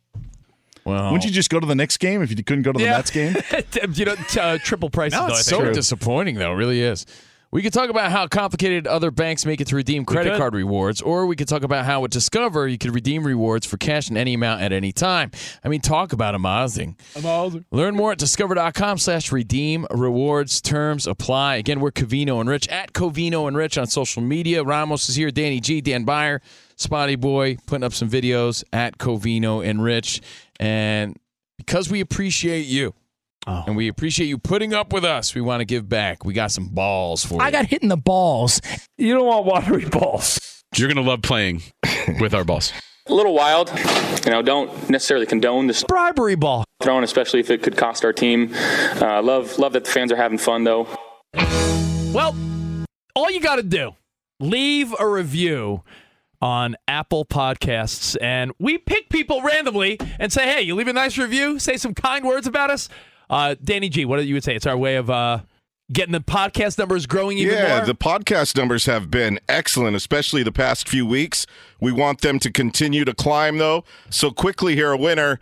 Well, 0.86 1.04
Wouldn't 1.12 1.24
you 1.24 1.30
just 1.30 1.50
go 1.50 1.60
to 1.60 1.66
the 1.66 1.74
Knicks 1.74 1.96
game 1.98 2.22
if 2.22 2.30
you 2.30 2.42
couldn't 2.42 2.62
go 2.62 2.72
to 2.72 2.78
the 2.78 2.84
Yeah. 2.84 2.96
Mets 2.96 3.10
game? 3.10 3.34
you 3.94 4.04
know, 4.06 4.14
t- 4.28 4.40
uh, 4.40 4.56
triple 4.64 4.88
prices. 4.90 5.18
No, 5.18 5.26
though, 5.28 5.34
I 5.34 5.38
it's 5.38 5.48
think. 5.50 5.64
so 5.64 5.72
disappointing, 5.72 6.36
though. 6.36 6.52
It 6.52 6.56
really 6.56 6.80
is. 6.80 7.04
We 7.54 7.62
could 7.62 7.72
talk 7.72 7.88
about 7.88 8.10
how 8.10 8.26
complicated 8.26 8.88
other 8.88 9.12
banks 9.12 9.46
make 9.46 9.60
it 9.60 9.68
to 9.68 9.76
redeem 9.76 10.04
credit 10.04 10.36
card 10.36 10.56
rewards, 10.56 11.00
or 11.00 11.24
we 11.26 11.36
could 11.36 11.46
talk 11.46 11.62
about 11.62 11.84
how 11.84 12.00
with 12.00 12.10
Discover 12.10 12.66
you 12.66 12.78
could 12.78 12.92
redeem 12.92 13.24
rewards 13.24 13.64
for 13.64 13.76
cash 13.76 14.10
in 14.10 14.16
any 14.16 14.34
amount 14.34 14.60
at 14.60 14.72
any 14.72 14.90
time. 14.90 15.30
I 15.62 15.68
mean, 15.68 15.80
talk 15.80 16.12
about 16.12 16.34
amazing. 16.34 16.96
Amazing. 17.14 17.64
Learn 17.70 17.94
more 17.94 18.10
at 18.10 18.18
discover.com 18.18 18.98
slash 18.98 19.30
redeem 19.30 19.86
rewards. 19.92 20.60
Terms 20.60 21.06
apply. 21.06 21.54
Again, 21.54 21.78
we're 21.78 21.92
Covino 21.92 22.40
and 22.40 22.50
Rich 22.50 22.66
at 22.70 22.92
Covino 22.92 23.46
and 23.46 23.56
Rich 23.56 23.78
on 23.78 23.86
social 23.86 24.20
media. 24.20 24.64
Ramos 24.64 25.08
is 25.08 25.14
here, 25.14 25.30
Danny 25.30 25.60
G, 25.60 25.80
Dan 25.80 26.04
Byer, 26.04 26.40
Spotty 26.74 27.14
Boy, 27.14 27.58
putting 27.68 27.84
up 27.84 27.92
some 27.92 28.10
videos 28.10 28.64
at 28.72 28.98
Covino 28.98 29.64
and 29.64 29.80
Rich. 29.80 30.22
And 30.58 31.16
because 31.56 31.88
we 31.88 32.00
appreciate 32.00 32.66
you, 32.66 32.94
and 33.46 33.76
we 33.76 33.88
appreciate 33.88 34.26
you 34.26 34.38
putting 34.38 34.72
up 34.74 34.92
with 34.92 35.04
us, 35.04 35.34
we 35.34 35.40
want 35.40 35.60
to 35.60 35.64
give 35.64 35.88
back. 35.88 36.24
We 36.24 36.32
got 36.34 36.50
some 36.50 36.68
balls 36.68 37.24
for 37.24 37.34
you. 37.34 37.40
I 37.40 37.50
got 37.50 37.66
hit 37.66 37.82
in 37.82 37.88
the 37.88 37.96
balls. 37.96 38.60
You 38.96 39.14
don't 39.14 39.26
want 39.26 39.46
watery 39.46 39.84
balls. 39.88 40.62
You're 40.76 40.88
going 40.88 41.02
to 41.04 41.08
love 41.08 41.22
playing 41.22 41.62
with 42.20 42.34
our 42.34 42.44
balls. 42.44 42.72
a 43.06 43.12
little 43.14 43.34
wild. 43.34 43.70
You 44.24 44.30
know, 44.30 44.42
don't 44.42 44.90
necessarily 44.90 45.26
condone 45.26 45.66
this 45.66 45.84
bribery 45.84 46.34
ball 46.36 46.64
thrown, 46.82 47.04
especially 47.04 47.40
if 47.40 47.50
it 47.50 47.62
could 47.62 47.76
cost 47.76 48.04
our 48.04 48.12
team. 48.12 48.52
Uh, 48.54 49.22
love 49.22 49.58
love 49.58 49.72
that 49.74 49.84
the 49.84 49.90
fans 49.90 50.10
are 50.10 50.16
having 50.16 50.38
fun 50.38 50.64
though. 50.64 50.88
Well, 52.12 52.34
all 53.14 53.30
you 53.30 53.40
got 53.40 53.56
to 53.56 53.62
do, 53.62 53.94
leave 54.40 54.94
a 54.98 55.06
review 55.08 55.82
on 56.40 56.76
Apple 56.86 57.24
Podcasts, 57.24 58.16
and 58.20 58.52
we 58.58 58.78
pick 58.78 59.08
people 59.08 59.42
randomly 59.42 59.98
and 60.18 60.32
say, 60.32 60.44
"Hey, 60.46 60.62
you 60.62 60.74
leave 60.74 60.88
a 60.88 60.92
nice 60.92 61.16
review, 61.18 61.58
say 61.58 61.76
some 61.76 61.94
kind 61.94 62.24
words 62.24 62.46
about 62.46 62.70
us." 62.70 62.88
Uh, 63.30 63.54
Danny 63.62 63.88
G, 63.88 64.04
what 64.04 64.18
do 64.18 64.24
you 64.24 64.34
would 64.34 64.44
say? 64.44 64.54
It's 64.54 64.66
our 64.66 64.76
way 64.76 64.96
of 64.96 65.10
uh, 65.10 65.40
getting 65.92 66.12
the 66.12 66.20
podcast 66.20 66.78
numbers 66.78 67.06
growing 67.06 67.38
even 67.38 67.54
yeah, 67.54 67.78
more. 67.78 67.86
the 67.86 67.94
podcast 67.94 68.56
numbers 68.56 68.86
have 68.86 69.10
been 69.10 69.38
excellent, 69.48 69.96
especially 69.96 70.42
the 70.42 70.52
past 70.52 70.88
few 70.88 71.06
weeks. 71.06 71.46
We 71.80 71.92
want 71.92 72.20
them 72.20 72.38
to 72.40 72.50
continue 72.50 73.04
to 73.04 73.14
climb, 73.14 73.58
though. 73.58 73.84
So 74.10 74.30
quickly 74.30 74.74
here, 74.74 74.92
a 74.92 74.96
winner. 74.96 75.38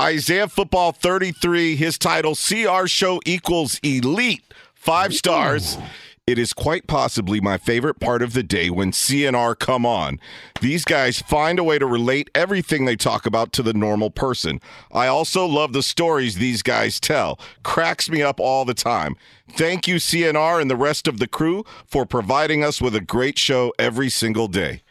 Isaiah 0.00 0.48
Football 0.48 0.92
33, 0.92 1.76
his 1.76 1.96
title, 1.96 2.34
CR 2.34 2.86
Show 2.86 3.20
equals 3.24 3.80
elite. 3.82 4.42
Five 4.74 5.14
stars. 5.14 5.78
It 6.26 6.40
is 6.40 6.52
quite 6.52 6.88
possibly 6.88 7.40
my 7.40 7.56
favorite 7.56 8.00
part 8.00 8.20
of 8.20 8.32
the 8.32 8.42
day 8.42 8.68
when 8.68 8.90
CNR 8.90 9.56
come 9.56 9.86
on. 9.86 10.18
These 10.60 10.84
guys 10.84 11.22
find 11.22 11.56
a 11.56 11.62
way 11.62 11.78
to 11.78 11.86
relate 11.86 12.30
everything 12.34 12.84
they 12.84 12.96
talk 12.96 13.26
about 13.26 13.52
to 13.52 13.62
the 13.62 13.72
normal 13.72 14.10
person. 14.10 14.60
I 14.90 15.06
also 15.06 15.46
love 15.46 15.72
the 15.72 15.84
stories 15.84 16.34
these 16.34 16.64
guys 16.64 16.98
tell. 16.98 17.38
Cracks 17.62 18.10
me 18.10 18.22
up 18.22 18.40
all 18.40 18.64
the 18.64 18.74
time. 18.74 19.14
Thank 19.52 19.86
you, 19.86 19.96
CNR, 19.96 20.60
and 20.60 20.68
the 20.68 20.74
rest 20.74 21.06
of 21.06 21.20
the 21.20 21.28
crew 21.28 21.64
for 21.86 22.04
providing 22.04 22.64
us 22.64 22.80
with 22.80 22.96
a 22.96 23.00
great 23.00 23.38
show 23.38 23.72
every 23.78 24.10
single 24.10 24.48
day. 24.48 24.82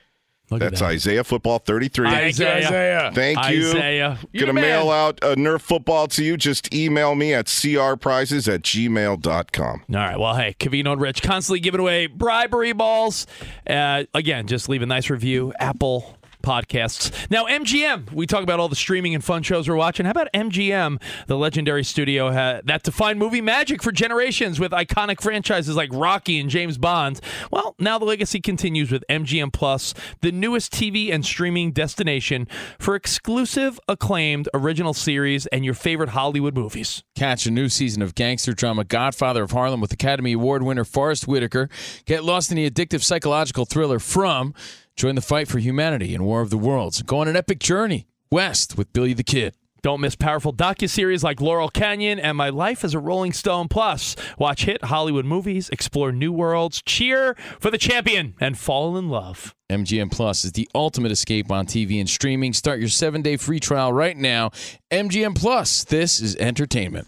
That's 0.49 0.81
Isaiah 0.81 1.23
Football 1.23 1.59
33. 1.59 2.09
Thank 2.09 2.39
you, 2.39 2.47
Isaiah. 2.47 3.11
Thank 3.13 3.37
you. 3.49 3.69
Isaiah. 3.69 4.19
You're 4.31 4.47
Gonna 4.47 4.61
mail 4.61 4.89
out 4.91 5.19
a 5.23 5.35
Nerf 5.35 5.61
football 5.61 6.07
to 6.09 6.23
you. 6.23 6.37
Just 6.37 6.73
email 6.73 7.15
me 7.15 7.33
at 7.33 7.45
crprizes 7.47 8.53
at 8.53 8.61
gmail.com. 8.61 9.83
All 9.89 9.95
right. 9.95 10.19
Well, 10.19 10.35
hey, 10.35 10.55
Covino 10.59 10.93
and 10.93 11.01
Rich 11.01 11.23
constantly 11.23 11.59
giving 11.59 11.79
away 11.79 12.07
bribery 12.07 12.73
balls. 12.73 13.25
Uh, 13.67 14.03
again, 14.13 14.47
just 14.47 14.69
leave 14.69 14.81
a 14.81 14.85
nice 14.85 15.09
review. 15.09 15.51
Apple 15.59 16.15
podcasts. 16.45 17.29
Now, 17.31 17.45
MGM, 17.45 18.13
we 18.13 18.27
talk 18.27 18.43
about 18.43 18.59
all 18.59 18.69
the 18.69 18.75
streaming 18.75 19.15
and 19.15 19.23
fun 19.23 19.41
shows 19.41 19.67
we're 19.67 19.75
watching. 19.75 20.05
How 20.05 20.11
about 20.11 20.27
MGM, 20.33 21.01
the 21.27 21.35
legendary 21.35 21.83
studio 21.83 22.31
ha- 22.31 22.61
that 22.63 22.83
defined 22.83 23.17
movie 23.19 23.41
magic 23.41 23.81
for 23.81 23.91
generations 23.91 24.59
with 24.59 24.71
iconic 24.71 25.21
franchises 25.21 25.75
like 25.75 25.89
Rocky 25.91 26.39
and 26.39 26.49
James 26.49 26.77
Bond? 26.77 27.19
Well, 27.51 27.75
now 27.79 27.97
the 27.97 28.05
legacy 28.05 28.39
continues 28.39 28.91
with 28.91 29.03
MGM 29.09 29.51
Plus, 29.51 29.93
the 30.21 30.31
newest 30.31 30.71
TV 30.71 31.11
and 31.11 31.25
streaming 31.25 31.71
destination 31.71 32.47
for 32.77 32.95
exclusive, 32.95 33.79
acclaimed 33.87 34.47
original 34.53 34.93
series 34.93 35.47
and 35.47 35.65
your 35.65 35.73
favorite 35.73 36.09
Hollywood 36.09 36.55
movies. 36.55 37.03
Catch 37.15 37.47
a 37.47 37.51
new 37.51 37.69
season 37.69 38.03
of 38.03 38.13
gangster 38.13 38.53
drama 38.53 38.83
Godfather 38.83 39.43
of 39.43 39.51
Harlem 39.51 39.81
with 39.81 39.91
Academy 39.91 40.33
Award 40.33 40.61
winner 40.61 40.85
Forest 40.85 41.27
Whitaker. 41.27 41.69
Get 42.05 42.23
lost 42.23 42.51
in 42.51 42.57
the 42.57 42.69
addictive 42.69 43.01
psychological 43.01 43.65
thriller 43.65 43.99
From. 43.99 44.53
Join 44.95 45.15
the 45.15 45.21
fight 45.21 45.49
for 45.49 45.59
humanity 45.59 46.15
in 46.15 46.23
War 46.23 46.39
of 46.39 46.49
the 46.49 46.57
Worlds. 46.57 47.01
Go 47.01 47.19
on 47.19 47.27
an 47.27 47.35
epic 47.35 47.59
journey 47.59 48.07
west 48.31 48.77
with 48.77 48.93
Billy 48.93 49.13
the 49.13 49.23
Kid. 49.23 49.53
Don't 49.81 49.99
miss 49.99 50.15
powerful 50.15 50.53
docuseries 50.53 51.21
like 51.21 51.41
Laurel 51.41 51.69
Canyon 51.69 52.17
and 52.17 52.37
My 52.37 52.49
Life 52.49 52.83
as 52.83 52.93
a 52.93 52.99
Rolling 52.99 53.33
Stone. 53.33 53.67
Plus, 53.67 54.15
watch 54.39 54.65
hit 54.65 54.85
Hollywood 54.85 55.25
movies, 55.25 55.69
explore 55.69 56.11
new 56.11 56.31
worlds, 56.31 56.81
cheer 56.81 57.35
for 57.59 57.69
the 57.69 57.77
champion, 57.77 58.35
and 58.39 58.57
fall 58.57 58.97
in 58.97 59.09
love. 59.09 59.53
MGM 59.69 60.11
Plus 60.11 60.45
is 60.45 60.53
the 60.53 60.67
ultimate 60.73 61.11
escape 61.11 61.51
on 61.51 61.67
TV 61.67 61.99
and 61.99 62.09
streaming. 62.09 62.53
Start 62.53 62.79
your 62.79 62.89
seven 62.89 63.21
day 63.21 63.35
free 63.35 63.59
trial 63.59 63.91
right 63.91 64.17
now. 64.17 64.49
MGM 64.91 65.35
Plus, 65.35 65.83
this 65.83 66.21
is 66.21 66.35
entertainment. 66.37 67.07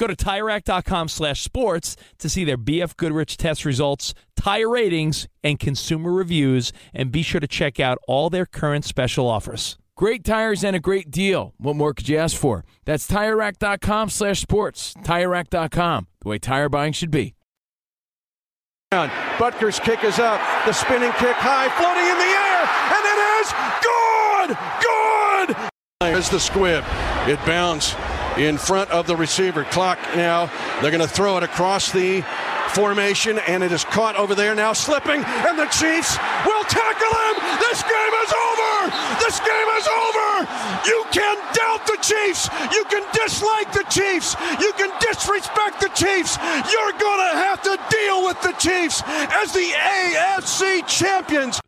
Go 0.00 0.06
to 0.06 0.16
TireRack.com 0.16 1.08
slash 1.08 1.42
sports 1.42 1.94
to 2.20 2.30
see 2.30 2.42
their 2.42 2.56
BF 2.56 2.96
Goodrich 2.96 3.36
test 3.36 3.66
results, 3.66 4.14
tire 4.34 4.70
ratings, 4.70 5.28
and 5.44 5.60
consumer 5.60 6.10
reviews, 6.10 6.72
and 6.94 7.12
be 7.12 7.20
sure 7.20 7.38
to 7.38 7.46
check 7.46 7.78
out 7.78 7.98
all 8.08 8.30
their 8.30 8.46
current 8.46 8.86
special 8.86 9.28
offers. 9.28 9.76
Great 9.98 10.24
tires 10.24 10.64
and 10.64 10.74
a 10.74 10.80
great 10.80 11.10
deal. 11.10 11.52
What 11.58 11.76
more 11.76 11.92
could 11.92 12.08
you 12.08 12.16
ask 12.16 12.34
for? 12.34 12.64
That's 12.86 13.06
TireRack.com 13.08 14.08
slash 14.08 14.40
sports. 14.40 14.94
TireRack.com, 15.02 16.06
the 16.22 16.28
way 16.30 16.38
tire 16.38 16.70
buying 16.70 16.94
should 16.94 17.10
be. 17.10 17.34
Butker's 18.90 19.78
kick 19.80 20.02
is 20.02 20.18
up. 20.18 20.40
The 20.64 20.72
spinning 20.72 21.12
kick 21.18 21.36
high, 21.36 21.68
floating 21.76 22.06
in 22.08 22.16
the 22.16 22.32
air, 22.40 22.64
and 22.96 23.04
it 23.04 23.18
is 23.36 23.52
good! 23.84 25.56
Good! 25.60 25.70
There's 26.00 26.30
the 26.30 26.40
squib. 26.40 26.84
It 27.28 27.38
bounds 27.44 27.94
in 28.40 28.56
front 28.56 28.90
of 28.90 29.06
the 29.06 29.14
receiver. 29.14 29.64
Clock 29.64 29.98
now. 30.16 30.50
They're 30.80 30.90
going 30.90 31.06
to 31.06 31.08
throw 31.08 31.36
it 31.36 31.42
across 31.42 31.92
the 31.92 32.24
formation, 32.72 33.38
and 33.46 33.62
it 33.62 33.70
is 33.72 33.84
caught 33.84 34.16
over 34.16 34.34
there 34.34 34.54
now, 34.54 34.72
slipping, 34.72 35.22
and 35.24 35.58
the 35.58 35.66
Chiefs 35.66 36.16
will 36.46 36.64
tackle 36.64 37.12
him. 37.12 37.34
This 37.60 37.82
game 37.82 38.14
is 38.24 38.32
over. 38.32 38.72
This 39.20 39.36
game 39.40 39.70
is 39.76 39.86
over. 39.86 40.28
You 40.88 41.04
can 41.12 41.36
doubt 41.52 41.86
the 41.86 41.98
Chiefs. 42.00 42.48
You 42.72 42.84
can 42.88 43.04
dislike 43.12 43.72
the 43.72 43.84
Chiefs. 43.90 44.36
You 44.60 44.72
can 44.78 44.90
disrespect 45.00 45.80
the 45.80 45.90
Chiefs. 45.92 46.38
You're 46.40 46.96
going 46.96 47.20
to 47.28 47.36
have 47.44 47.60
to 47.62 47.78
deal 47.90 48.24
with 48.24 48.40
the 48.40 48.52
Chiefs 48.56 49.02
as 49.06 49.52
the 49.52 49.68
AFC 49.76 50.86
champions. 50.86 51.60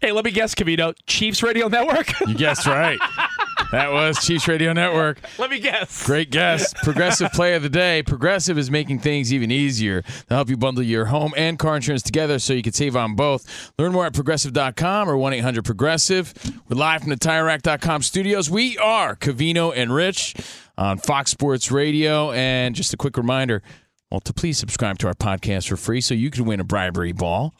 Hey, 0.00 0.12
let 0.12 0.24
me 0.24 0.30
guess, 0.30 0.54
Covino. 0.54 0.94
Chiefs 1.06 1.42
Radio 1.42 1.68
Network? 1.68 2.12
You 2.20 2.34
guessed 2.34 2.66
right. 2.66 2.98
that 3.70 3.92
was 3.92 4.24
Chiefs 4.24 4.48
Radio 4.48 4.72
Network. 4.72 5.20
Let 5.38 5.50
me 5.50 5.58
guess. 5.60 6.06
Great 6.06 6.30
guess. 6.30 6.72
Progressive 6.82 7.32
play 7.32 7.54
of 7.54 7.62
the 7.62 7.68
day. 7.68 8.02
Progressive 8.02 8.58
is 8.58 8.70
making 8.70 9.00
things 9.00 9.32
even 9.32 9.50
easier 9.50 10.02
to 10.02 10.34
help 10.34 10.48
you 10.48 10.56
bundle 10.56 10.82
your 10.82 11.06
home 11.06 11.32
and 11.36 11.58
car 11.58 11.76
insurance 11.76 12.02
together 12.02 12.38
so 12.38 12.52
you 12.52 12.62
can 12.62 12.72
save 12.72 12.96
on 12.96 13.14
both. 13.14 13.72
Learn 13.78 13.92
more 13.92 14.06
at 14.06 14.14
progressive.com 14.14 15.08
or 15.08 15.16
1 15.16 15.32
800 15.34 15.64
Progressive. 15.64 16.34
We're 16.68 16.76
live 16.76 17.02
from 17.02 17.10
the 17.10 17.16
TireRack.com 17.16 18.02
studios. 18.02 18.50
We 18.50 18.78
are 18.78 19.16
Covino 19.16 19.72
and 19.74 19.94
Rich 19.94 20.36
on 20.76 20.98
Fox 20.98 21.30
Sports 21.30 21.70
Radio. 21.70 22.32
And 22.32 22.74
just 22.74 22.94
a 22.94 22.96
quick 22.96 23.16
reminder 23.16 23.62
well, 24.10 24.20
to 24.20 24.32
please 24.32 24.56
subscribe 24.56 24.98
to 24.98 25.06
our 25.06 25.14
podcast 25.14 25.68
for 25.68 25.76
free 25.76 26.00
so 26.00 26.14
you 26.14 26.30
can 26.30 26.46
win 26.46 26.60
a 26.60 26.64
bribery 26.64 27.12
ball. 27.12 27.54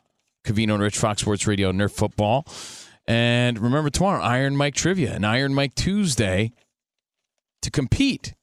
Covino 0.44 0.74
and 0.74 0.82
Rich, 0.82 0.96
Fox 0.96 1.20
Sports 1.20 1.46
Radio, 1.46 1.72
Nerf 1.72 1.92
Football. 1.92 2.46
And 3.08 3.58
remember 3.58 3.88
tomorrow, 3.88 4.22
Iron 4.22 4.54
Mike 4.54 4.74
Trivia 4.74 5.14
and 5.14 5.24
Iron 5.24 5.54
Mike 5.54 5.74
Tuesday 5.74 6.52
to 7.62 7.70
compete 7.70 8.34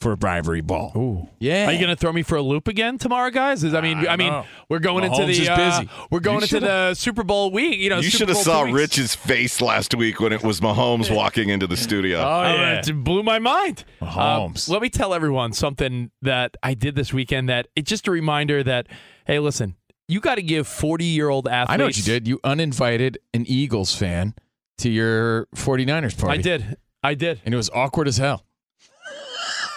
for 0.00 0.12
a 0.12 0.16
bribery 0.16 0.60
ball. 0.60 0.92
Ooh. 0.96 1.28
Yeah. 1.40 1.66
Are 1.66 1.72
you 1.72 1.78
going 1.78 1.90
to 1.90 1.96
throw 1.96 2.12
me 2.12 2.22
for 2.22 2.36
a 2.36 2.42
loop 2.42 2.68
again 2.68 2.98
tomorrow, 2.98 3.30
guys? 3.30 3.64
Is, 3.64 3.74
I 3.74 3.80
mean, 3.80 3.98
I, 3.98 4.12
I 4.12 4.16
mean, 4.16 4.30
know. 4.30 4.44
we're 4.68 4.78
going 4.78 5.02
Mahomes 5.04 5.20
into 5.20 5.26
the 5.26 5.42
is 5.42 5.48
uh, 5.48 5.84
we're 6.10 6.20
going 6.20 6.38
You 6.38 6.42
into 6.42 6.60
the 6.60 6.94
Super 6.94 7.24
Bowl 7.24 7.50
week. 7.50 7.78
You 7.78 7.90
know, 7.90 7.98
you 7.98 8.10
should 8.10 8.28
have 8.28 8.38
saw 8.38 8.64
weeks. 8.64 8.74
Rich's 8.74 9.14
face 9.14 9.60
last 9.60 9.94
week 9.94 10.20
when 10.20 10.32
it 10.32 10.44
was 10.44 10.60
Mahomes 10.60 11.14
walking 11.14 11.48
into 11.48 11.66
the 11.66 11.76
studio. 11.76 12.18
Oh, 12.18 12.42
yeah, 12.42 12.80
it 12.80 13.04
blew 13.04 13.24
my 13.24 13.40
mind. 13.40 13.84
Mahomes. 14.00 14.68
Uh, 14.68 14.72
let 14.72 14.82
me 14.82 14.88
tell 14.88 15.14
everyone 15.14 15.52
something 15.52 16.12
that 16.20 16.56
I 16.62 16.74
did 16.74 16.94
this 16.94 17.12
weekend. 17.12 17.48
That 17.48 17.68
it's 17.74 17.88
just 17.88 18.06
a 18.06 18.10
reminder 18.10 18.62
that 18.62 18.86
hey, 19.26 19.38
listen, 19.38 19.76
you 20.08 20.20
got 20.20 20.36
to 20.36 20.42
give 20.42 20.66
forty-year-old 20.66 21.48
athletes. 21.48 21.72
I 21.72 21.76
know 21.76 21.84
what 21.86 21.96
you 21.96 22.02
did. 22.02 22.28
You 22.28 22.40
uninvited 22.44 23.18
an 23.32 23.44
Eagles 23.46 23.94
fan 23.94 24.34
to 24.78 24.90
your 24.90 25.46
49ers 25.56 26.18
party. 26.18 26.38
I 26.38 26.42
did. 26.42 26.76
I 27.02 27.14
did. 27.14 27.40
And 27.44 27.52
it 27.54 27.56
was 27.56 27.70
awkward 27.70 28.08
as 28.08 28.16
hell. 28.16 28.44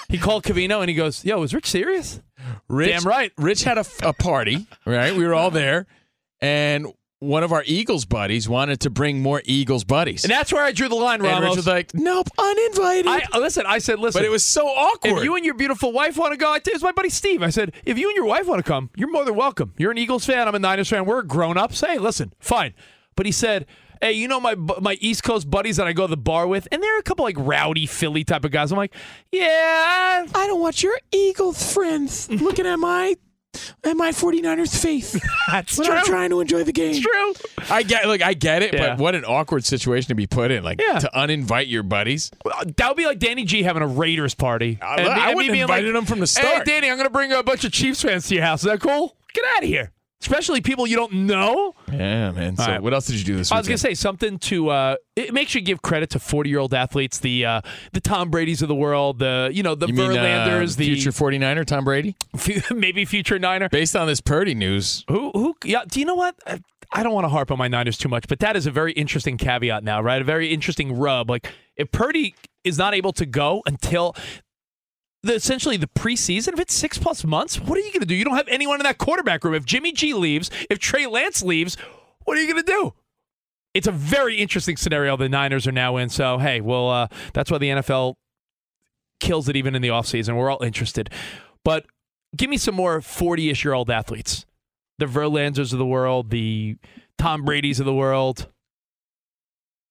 He 0.08 0.18
called 0.20 0.44
Covino 0.44 0.82
and 0.82 0.90
he 0.90 0.96
goes, 0.96 1.26
"Yo, 1.26 1.42
is 1.44 1.54
Rich 1.54 1.68
serious?" 1.68 2.22
Rich, 2.68 2.90
Damn 2.90 3.04
right. 3.04 3.32
Rich 3.38 3.64
had 3.64 3.78
a, 3.80 3.86
a 4.04 4.14
party, 4.14 4.68
right? 4.86 5.16
We 5.16 5.26
were 5.26 5.34
all 5.34 5.50
there. 5.50 5.88
And 6.42 6.88
one 7.20 7.44
of 7.44 7.52
our 7.52 7.64
Eagles 7.66 8.06
buddies 8.06 8.48
wanted 8.50 8.82
to 8.82 8.90
bring 8.90 9.22
more 9.22 9.42
Eagles 9.46 9.84
buddies. 9.84 10.24
And 10.24 10.32
that's 10.32 10.52
where 10.52 10.64
I 10.64 10.72
drew 10.72 10.90
the 10.90 10.96
line, 10.96 11.22
And 11.22 11.24
Ramos. 11.24 11.50
Rich 11.50 11.56
was 11.58 11.68
like, 11.68 11.94
nope, 11.94 12.28
uninvited. 12.38 13.08
I 13.08 13.24
uh, 13.34 13.40
listen. 13.40 13.66
I 13.66 13.80
said, 13.80 14.00
listen. 14.00 14.20
but 14.20 14.26
it 14.26 14.32
was 14.32 14.44
so 14.44 14.68
awkward. 14.68 15.20
If 15.20 15.24
you 15.24 15.36
and 15.36 15.46
your 15.46 15.56
beautiful 15.56 15.92
wife 15.92 16.18
want 16.18 16.34
to 16.34 16.38
go, 16.38 16.52
I 16.52 16.58
it 16.58 16.74
was 16.74 16.84
my 16.84 16.92
buddy 16.92 17.10
Steve. 17.10 17.42
I 17.42 17.50
said, 17.50 17.74
if 17.86 17.98
you 17.98 18.10
and 18.10 18.16
your 18.16 18.26
wife 18.26 18.48
want 18.48 18.64
to 18.64 18.70
come, 18.70 18.90
you're 18.96 19.12
more 19.12 19.26
than 19.26 19.36
welcome. 19.36 19.74
You're 19.78 19.92
an 19.92 19.98
Eagles 19.98 20.26
fan. 20.26 20.48
I'm 20.48 20.56
a 20.56 20.60
Niners 20.60 20.90
fan. 20.90 21.06
We're 21.06 21.22
grown 21.22 21.58
ups. 21.58 21.82
Hey, 21.82 21.98
listen, 21.98 22.34
fine. 22.40 22.74
But 23.16 23.26
he 23.26 23.32
said, 23.32 23.66
hey, 24.02 24.12
you 24.14 24.28
know 24.28 24.40
my 24.40 24.56
my 24.56 24.98
East 25.00 25.24
Coast 25.24 25.50
buddies 25.50 25.78
that 25.78 25.88
I 25.88 25.94
go 25.94 26.08
to 26.08 26.12
the 26.12 26.18
bar 26.18 26.48
with, 26.48 26.68
and 26.72 26.84
they're 26.84 27.00
a 27.00 27.04
couple 27.04 27.24
like 27.24 27.38
rowdy 27.38 27.86
Philly 27.86 28.24
type 28.24 28.44
of 28.46 28.52
guys. 28.52 28.72
I'm 28.72 28.78
like, 28.78 28.94
yeah, 29.32 30.26
I 30.36 30.48
don't 30.48 30.60
want 30.60 30.84
your 30.84 31.00
Eagles 31.12 31.74
friends 31.74 32.30
looking 32.30 32.66
at 32.66 32.78
my 32.78 33.16
at 33.84 33.96
my 33.98 34.12
49ers 34.12 34.82
faith. 34.82 35.22
that's 35.52 35.78
when 35.78 35.88
true. 35.88 35.96
I'm 35.96 36.06
trying 36.06 36.30
to 36.32 36.40
enjoy 36.42 36.64
the 36.64 36.72
game. 36.72 36.92
It's 36.96 37.00
true. 37.00 37.34
I 37.70 37.84
get 37.84 38.06
look, 38.08 38.22
I 38.22 38.34
get 38.34 38.62
it, 38.64 38.74
Yeah. 38.74 38.90
but 38.96 39.00
what 39.00 39.16
an 39.16 39.26
awkward 39.26 39.66
situation 39.66 40.10
to 40.10 40.16
be 40.16 40.28
put 40.28 40.52
in. 40.52 40.64
Like 40.64 40.82
Yeah. 40.82 41.00
to 41.00 41.10
uninvite 41.14 41.70
your 41.70 41.84
buddies. 41.84 42.32
That 42.78 42.88
would 42.90 42.98
be 42.98 43.06
like 43.06 43.20
Danny 43.20 43.46
G 43.46 43.64
having 43.64 43.84
a 43.84 43.88
Raiders 43.88 44.34
party. 44.36 44.78
Uh, 44.82 44.86
I- 44.86 44.96
And 44.96 45.06
me- 45.06 45.12
I 45.22 45.34
wouldn't 45.34 45.52
being 45.52 45.62
invited 45.64 45.94
like, 45.94 46.00
him 46.02 46.06
from 46.06 46.20
the 46.20 46.28
start. 46.28 46.68
Hey. 46.68 46.76
Danny, 46.76 46.90
I'm 46.90 46.98
going 46.98 47.08
to 47.08 47.14
bring 47.14 47.32
a 47.32 47.44
bunch 47.44 47.64
of 47.66 47.72
Chiefs 47.72 48.02
fans 48.02 48.28
to 48.30 48.36
your 48.36 48.44
house. 48.44 48.62
Is 48.62 48.66
that 48.72 48.80
cool? 48.82 49.16
Get 49.34 49.44
out 49.58 49.64
of 49.64 49.70
here. 49.70 49.92
Especially 50.26 50.62
people 50.62 50.88
you 50.88 50.96
don't 50.96 51.14
know. 51.14 51.74
Yeah, 51.92 52.32
man. 52.32 52.58
So 52.58 52.66
right. 52.66 52.82
what 52.82 52.94
else 52.94 53.06
did 53.06 53.18
you 53.18 53.26
do 53.26 53.36
this 53.36 53.52
week? 53.52 53.56
I 53.56 53.60
was 53.60 53.68
weekend? 53.68 53.82
gonna 53.84 53.92
say 53.92 53.94
something 53.94 54.40
to. 54.40 54.70
Uh, 54.70 54.96
it 55.16 55.34
makes 55.34 55.54
you 55.54 55.62
give 55.62 55.82
credit 55.84 56.10
to 56.12 56.20
forty-year-old 56.20 56.74
athletes, 56.74 57.20
the 57.20 57.46
uh, 57.46 57.62
the 57.94 58.02
Tom 58.02 58.32
Brady's 58.32 58.62
of 58.62 58.68
the 58.68 58.76
world, 58.76 59.20
the 59.20 59.50
you 59.54 59.62
know 59.62 59.76
the 59.76 59.88
you 59.88 59.94
mean, 59.94 60.12
uh, 60.12 60.16
Verlanders, 60.16 60.78
the 60.78 60.86
future 60.86 61.12
49er 61.12 61.66
Tom 61.66 61.86
Brady? 61.86 62.16
maybe 62.74 63.06
future 63.06 63.38
Niner. 63.38 63.70
Based 63.70 63.96
on 63.96 64.08
this 64.08 64.20
Purdy 64.20 64.56
news, 64.56 65.06
Who 65.10 65.32
who? 65.32 65.56
Yeah. 65.64 65.84
Do 65.88 66.00
you 66.00 66.06
know 66.06 66.16
what? 66.16 66.36
I- 66.48 66.62
I 66.92 67.02
don't 67.04 67.14
want 67.14 67.26
to 67.26 67.30
harp 67.30 67.52
on 67.52 67.58
my 67.58 67.68
Niners 67.68 67.98
too 67.98 68.08
much, 68.08 68.26
but 68.30 68.40
that 68.40 68.56
is 68.56 68.68
a 68.68 68.72
very 68.72 68.94
interesting 68.94 69.38
caveat 69.38 69.84
now, 69.84 70.02
right? 70.02 70.22
A 70.22 70.24
very 70.24 70.54
interesting 70.54 70.98
rub. 70.98 71.30
Like 71.30 71.52
if 71.76 71.92
Purdy 71.92 72.36
is 72.64 72.78
not 72.78 72.94
able 72.94 73.12
to 73.14 73.26
go 73.26 73.64
until 73.66 74.16
the, 75.26 75.36
essentially 75.36 75.78
the 75.78 75.88
preseason. 75.88 76.54
If 76.54 76.60
it's 76.60 76.74
six 76.74 76.98
plus 76.98 77.24
months, 77.26 77.60
what 77.60 77.78
are 77.78 77.82
you 77.82 77.92
going 77.92 78.02
to 78.02 78.06
do? 78.06 78.16
You 78.16 78.24
don't 78.24 78.36
have 78.36 78.48
anyone 78.48 78.80
in 78.80 78.84
that 78.84 78.98
quarterback 78.98 79.44
room. 79.44 79.54
If 79.54 79.66
Jimmy 79.66 79.92
G 79.92 80.14
leaves, 80.14 80.50
if 80.70 80.80
Trey 80.80 81.08
Lance 81.08 81.44
leaves, 81.44 81.76
what 82.24 82.38
are 82.38 82.42
you 82.42 82.52
going 82.52 82.64
to 82.64 82.72
do? 82.72 82.94
It's 83.74 83.88
a 83.88 83.92
very 83.92 84.38
interesting 84.38 84.78
scenario 84.78 85.18
the 85.18 85.28
Niners 85.28 85.68
are 85.68 85.72
now 85.72 85.98
in. 85.98 86.10
So, 86.10 86.38
hey, 86.38 86.62
well, 86.62 86.90
uh, 86.90 87.08
that's 87.34 87.52
why 87.52 87.58
the 87.58 87.70
NFL 87.70 88.16
kills 89.20 89.50
it 89.50 89.56
even 89.56 89.76
in 89.76 89.82
the 89.82 89.90
offseason. 89.90 90.38
We're 90.38 90.50
all 90.50 90.64
interested. 90.64 91.10
But 91.64 91.86
give 92.38 92.50
me 92.50 92.58
some 92.58 92.76
more 92.76 93.02
40 93.02 93.50
ish 93.50 93.66
year 93.66 93.74
old 93.74 93.90
athletes 93.90 94.46
the 94.98 95.06
Verlanders 95.06 95.74
of 95.74 95.80
the 95.80 95.86
world, 95.86 96.30
the 96.30 96.78
Tom 97.18 97.44
Brady's 97.44 97.80
of 97.82 97.86
the 97.86 97.94
world. 97.94 98.48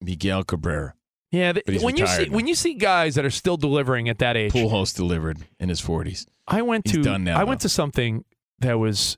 Miguel 0.00 0.44
Cabrera. 0.44 0.94
Yeah, 1.34 1.52
But 1.52 1.68
he's 1.68 1.82
when 1.82 1.96
you 1.96 2.06
see 2.06 2.26
now. 2.26 2.34
when 2.34 2.46
you 2.46 2.54
see 2.54 2.74
guys 2.74 3.14
that 3.16 3.24
are 3.24 3.30
still 3.30 3.56
delivering 3.56 4.08
at 4.08 4.18
that 4.18 4.36
age, 4.36 4.52
host 4.52 4.96
delivered 4.96 5.38
in 5.58 5.68
his 5.68 5.80
40s. 5.80 6.26
I 6.46 6.62
went 6.62 6.86
He's 6.86 6.96
to 6.96 7.02
done 7.02 7.24
now, 7.24 7.40
I 7.40 7.44
went 7.44 7.60
to 7.62 7.68
something 7.68 8.24
that 8.60 8.78
was 8.78 9.16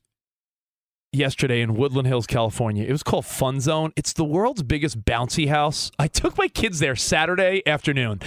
yesterday 1.12 1.60
in 1.60 1.74
Woodland 1.74 2.06
Hills, 2.06 2.26
California. 2.26 2.84
It 2.84 2.92
was 2.92 3.02
called 3.02 3.26
Fun 3.26 3.60
Zone. 3.60 3.92
It's 3.96 4.12
the 4.12 4.24
world's 4.24 4.62
biggest 4.62 5.04
bouncy 5.04 5.48
house. 5.48 5.90
I 5.98 6.08
took 6.08 6.36
my 6.38 6.48
kids 6.48 6.78
there 6.78 6.94
Saturday 6.96 7.62
afternoon. 7.66 8.20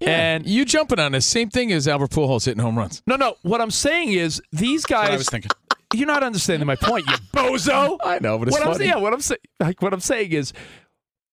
And 0.00 0.46
you 0.46 0.64
jumping 0.64 0.98
on 0.98 1.12
this 1.12 1.26
same 1.26 1.50
thing 1.50 1.72
as 1.72 1.88
Albert 1.88 2.10
Pujols 2.10 2.44
hitting 2.44 2.62
home 2.62 2.78
runs. 2.78 3.02
No, 3.06 3.16
no. 3.16 3.36
What 3.42 3.60
I'm 3.60 3.70
saying 3.70 4.12
is 4.12 4.40
these 4.52 4.84
guys. 4.84 5.08
what 5.08 5.12
I 5.12 5.16
was 5.16 5.28
thinking. 5.28 5.50
You're 5.94 6.06
not 6.06 6.22
understanding 6.22 6.66
my 6.66 6.76
point, 6.76 7.06
you 7.06 7.14
bozo. 7.32 7.96
I 8.04 8.18
know, 8.18 8.38
but 8.38 8.48
it's 8.48 8.58
what 8.58 8.66
I'm, 8.66 8.72
funny. 8.74 8.86
yeah, 8.86 8.96
what 8.96 9.14
I'm 9.14 9.22
saying, 9.22 9.38
like 9.58 9.80
what 9.80 9.94
I'm 9.94 10.00
saying 10.00 10.32
is, 10.32 10.52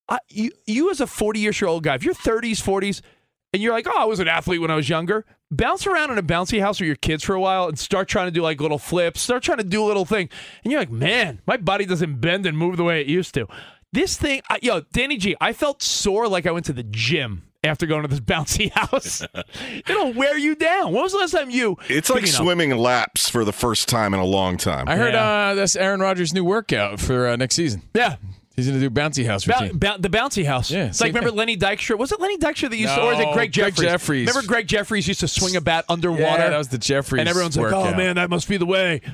I, 0.08 0.18
you, 0.28 0.52
you 0.66 0.90
as 0.90 1.00
a 1.00 1.06
40 1.06 1.40
year 1.40 1.52
old 1.64 1.82
guy, 1.82 1.94
if 1.94 2.04
you're 2.04 2.14
30s, 2.14 2.62
40s, 2.62 3.02
and 3.52 3.62
you're 3.62 3.72
like, 3.72 3.86
oh, 3.88 3.98
I 3.98 4.04
was 4.04 4.20
an 4.20 4.28
athlete 4.28 4.60
when 4.60 4.70
I 4.70 4.76
was 4.76 4.88
younger, 4.88 5.24
bounce 5.50 5.86
around 5.86 6.10
in 6.10 6.18
a 6.18 6.22
bouncy 6.22 6.60
house 6.60 6.80
with 6.80 6.86
your 6.86 6.96
kids 6.96 7.24
for 7.24 7.34
a 7.34 7.40
while 7.40 7.68
and 7.68 7.78
start 7.78 8.08
trying 8.08 8.26
to 8.26 8.30
do 8.30 8.42
like 8.42 8.60
little 8.60 8.78
flips, 8.78 9.20
start 9.22 9.42
trying 9.42 9.58
to 9.58 9.64
do 9.64 9.82
a 9.82 9.86
little 9.86 10.04
thing, 10.04 10.28
and 10.62 10.72
you're 10.72 10.80
like, 10.80 10.90
man, 10.90 11.40
my 11.46 11.56
body 11.56 11.86
doesn't 11.86 12.20
bend 12.20 12.46
and 12.46 12.56
move 12.56 12.76
the 12.76 12.84
way 12.84 13.00
it 13.00 13.06
used 13.06 13.34
to. 13.34 13.46
This 13.92 14.16
thing, 14.16 14.42
I, 14.50 14.58
yo, 14.62 14.82
Danny 14.92 15.16
G, 15.16 15.36
I 15.40 15.52
felt 15.52 15.82
sore 15.82 16.28
like 16.28 16.44
I 16.46 16.50
went 16.50 16.66
to 16.66 16.72
the 16.72 16.82
gym 16.82 17.44
after 17.64 17.86
going 17.86 18.02
to 18.02 18.08
this 18.08 18.20
bouncy 18.20 18.70
house. 18.70 19.22
It'll 19.88 20.12
wear 20.12 20.36
you 20.36 20.54
down. 20.54 20.92
When 20.92 21.02
was 21.02 21.12
the 21.12 21.18
last 21.18 21.32
time 21.32 21.50
you? 21.50 21.78
It's 21.88 22.10
like 22.10 22.26
you 22.26 22.32
know, 22.32 22.38
swimming 22.38 22.76
laps 22.76 23.28
for 23.28 23.44
the 23.44 23.52
first 23.52 23.88
time 23.88 24.12
in 24.12 24.20
a 24.20 24.24
long 24.24 24.56
time. 24.56 24.88
I 24.88 24.96
heard 24.96 25.14
uh, 25.14 25.54
that's 25.54 25.76
Aaron 25.76 26.00
Rodgers' 26.00 26.34
new 26.34 26.44
workout 26.44 27.00
for 27.00 27.28
uh, 27.28 27.36
next 27.36 27.54
season. 27.54 27.82
Yeah. 27.94 28.16
He's 28.56 28.66
going 28.68 28.80
to 28.80 28.88
do 28.88 28.90
bouncy 28.92 29.26
house 29.26 29.46
routine. 29.46 29.76
ba- 29.78 29.96
the 29.98 30.08
bouncy 30.08 30.44
house. 30.44 30.70
Yeah, 30.70 30.86
it's 30.86 31.00
like 31.00 31.08
remember 31.10 31.28
thing. 31.30 31.38
Lenny 31.38 31.56
Dykstra? 31.58 31.98
Was 31.98 32.10
it 32.10 32.20
Lenny 32.20 32.38
Dykstra 32.38 32.70
that 32.70 32.76
used 32.76 32.94
to, 32.94 33.02
or 33.02 33.12
is 33.12 33.20
it 33.20 33.24
No, 33.24 33.32
Greg 33.34 33.52
Greg 33.52 33.52
Jefferies? 33.74 33.78
Jefferies. 33.90 34.28
Remember 34.28 34.48
Greg 34.48 34.66
Jefferies 34.66 35.06
used 35.08 35.20
to 35.20 35.28
swing 35.28 35.56
a 35.56 35.60
bat 35.60 35.84
underwater? 35.90 36.22
Yeah, 36.22 36.50
that 36.50 36.56
was 36.58 36.68
the 36.68 36.78
Jefferies 36.78 37.20
And 37.20 37.28
everyone's 37.28 37.56
like, 37.58 37.72
"Oh 37.72 37.94
man, 37.94 38.16
that 38.16 38.30
must 38.30 38.48
be 38.48 38.56
the 38.56 38.66
way." 38.66 39.02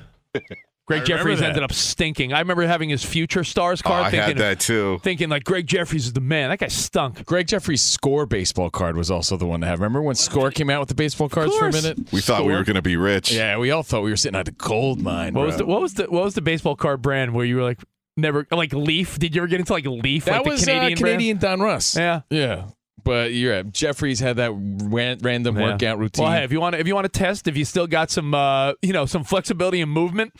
Greg 0.89 1.05
Jefferies 1.05 1.39
that. 1.39 1.51
ended 1.51 1.63
up 1.63 1.73
stinking. 1.73 2.33
I 2.33 2.41
remember 2.41 2.67
having 2.67 2.89
his 2.91 3.05
future 3.05 3.45
stars 3.45 3.81
Oh, 3.85 3.89
card. 3.89 4.07
I 4.07 4.11
thinking, 4.11 4.29
had 4.29 4.39
that 4.39 4.61
too. 4.61 4.99
Thinking 5.03 5.29
like 5.29 5.45
Greg 5.45 5.67
Jefferies 5.67 6.07
is 6.07 6.13
the 6.13 6.21
man. 6.21 6.51
That 6.51 6.59
guy 6.59 6.67
stunk. 6.69 7.25
Greg 7.25 7.47
Jefferies' 7.47 7.83
score 7.83 8.27
baseball 8.27 8.69
card 8.69 8.97
was 8.97 9.09
also 9.11 9.37
the 9.37 9.47
one 9.47 9.61
to 9.61 9.67
have. 9.69 9.79
Remember 9.79 10.03
when 10.03 10.17
Score 10.17 10.51
came 10.51 10.69
out 10.71 10.81
with 10.81 10.89
the 10.89 10.97
baseball 10.97 11.29
cards 11.29 11.57
for 11.57 11.69
a 11.69 11.73
minute? 11.73 11.99
We 12.13 12.21
thought 12.21 12.45
we 12.45 12.53
were 12.53 12.65
going 12.65 12.75
to 12.77 12.83
be 12.83 12.97
rich. 12.97 13.33
Yeah, 13.33 13.59
we 13.59 13.71
all 13.71 13.85
thought 13.85 14.03
we 14.03 14.11
were 14.11 14.17
sitting 14.17 14.39
at 14.39 14.45
the 14.47 14.53
gold 14.53 15.01
mine. 15.01 15.35
What 15.35 15.43
bro. 15.43 15.47
was 15.47 15.57
the 15.59 15.67
what 15.67 15.81
was 15.81 15.95
the 15.95 16.05
what 16.05 16.25
was 16.25 16.35
the 16.35 16.43
baseball 16.43 16.75
card 16.75 17.01
brand 17.01 17.33
where 17.33 17.47
you 17.47 17.57
were 17.57 17.63
like 17.63 17.79
never 18.17 18.47
like 18.51 18.73
Leaf? 18.73 19.19
Did 19.19 19.35
you 19.35 19.43
ever 19.43 19.49
get 19.49 19.61
into 19.61 19.73
like 19.73 19.87
Leaf? 19.87 20.25
that 20.27 20.39
like 20.39 20.47
was 20.47 20.61
the 20.61 20.73
Canadian 20.73 20.93
uh. 20.93 20.97
Canadian 20.97 21.39
Donruss. 21.39 21.97
Yeah. 21.97 22.23
yeah. 22.31 22.67
But 23.05 23.33
you're 23.33 23.55
right. 23.55 23.73
Jefferies 23.73 24.21
had 24.21 24.37
that 24.37 24.53
ran- 24.55 25.19
random 25.23 25.57
Yeah. 25.57 25.63
workout 25.73 25.99
routine. 25.99 26.25
Well, 26.25 26.33
hey, 26.33 26.45
if 26.45 26.53
you 26.53 26.61
want 26.61 26.75
to, 26.75 26.81
if 26.81 26.87
you 26.87 26.95
want 26.95 27.13
to 27.13 27.19
test, 27.19 27.49
if 27.49 27.57
you 27.57 27.65
still 27.65 27.89
got 27.89 28.11
some, 28.11 28.33
uh, 28.33 28.75
you 28.81 28.93
know, 28.93 29.07
some 29.07 29.25
flexibility 29.25 29.81
and 29.81 29.91
movement, 29.91 30.33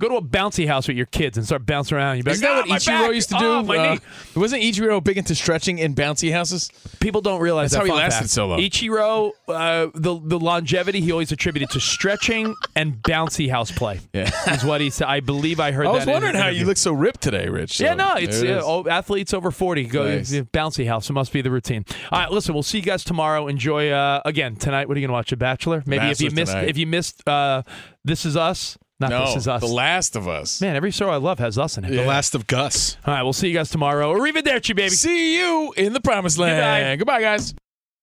go 0.00 0.08
to 0.08 0.14
a 0.16 0.22
bouncy 0.22 0.66
house 0.68 0.86
with 0.86 0.96
your 0.96 1.06
kids 1.06 1.36
and 1.36 1.44
start 1.44 1.66
bouncing 1.66 1.96
around. 1.96 2.18
You 2.18 2.22
be 2.22 2.30
Isn't 2.30 2.42
that 2.42 2.64
"Ah, 2.66 2.68
what 2.68 2.80
Ichiro 2.80 3.14
used 3.14 3.28
to 3.30 3.38
do? 3.38 3.44
Oh, 3.44 3.72
Uh. 3.72 3.96
Wasn't 4.36 4.62
Ichiro 4.62 5.02
big 5.02 5.18
into 5.18 5.34
stretching 5.34 5.78
in 5.80 5.94
bouncy 5.94 6.32
houses? 6.32 6.70
People 7.00 7.20
don't 7.20 7.40
realize 7.40 7.72
That's 7.72 7.84
that 7.84 7.90
how 7.90 7.96
he 7.96 8.00
lasted 8.00 8.18
fact. 8.20 8.30
so 8.30 8.46
long. 8.46 8.60
Ichiro, 8.60 9.32
uh, 9.48 9.88
the 9.94 10.20
the 10.22 10.38
longevity 10.38 11.00
he 11.00 11.10
always 11.10 11.32
attributed 11.32 11.70
to 11.70 11.80
stretching 11.80 12.54
and 12.76 12.94
bouncy 13.02 13.50
house 13.50 13.72
play. 13.72 13.98
Yeah. 14.12 14.30
is 14.52 14.64
what 14.64 14.80
he 14.80 14.90
said. 14.90 15.08
I 15.08 15.18
believe 15.20 15.58
I 15.58 15.72
heard. 15.72 15.86
That. 15.86 15.90
I 15.90 15.94
was 15.94 16.04
in 16.06 16.10
wondering 16.12 16.36
how 16.36 16.48
you 16.48 16.64
look 16.64 16.76
so 16.76 16.92
ripped 16.92 17.20
today, 17.20 17.48
Rich. 17.48 17.80
Yeah, 17.80 17.94
no, 17.94 18.14
it's 18.14 18.40
it 18.40 18.50
uh, 18.62 18.84
athletes 18.88 19.34
over 19.34 19.50
forty 19.50 19.84
go 19.84 20.04
Nice. 20.08 20.30
bouncy 20.32 20.86
house. 20.86 21.10
It 21.10 21.12
must 21.12 21.32
be 21.32 21.42
the 21.42 21.50
routine. 21.50 21.84
All 22.12 22.20
right, 22.20 22.30
listen, 22.30 22.54
we'll 22.54 22.62
see 22.62 22.78
you 22.78 22.84
guys 22.84 23.02
tomorrow. 23.02 23.48
Enjoy 23.48 23.90
uh, 23.90 24.22
again 24.24 24.54
tonight. 24.54 24.86
What 24.86 24.96
are 24.96 25.00
you 25.00 25.06
going 25.06 25.10
to 25.14 25.18
watch? 25.18 25.32
A 25.32 25.36
Bachelor? 25.36 25.82
Maybe 25.86 26.06
if 26.06 26.20
you 26.20 26.30
missed 26.30 26.52
tonight. 26.52 26.68
if 26.68 26.78
you 26.78 26.86
missed 26.86 27.26
uh, 27.28 27.62
This 28.04 28.24
Is 28.24 28.36
Us. 28.36 28.78
Not 29.00 29.10
no, 29.10 29.26
This 29.26 29.36
Is 29.36 29.48
Us. 29.48 29.60
The 29.60 29.68
Last 29.68 30.16
of 30.16 30.26
Us. 30.26 30.60
Man, 30.60 30.74
every 30.74 30.90
show 30.90 31.08
I 31.08 31.16
love 31.16 31.38
has 31.38 31.56
us 31.56 31.78
in 31.78 31.84
it. 31.84 31.92
Yeah. 31.92 32.02
The 32.02 32.08
Last 32.08 32.34
of 32.34 32.48
Gus. 32.48 32.96
All 33.06 33.14
right, 33.14 33.22
we'll 33.22 33.32
see 33.32 33.46
you 33.48 33.54
guys 33.54 33.70
tomorrow. 33.70 34.12
Arrivederci, 34.12 34.74
baby. 34.74 34.90
See 34.90 35.38
you 35.38 35.72
in 35.76 35.92
the 35.92 36.00
promised 36.00 36.36
land. 36.38 36.98
Goodbye, 36.98 37.20
guys. 37.20 37.54